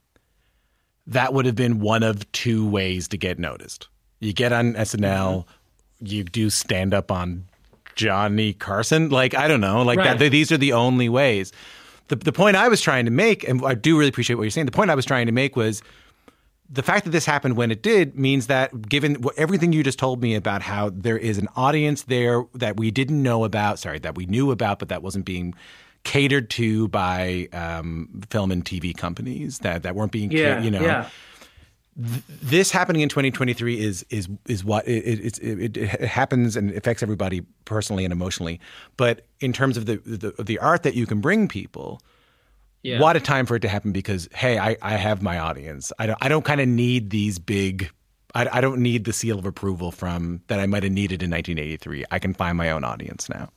that 1.06 1.32
would 1.32 1.46
have 1.46 1.56
been 1.56 1.80
one 1.80 2.02
of 2.02 2.32
two 2.32 2.68
ways 2.68 3.08
to 3.10 3.18
get 3.18 3.38
noticed. 3.38 3.88
You 4.20 4.34
get 4.34 4.52
on 4.52 4.74
SNL 4.74 5.46
you 6.02 6.24
do 6.24 6.50
stand 6.50 6.94
up 6.94 7.12
on 7.12 7.46
Johnny 7.96 8.54
Carson. 8.54 9.10
Like 9.10 9.36
I 9.36 9.48
don't 9.48 9.62
know, 9.62 9.82
like 9.84 10.00
right. 10.00 10.18
that. 10.18 10.32
These 10.32 10.52
are 10.52 10.58
the 10.58 10.74
only 10.74 11.10
ways. 11.10 11.52
The 12.08 12.16
the 12.16 12.32
point 12.32 12.56
I 12.56 12.68
was 12.68 12.82
trying 12.82 13.06
to 13.06 13.12
make, 13.12 13.48
and 13.48 13.64
I 13.66 13.76
do 13.76 13.98
really 13.98 14.10
appreciate 14.10 14.36
what 14.36 14.44
you're 14.44 14.52
saying. 14.52 14.66
The 14.66 14.72
point 14.72 14.90
I 14.90 14.96
was 14.96 15.06
trying 15.06 15.26
to 15.28 15.32
make 15.32 15.56
was 15.56 15.82
the 16.70 16.84
fact 16.84 17.06
that 17.06 17.12
this 17.12 17.26
happened 17.26 17.56
when 17.56 17.72
it 17.72 17.84
did 17.84 18.18
means 18.18 18.48
that 18.48 18.90
given 18.90 19.16
what, 19.16 19.38
everything 19.38 19.74
you 19.74 19.84
just 19.84 20.00
told 20.00 20.22
me 20.22 20.36
about 20.36 20.62
how 20.62 20.90
there 20.90 21.18
is 21.18 21.38
an 21.38 21.48
audience 21.56 22.04
there 22.04 22.44
that 22.56 22.78
we 22.78 22.90
didn't 22.90 23.22
know 23.22 23.44
about, 23.44 23.80
sorry, 23.80 24.00
that 24.00 24.16
we 24.16 24.26
knew 24.26 24.50
about, 24.52 24.80
but 24.80 24.90
that 24.90 25.04
wasn't 25.04 25.26
being 25.26 25.54
catered 26.04 26.50
to 26.50 26.88
by 26.90 27.48
um, 27.54 28.10
film 28.30 28.52
and 28.52 28.66
TV 28.66 28.96
companies 28.96 29.60
that 29.60 29.84
that 29.84 29.96
weren't 29.96 30.12
being, 30.12 30.32
yeah, 30.32 30.62
you 30.62 30.72
know. 30.72 30.82
Yeah 30.82 31.10
this 31.96 32.72
happening 32.72 33.02
in 33.02 33.10
2023 33.10 33.80
is 33.80 34.06
is 34.10 34.28
is 34.48 34.66
what 34.66 34.88
it, 34.88 35.38
it, 35.40 35.78
it, 35.78 35.90
happens 36.02 36.56
and 36.56 36.72
affects 36.72 37.04
everybody 37.04 37.42
personally 37.66 38.04
and 38.04 38.12
emotionally. 38.12 38.60
But 38.98 39.26
in 39.40 39.54
terms 39.54 39.78
of 39.78 39.86
the, 39.86 39.98
the 39.98 40.44
the 40.44 40.60
art 40.60 40.84
that 40.84 40.96
you 40.96 41.06
can 41.06 41.22
bring 41.22 41.48
people, 41.48 42.02
Yeah. 42.82 43.00
what 43.00 43.16
a 43.16 43.20
time 43.20 43.46
for 43.46 43.56
it 43.56 43.60
to 43.62 43.68
happen 43.68 43.92
because 43.92 44.28
hey, 44.34 44.58
I, 44.58 44.76
I 44.82 44.96
have 44.96 45.22
my 45.22 45.38
audience. 45.38 45.92
I 46.00 46.08
don't 46.08 46.18
I 46.22 46.30
don't 46.30 46.46
kind 46.46 46.62
of 46.62 46.68
need 46.68 47.12
these 47.12 47.38
big. 47.38 47.92
I, 48.36 48.48
I 48.58 48.62
don't 48.62 48.82
need 48.82 49.06
the 49.06 49.14
seal 49.14 49.38
of 49.38 49.46
approval 49.46 49.92
from 49.92 50.42
that 50.48 50.60
I 50.60 50.66
might 50.66 50.82
have 50.82 50.92
needed 50.92 51.22
in 51.22 51.30
1983. 51.30 52.06
I 52.10 52.18
can 52.18 52.34
find 52.34 52.58
my 52.58 52.72
own 52.72 52.84
audience 52.84 53.30
now. 53.30 53.50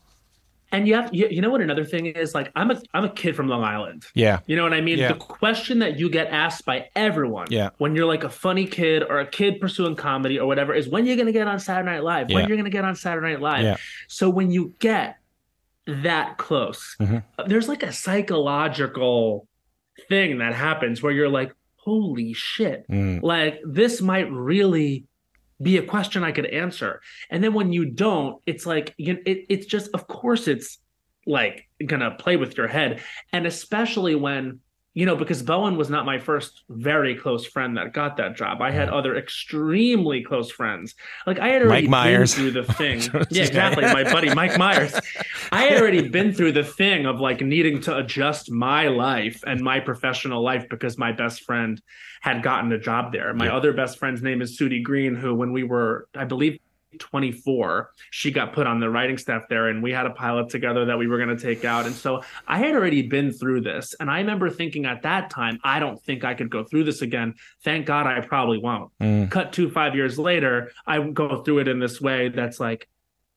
And 0.72 0.88
you 0.88 0.94
have, 0.94 1.14
you, 1.14 1.28
you 1.30 1.40
know 1.40 1.48
what 1.50 1.60
another 1.60 1.84
thing 1.84 2.06
is 2.06 2.34
like 2.34 2.50
I'm 2.56 2.70
a 2.72 2.80
I'm 2.92 3.04
a 3.04 3.08
kid 3.08 3.36
from 3.36 3.46
Long 3.48 3.62
Island. 3.62 4.04
Yeah. 4.14 4.40
You 4.46 4.56
know 4.56 4.64
what 4.64 4.74
I 4.74 4.80
mean? 4.80 4.98
Yeah. 4.98 5.08
The 5.12 5.18
question 5.18 5.78
that 5.78 5.98
you 5.98 6.10
get 6.10 6.26
asked 6.28 6.64
by 6.64 6.88
everyone 6.96 7.46
Yeah. 7.50 7.70
when 7.78 7.94
you're 7.94 8.06
like 8.06 8.24
a 8.24 8.28
funny 8.28 8.66
kid 8.66 9.04
or 9.04 9.20
a 9.20 9.26
kid 9.26 9.60
pursuing 9.60 9.94
comedy 9.94 10.38
or 10.40 10.46
whatever 10.46 10.74
is 10.74 10.88
when 10.88 11.06
you're 11.06 11.14
going 11.16 11.26
to 11.26 11.32
get 11.32 11.46
on 11.46 11.60
Saturday 11.60 11.90
Night 11.92 12.02
Live. 12.02 12.28
When 12.30 12.38
Yeah. 12.42 12.48
you're 12.48 12.56
going 12.56 12.64
to 12.64 12.70
get 12.70 12.84
on 12.84 12.96
Saturday 12.96 13.28
Night 13.32 13.40
Live. 13.40 13.62
Yeah. 13.62 13.76
So 14.08 14.28
when 14.28 14.50
you 14.50 14.74
get 14.80 15.18
that 15.86 16.36
close, 16.36 16.96
Mhm. 17.00 17.22
there's 17.46 17.68
like 17.68 17.84
a 17.84 17.92
psychological 17.92 19.46
thing 20.08 20.38
that 20.38 20.54
happens 20.54 21.02
where 21.02 21.12
you're 21.12 21.28
like, 21.28 21.52
holy 21.76 22.32
shit. 22.32 22.84
Mm. 22.90 23.22
Like 23.22 23.60
this 23.64 24.02
might 24.02 24.30
really 24.32 25.04
be 25.60 25.78
a 25.78 25.82
question 25.82 26.22
I 26.22 26.32
could 26.32 26.46
answer. 26.46 27.00
And 27.30 27.42
then 27.42 27.54
when 27.54 27.72
you 27.72 27.86
don't, 27.86 28.40
it's 28.46 28.66
like 28.66 28.94
you 28.98 29.14
know, 29.14 29.20
it, 29.24 29.46
it's 29.48 29.66
just 29.66 29.90
of 29.94 30.06
course 30.06 30.48
it's 30.48 30.78
like 31.26 31.68
gonna 31.84 32.12
play 32.12 32.36
with 32.36 32.56
your 32.56 32.68
head. 32.68 33.02
And 33.32 33.46
especially 33.46 34.14
when 34.14 34.60
you 34.96 35.04
know, 35.04 35.14
because 35.14 35.42
Bowen 35.42 35.76
was 35.76 35.90
not 35.90 36.06
my 36.06 36.18
first 36.18 36.62
very 36.70 37.14
close 37.14 37.44
friend 37.46 37.76
that 37.76 37.92
got 37.92 38.16
that 38.16 38.34
job. 38.34 38.62
I 38.62 38.70
had 38.70 38.88
other 38.88 39.14
extremely 39.14 40.22
close 40.22 40.50
friends. 40.50 40.94
Like 41.26 41.38
I 41.38 41.48
had 41.48 41.60
already 41.60 41.86
Mike 41.86 41.90
Myers. 41.90 42.34
been 42.34 42.50
through 42.50 42.62
the 42.62 42.72
thing. 42.80 43.00
Yeah, 43.30 43.42
exactly. 43.44 43.84
My 43.84 44.04
buddy 44.04 44.34
Mike 44.34 44.56
Myers. 44.58 44.98
I 45.52 45.64
had 45.64 45.78
already 45.82 46.08
been 46.08 46.32
through 46.32 46.52
the 46.52 46.64
thing 46.64 47.04
of 47.04 47.20
like 47.20 47.42
needing 47.42 47.78
to 47.82 47.96
adjust 47.98 48.50
my 48.50 48.88
life 48.88 49.38
and 49.46 49.60
my 49.60 49.80
professional 49.80 50.42
life 50.42 50.66
because 50.70 50.96
my 50.96 51.12
best 51.12 51.42
friend 51.44 51.78
had 52.22 52.42
gotten 52.42 52.72
a 52.72 52.78
job 52.78 53.12
there. 53.12 53.34
My 53.34 53.44
Yeah. 53.46 53.56
other 53.56 53.74
best 53.74 53.98
friend's 53.98 54.22
name 54.22 54.40
is 54.40 54.58
Sudi 54.58 54.82
Green, 54.82 55.14
who 55.14 55.34
when 55.34 55.52
we 55.52 55.62
were, 55.62 56.08
I 56.16 56.24
believe, 56.24 56.58
24, 56.98 57.90
she 58.10 58.30
got 58.30 58.52
put 58.52 58.66
on 58.66 58.80
the 58.80 58.90
writing 58.90 59.18
staff 59.18 59.44
there, 59.48 59.68
and 59.68 59.82
we 59.82 59.92
had 59.92 60.06
a 60.06 60.10
pilot 60.10 60.48
together 60.48 60.84
that 60.86 60.98
we 60.98 61.06
were 61.06 61.18
going 61.18 61.36
to 61.36 61.42
take 61.42 61.64
out. 61.64 61.86
And 61.86 61.94
so 61.94 62.22
I 62.46 62.58
had 62.58 62.74
already 62.74 63.02
been 63.02 63.32
through 63.32 63.62
this, 63.62 63.94
and 64.00 64.10
I 64.10 64.18
remember 64.18 64.50
thinking 64.50 64.86
at 64.86 65.02
that 65.02 65.30
time, 65.30 65.58
I 65.64 65.78
don't 65.78 66.02
think 66.02 66.24
I 66.24 66.34
could 66.34 66.50
go 66.50 66.64
through 66.64 66.84
this 66.84 67.02
again. 67.02 67.34
Thank 67.64 67.86
God 67.86 68.06
I 68.06 68.20
probably 68.20 68.58
won't. 68.58 68.90
Mm. 69.00 69.30
Cut 69.30 69.52
to 69.54 69.70
five 69.70 69.94
years 69.94 70.18
later, 70.18 70.70
I 70.86 71.00
go 71.00 71.42
through 71.42 71.60
it 71.60 71.68
in 71.68 71.78
this 71.78 72.00
way 72.00 72.28
that's 72.28 72.60
like 72.60 72.88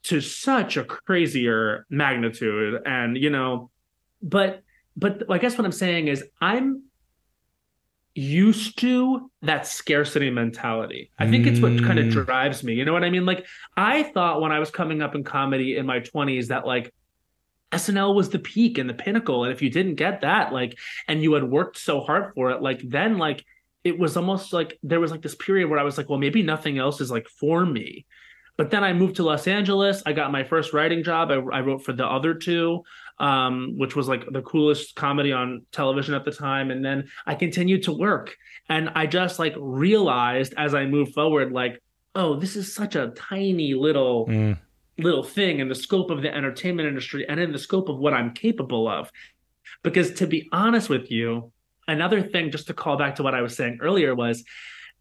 to 0.04 0.22
such 0.22 0.78
a 0.78 0.84
crazier 0.84 1.86
magnitude, 1.90 2.82
and 2.86 3.18
you 3.18 3.30
know, 3.30 3.70
but 4.22 4.64
but 4.96 5.24
I 5.30 5.38
guess 5.38 5.58
what 5.58 5.66
I'm 5.66 5.72
saying 5.72 6.08
is 6.08 6.24
I'm 6.42 6.84
used 8.20 8.78
to 8.80 9.30
that 9.42 9.66
scarcity 9.66 10.30
mentality. 10.30 11.10
I 11.18 11.28
think 11.30 11.48
it's 11.48 11.60
what 11.60 11.78
kind 11.84 12.00
of 12.00 12.08
Mm. 12.08 12.26
drives 12.26 12.64
me. 12.64 12.74
You 12.74 12.84
know 12.86 12.94
what 12.94 13.04
I 13.04 13.10
mean? 13.10 13.26
Like 13.26 13.46
I 13.78 14.04
thought 14.04 14.42
when 14.42 14.52
I 14.52 14.60
was 14.60 14.70
coming 14.72 15.02
up 15.02 15.16
in 15.16 15.24
comedy 15.24 15.78
in 15.78 15.86
my 15.86 16.00
20s 16.00 16.48
that 16.50 16.66
like 16.68 16.94
SNL 17.72 18.16
was 18.16 18.30
the 18.30 18.40
peak 18.40 18.78
and 18.78 18.90
the 18.90 18.94
pinnacle 18.94 19.44
and 19.44 19.54
if 19.54 19.62
you 19.62 19.70
didn't 19.70 19.96
get 19.96 20.22
that 20.22 20.52
like 20.52 20.78
and 21.08 21.22
you 21.22 21.34
had 21.34 21.44
worked 21.44 21.78
so 21.78 22.02
hard 22.02 22.34
for 22.34 22.50
it 22.52 22.62
like 22.64 22.82
then 22.84 23.18
like 23.20 23.46
it 23.84 23.98
was 23.98 24.18
almost 24.18 24.54
like 24.54 24.78
there 24.84 25.00
was 25.00 25.12
like 25.12 25.22
this 25.22 25.36
period 25.36 25.70
where 25.70 25.80
I 25.80 25.84
was 25.84 25.98
like 25.98 26.10
well 26.10 26.20
maybe 26.20 26.42
nothing 26.42 26.78
else 26.80 27.00
is 27.02 27.12
like 27.12 27.28
for 27.28 27.66
me. 27.66 28.06
But 28.58 28.72
then 28.72 28.84
I 28.84 28.92
moved 28.92 29.16
to 29.18 29.24
Los 29.24 29.48
Angeles. 29.48 30.04
I 30.06 30.12
got 30.12 30.34
my 30.34 30.44
first 30.44 30.74
writing 30.74 31.02
job. 31.02 31.32
I, 31.32 31.36
I 31.36 31.62
wrote 31.62 31.86
for 31.86 31.94
the 31.94 32.06
other 32.06 32.34
two, 32.34 32.84
um, 33.20 33.74
which 33.78 33.96
was 33.96 34.08
like 34.08 34.26
the 34.32 34.42
coolest 34.42 34.96
comedy 34.96 35.32
on 35.32 35.66
television 35.72 36.14
at 36.14 36.26
the 36.26 36.32
time. 36.32 36.72
And 36.72 36.84
then 36.84 37.10
I 37.26 37.36
continued 37.36 37.84
to 37.84 37.92
work. 37.92 38.36
And 38.70 38.90
I 38.96 39.08
just 39.08 39.40
like 39.40 39.56
realized 39.58 40.54
as 40.58 40.74
I 40.74 40.86
moved 40.86 41.14
forward, 41.14 41.52
like, 41.52 41.82
oh, 42.16 42.36
this 42.40 42.56
is 42.56 42.74
such 42.74 42.96
a 42.96 43.12
tiny 43.16 43.74
little 43.74 44.28
Mm. 44.28 44.58
little 44.98 45.24
thing 45.24 45.60
in 45.60 45.70
the 45.70 45.76
scope 45.76 46.10
of 46.12 46.22
the 46.22 46.34
entertainment 46.36 46.88
industry 46.88 47.26
and 47.30 47.40
in 47.40 47.52
the 47.52 47.60
scope 47.60 47.88
of 47.88 47.98
what 47.98 48.14
I'm 48.14 48.34
capable 48.34 48.88
of. 48.88 49.10
Because 49.84 50.12
to 50.16 50.28
be 50.28 50.50
honest 50.52 50.90
with 50.90 51.10
you, 51.10 51.54
another 51.88 52.22
thing 52.22 52.52
just 52.52 52.68
to 52.68 52.74
call 52.74 52.98
back 52.98 53.16
to 53.16 53.24
what 53.24 53.34
I 53.34 53.42
was 53.42 53.56
saying 53.56 53.80
earlier 53.82 54.14
was 54.14 54.44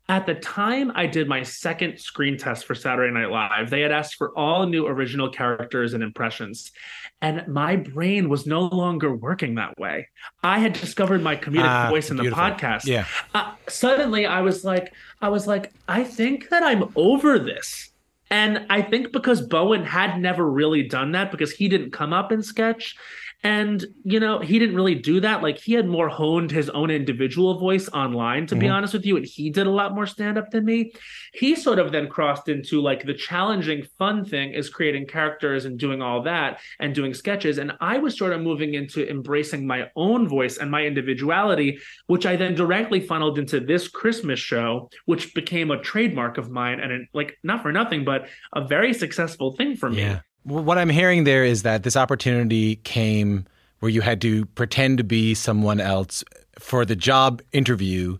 at 0.09 0.25
the 0.25 0.35
time 0.35 0.91
I 0.95 1.07
did 1.07 1.29
my 1.29 1.43
second 1.43 1.99
screen 1.99 2.39
test 2.39 2.65
for 2.65 2.75
Saturday 2.75 3.13
Night 3.13 3.31
Live, 3.31 3.69
they 3.69 3.83
had 3.83 3.93
asked 3.93 4.15
for 4.15 4.37
all 4.37 4.67
new 4.67 4.87
original 4.87 5.29
characters 5.29 5.93
and 5.93 6.03
impressions. 6.03 6.73
And 7.21 7.47
my 7.47 7.77
brain 7.77 8.29
was 8.29 8.47
no 8.47 8.63
longer 8.63 9.15
working 9.15 9.57
that 9.57 9.79
way. 9.79 10.09
I 10.43 10.61
had 10.61 10.73
discovered 10.73 11.23
my 11.23 11.37
comedic 11.37 11.69
Ah, 11.69 11.91
voice 11.91 12.11
in 12.11 12.17
the 12.17 12.25
podcast. 12.25 12.87
Yeah. 12.87 13.05
Uh, 13.35 13.53
suddenly 13.69 14.25
I 14.25 14.41
was 14.41 14.65
like, 14.65 14.95
I 15.21 15.29
was 15.29 15.47
like, 15.47 15.73
I 15.89 16.05
think 16.05 16.49
that 16.49 16.63
I'm 16.63 16.91
over 16.97 17.39
this. 17.39 17.91
And 18.31 18.67
I 18.71 18.83
think 18.83 19.13
because 19.13 19.41
Bowen 19.41 19.85
had 19.85 20.21
never 20.21 20.49
really 20.49 20.85
done 20.85 21.13
that 21.13 21.31
because 21.31 21.53
he 21.53 21.69
didn't 21.69 21.91
come 21.93 22.13
up 22.13 22.31
in 22.31 22.43
sketch. 22.43 22.97
And, 23.45 23.85
you 24.03 24.19
know, 24.19 24.41
he 24.41 24.59
didn't 24.59 24.75
really 24.75 24.97
do 24.97 25.21
that. 25.21 25.45
Like 25.45 25.59
he 25.59 25.73
had 25.75 25.87
more 25.87 26.09
honed 26.09 26.51
his 26.51 26.69
own 26.71 26.91
individual 26.91 27.57
voice 27.59 27.89
online, 27.91 28.47
to 28.47 28.57
be 28.57 28.67
Mhm. 28.67 28.73
honest 28.73 28.95
with 28.95 29.07
you. 29.07 29.17
And 29.17 29.25
he 29.25 29.49
did 29.49 29.69
a 29.69 29.71
lot 29.71 29.95
more 29.95 30.07
stand 30.07 30.37
up 30.39 30.51
than 30.51 30.65
me. 30.65 30.91
He 31.35 31.55
sort 31.55 31.79
of 31.79 31.93
then 31.93 32.09
crossed 32.09 32.49
into 32.49 32.81
like 32.81 33.05
the 33.07 33.15
challenging, 33.15 33.85
fun 33.97 34.25
thing 34.25 34.55
is 34.55 34.69
creating 34.69 35.07
characters 35.07 35.67
and 35.67 35.79
doing 35.79 36.03
all 36.03 36.21
that 36.23 36.61
and 36.81 36.93
doing 36.95 37.15
sketches. 37.15 37.59
And 37.59 37.73
I 37.81 37.99
was 37.99 38.19
sort 38.19 38.33
of 38.33 38.41
moving 38.41 38.75
into 38.75 39.09
embracing 39.09 39.69
my 39.69 39.89
own 39.95 40.27
voice 40.29 40.59
and 40.59 40.69
my 40.69 40.85
individuality, 40.85 41.79
which 42.09 42.27
I 42.27 42.35
then 42.35 42.57
directly 42.57 42.99
funneled 42.99 43.39
into 43.39 43.61
this 43.61 43.87
Christmas 43.87 44.41
show, 44.41 44.91
which 45.07 45.33
became 45.33 45.71
a 45.71 45.81
trademark 45.81 46.39
of 46.39 46.51
mine 46.51 46.81
and 46.81 47.07
like 47.15 47.39
not 47.45 47.63
for 47.63 47.71
nothing, 47.71 48.05
but 48.05 48.27
a 48.53 48.67
very 48.67 48.93
successful 48.93 49.53
thing 49.53 49.77
for 49.77 49.91
me. 49.91 49.99
Yeah. 49.99 50.21
What 50.49 50.79
I'm 50.79 50.89
hearing 50.89 51.25
there 51.25 51.45
is 51.45 51.63
that 51.63 51.83
this 51.83 51.97
opportunity 51.97 52.77
came 52.77 53.47
where 53.81 53.91
you 53.91 54.01
had 54.01 54.21
to 54.23 54.47
pretend 54.47 54.99
to 54.99 55.05
be 55.05 55.35
someone 55.35 55.81
else 55.81 56.25
for 56.59 56.85
the 56.85 56.97
job 56.97 57.43
interview 57.53 58.19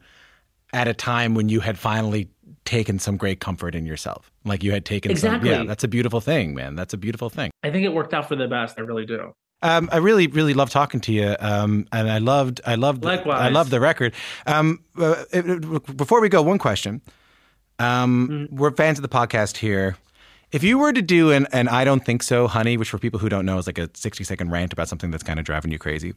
at 0.73 0.87
a 0.89 0.95
time 0.95 1.35
when 1.35 1.49
you 1.49 1.61
had 1.61 1.79
finally 1.79 2.29
taken 2.65 2.99
some 2.99 3.17
great 3.17 3.41
comfort 3.41 3.75
in 3.75 3.87
yourself. 3.87 4.31
Like 4.45 4.63
you 4.63 4.73
had 4.73 4.85
taken 4.85 5.11
Exactly. 5.11 5.49
some 5.51 5.61
Yeah, 5.61 5.67
that's 5.67 5.85
a 5.85 5.89
beautiful 5.89 6.21
thing, 6.21 6.55
man. 6.55 6.75
That's 6.77 6.93
a 6.93 6.99
beautiful 6.99 7.31
thing. 7.31 7.51
I 7.63 7.71
think 7.71 7.85
it 7.87 7.93
worked 7.95 8.13
out 8.13 8.29
for 8.29 8.37
the 8.37 8.47
best. 8.47 8.79
I 8.79 8.83
really 8.83 9.07
do. 9.07 9.35
Um, 9.63 9.89
I 9.91 9.97
really, 9.97 10.27
really 10.27 10.55
love 10.55 10.71
talking 10.71 11.01
to 11.01 11.13
you, 11.13 11.35
um, 11.41 11.89
and 11.91 12.09
I 12.09 12.19
loved, 12.19 12.61
I 12.65 12.77
loved, 12.77 13.03
Likewise. 13.05 13.41
I 13.41 13.49
love 13.49 13.71
the 13.71 13.81
record. 13.81 14.15
Um, 14.47 14.85
uh, 14.97 15.25
it- 15.33 15.47
it- 15.49 15.97
before 15.97 16.21
we 16.21 16.29
go, 16.29 16.43
one 16.43 16.59
question. 16.59 17.01
Um, 17.81 18.29
Mm-hmm. 18.31 18.57
We're 18.57 18.71
fans 18.73 18.99
of 18.99 19.03
the 19.03 19.09
podcast 19.09 19.57
here. 19.57 19.97
If 20.51 20.63
you 20.63 20.79
were 20.79 20.93
to 20.93 21.03
do 21.03 21.31
an, 21.31 21.47
an 21.53 21.69
I 21.69 21.85
don't 21.85 22.05
think 22.05 22.23
so, 22.23 22.47
honey, 22.49 22.77
which 22.77 22.91
for 22.91 22.99
people 22.99 23.19
who 23.21 23.29
don't 23.29 23.45
know 23.45 23.59
is 23.59 23.67
like 23.67 23.79
a 23.79 23.91
sixty 23.95 24.25
second 24.25 24.51
rant 24.51 24.73
about 24.73 24.89
something 24.89 25.11
that's 25.11 25.23
kind 25.23 25.39
of 25.39 25.45
driving 25.45 25.71
you 25.71 25.79
crazy. 25.79 26.15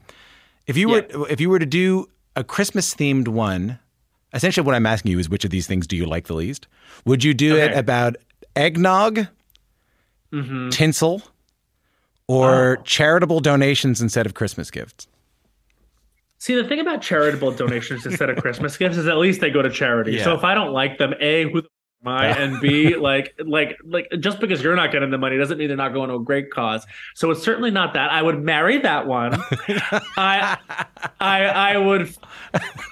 If 0.67 0.77
you 0.77 0.87
were, 0.89 1.05
if 1.29 1.41
you 1.41 1.49
were 1.49 1.59
to 1.59 1.65
do 1.65 2.07
a 2.35 2.43
Christmas 2.43 2.93
themed 2.95 3.27
one, 3.27 3.79
essentially 4.33 4.65
what 4.65 4.75
I'm 4.75 4.85
asking 4.85 5.11
you 5.11 5.19
is 5.19 5.29
which 5.29 5.43
of 5.43 5.51
these 5.51 5.67
things 5.67 5.85
do 5.87 5.97
you 5.97 6.05
like 6.05 6.27
the 6.27 6.33
least? 6.33 6.67
Would 7.05 7.23
you 7.23 7.33
do 7.33 7.57
it 7.57 7.75
about 7.75 8.15
eggnog, 8.55 9.27
Mm-hmm. 10.31 10.69
tinsel, 10.69 11.21
or 12.27 12.77
charitable 12.85 13.41
donations 13.41 14.01
instead 14.01 14.25
of 14.25 14.33
Christmas 14.33 14.71
gifts? 14.71 15.07
See, 16.37 16.55
the 16.55 16.63
thing 16.63 16.79
about 16.79 17.01
charitable 17.01 17.51
donations 17.51 18.05
instead 18.05 18.29
of 18.29 18.37
Christmas 18.37 18.77
gifts 18.77 18.95
is 18.95 19.07
at 19.07 19.17
least 19.17 19.41
they 19.41 19.49
go 19.51 19.61
to 19.61 19.69
charity. 19.69 20.13
Yeah. 20.13 20.23
So 20.23 20.33
if 20.33 20.45
I 20.45 20.53
don't 20.55 20.71
like 20.71 20.97
them, 20.97 21.13
A, 21.19 21.51
who 21.51 21.61
the 21.61 21.67
am 22.05 22.53
And 22.53 22.61
B, 22.61 22.95
like, 22.97 23.33
like, 23.39 23.77
like, 23.83 24.11
just 24.19 24.39
because 24.39 24.61
you're 24.61 24.75
not 24.75 24.91
getting 24.91 25.09
the 25.11 25.17
money 25.17 25.37
doesn't 25.37 25.57
mean 25.57 25.67
they're 25.67 25.77
not 25.77 25.93
going 25.93 26.09
to 26.09 26.15
a 26.15 26.19
great 26.19 26.51
cause. 26.51 26.85
So 27.15 27.31
it's 27.31 27.41
certainly 27.41 27.71
not 27.71 27.93
that. 27.93 28.11
I 28.11 28.21
would 28.21 28.43
marry 28.43 28.79
that 28.79 29.07
one. 29.07 29.33
I, 30.17 30.57
I, 31.19 31.45
I 31.45 31.77
would 31.77 32.13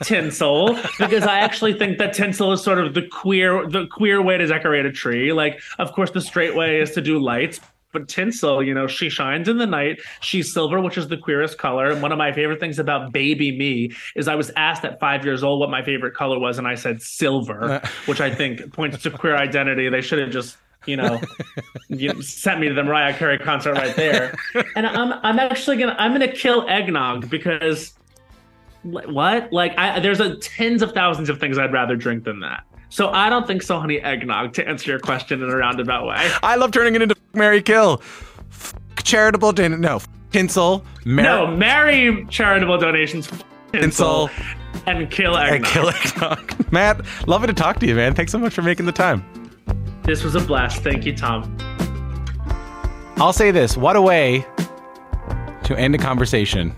tinsel 0.04 0.78
because 1.00 1.24
I 1.24 1.40
actually 1.40 1.74
think 1.74 1.98
that 1.98 2.14
tinsel 2.14 2.52
is 2.52 2.62
sort 2.62 2.80
of 2.80 2.94
the 2.94 3.08
queer, 3.08 3.68
the 3.68 3.88
queer 3.88 4.22
way 4.22 4.38
to 4.38 4.46
decorate 4.46 4.86
a 4.86 4.92
tree. 4.92 5.34
Like, 5.34 5.62
of 5.80 5.92
course, 5.94 6.12
the 6.12 6.22
straight 6.22 6.56
way 6.56 6.80
is 6.80 6.92
to 6.92 7.02
do 7.02 7.20
lights, 7.20 7.60
but 7.92 8.08
tinsel, 8.08 8.64
you 8.64 8.74
know, 8.74 8.88
she 8.88 9.10
shines 9.10 9.48
in 9.48 9.58
the 9.58 9.66
night. 9.66 10.00
She's 10.22 10.54
silver, 10.54 10.80
which 10.80 10.98
is 10.98 11.08
the 11.08 11.18
queerest 11.18 11.58
color. 11.58 11.92
And 11.92 12.02
one 12.02 12.12
of 12.12 12.18
my 12.18 12.32
favorite 12.32 12.60
things 12.60 12.80
about 12.80 13.12
baby 13.12 13.58
me 13.58 13.92
is 14.16 14.28
I 14.28 14.36
was 14.36 14.52
asked 14.56 14.86
at 14.86 15.00
five 15.00 15.26
years 15.26 15.44
old 15.44 15.60
what 15.60 15.70
my 15.70 15.84
favorite 15.84 16.14
color 16.14 16.40
was, 16.40 16.58
and 16.58 16.68
I 16.68 16.76
said 16.76 17.02
silver, 17.02 17.64
uh. 17.64 17.88
which 18.06 18.22
I 18.22 18.34
think 18.34 18.74
points 18.74 19.02
to 19.04 19.12
queer 19.12 19.36
identity. 19.36 19.90
They 19.90 20.02
should 20.02 20.20
have 20.20 20.32
just. 20.32 20.58
You 20.86 20.96
know, 20.96 21.20
you 21.90 22.22
sent 22.22 22.62
me 22.62 22.70
to 22.70 22.74
the 22.74 22.84
Mariah 22.84 23.14
Carey 23.14 23.38
concert 23.38 23.74
right 23.74 23.94
there, 23.98 24.34
and 24.78 24.88
I'm 24.88 25.12
I'm 25.24 25.38
actually 25.38 25.76
gonna 25.76 25.94
I'm 26.00 26.14
gonna 26.14 26.32
kill 26.32 26.70
eggnog 26.70 27.30
because 27.30 27.94
what? 28.84 29.52
Like, 29.52 29.78
I, 29.78 30.00
there's 30.00 30.20
a 30.20 30.38
tens 30.38 30.82
of 30.82 30.94
thousands 30.94 31.30
of 31.30 31.40
things 31.40 31.58
I'd 31.58 31.74
rather 31.74 31.96
drink 31.96 32.24
than 32.24 32.40
that. 32.40 32.64
So 32.90 33.10
I 33.10 33.30
don't 33.30 33.46
think 33.46 33.62
so, 33.62 33.80
honey. 33.80 34.00
Eggnog 34.02 34.54
to 34.54 34.68
answer 34.68 34.90
your 34.90 35.00
question 35.00 35.42
in 35.44 35.50
a 35.50 35.56
roundabout 35.56 36.08
way. 36.08 36.32
I 36.42 36.56
love 36.56 36.72
turning 36.72 36.96
it 36.96 37.02
into 37.02 37.16
Mary 37.34 37.62
Kill. 37.62 38.02
F- 38.52 38.74
charitable 39.04 39.52
don- 39.54 39.80
no 39.80 39.98
f- 39.98 40.08
tinsel. 40.32 40.84
Mar- 41.06 41.24
No, 41.24 41.48
marry 41.48 42.26
charitable 42.30 42.78
donations. 42.80 43.30
Tinsel, 43.72 44.32
and 44.88 45.10
kill 45.12 45.38
and 45.38 45.64
eggnog. 45.64 45.72
kill 45.72 45.90
eggnog. 45.90 46.72
Matt, 46.72 47.06
lovely 47.28 47.46
to 47.48 47.54
talk 47.54 47.80
to 47.80 47.86
you, 47.88 47.94
man. 47.94 48.16
Thanks 48.16 48.32
so 48.32 48.40
much 48.40 48.54
for 48.56 48.64
making 48.64 48.88
the 48.88 48.92
time. 48.92 49.24
This 50.04 50.24
was 50.24 50.34
a 50.34 50.40
blast. 50.40 50.82
Thank 50.82 51.06
you, 51.06 51.16
Tom. 51.16 51.56
I'll 53.18 53.34
say 53.34 53.52
this: 53.52 53.78
what 53.78 53.96
a 53.96 54.02
way 54.02 54.44
to 55.66 55.78
end 55.78 55.94
a 55.94 56.00
conversation 56.00 56.76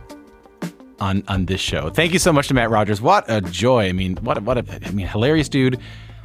on 1.01 1.23
on 1.27 1.45
this 1.47 1.59
show. 1.59 1.89
Thank 1.89 2.13
you 2.13 2.19
so 2.19 2.31
much 2.31 2.47
to 2.47 2.53
Matt 2.53 2.69
Rogers. 2.69 3.01
What 3.01 3.25
a 3.27 3.41
joy! 3.41 3.89
I 3.89 3.91
mean, 3.91 4.15
what 4.17 4.37
a, 4.37 4.41
what 4.41 4.57
a 4.57 4.87
I 4.87 4.91
mean, 4.91 5.07
hilarious 5.07 5.49
dude. 5.49 5.79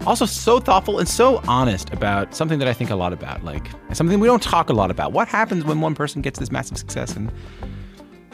Also, 0.07 0.27
so 0.27 0.61
thoughtful 0.61 0.99
and 0.99 1.09
so 1.09 1.41
honest 1.49 1.91
about 1.93 2.35
something 2.35 2.59
that 2.59 2.69
I 2.69 2.75
think 2.75 2.91
a 2.91 2.97
lot 2.97 3.15
about, 3.15 3.43
like 3.45 3.67
something 3.95 4.21
we 4.21 4.27
don't 4.29 4.43
talk 4.43 4.69
a 4.69 4.75
lot 4.75 4.91
about. 4.91 5.13
What 5.13 5.27
happens 5.27 5.65
when 5.65 5.81
one 5.81 5.95
person 5.95 6.21
gets 6.21 6.39
this 6.39 6.53
massive 6.53 6.77
success 6.77 7.17
and 7.17 7.33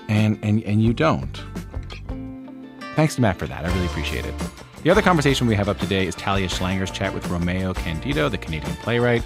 and 0.08 0.38
and 0.42 0.62
and 0.64 0.82
you 0.82 0.92
don't? 0.92 1.40
Thanks 2.96 3.14
to 3.14 3.22
Matt 3.22 3.38
for 3.38 3.46
that. 3.46 3.64
I 3.64 3.72
really 3.72 3.86
appreciate 3.86 4.26
it. 4.26 4.34
The 4.82 4.90
other 4.90 5.00
conversation 5.00 5.46
we 5.46 5.54
have 5.54 5.68
up 5.68 5.78
today 5.78 6.06
is 6.08 6.14
Talia 6.16 6.48
Schlanger's 6.48 6.90
chat 6.90 7.14
with 7.14 7.28
Romeo 7.28 7.72
Candido, 7.72 8.28
the 8.28 8.36
Canadian 8.36 8.74
playwright, 8.76 9.22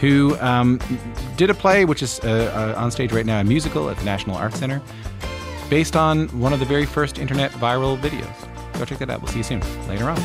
who 0.00 0.36
um, 0.40 0.80
did 1.36 1.50
a 1.50 1.54
play 1.54 1.84
which 1.84 2.02
is 2.02 2.20
uh, 2.20 2.74
uh, 2.76 2.80
on 2.80 2.90
stage 2.90 3.12
right 3.12 3.26
now, 3.26 3.38
a 3.38 3.44
musical 3.44 3.90
at 3.90 3.98
the 3.98 4.04
National 4.04 4.34
Arts 4.34 4.58
Center, 4.58 4.80
based 5.70 5.96
on 5.96 6.28
one 6.40 6.52
of 6.52 6.60
the 6.60 6.66
very 6.66 6.86
first 6.86 7.18
internet 7.18 7.50
viral 7.52 7.98
videos. 7.98 8.78
Go 8.78 8.84
check 8.84 8.98
that 8.98 9.10
out. 9.10 9.22
We'll 9.22 9.32
see 9.32 9.38
you 9.38 9.44
soon. 9.44 9.60
Later 9.88 10.10
on. 10.10 10.18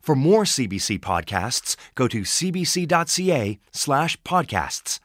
For 0.00 0.16
more 0.16 0.44
CBC 0.44 0.98
podcasts, 1.00 1.76
go 1.94 2.08
to 2.08 2.22
cbc.ca 2.22 3.58
slash 3.70 4.16
podcasts. 4.22 5.00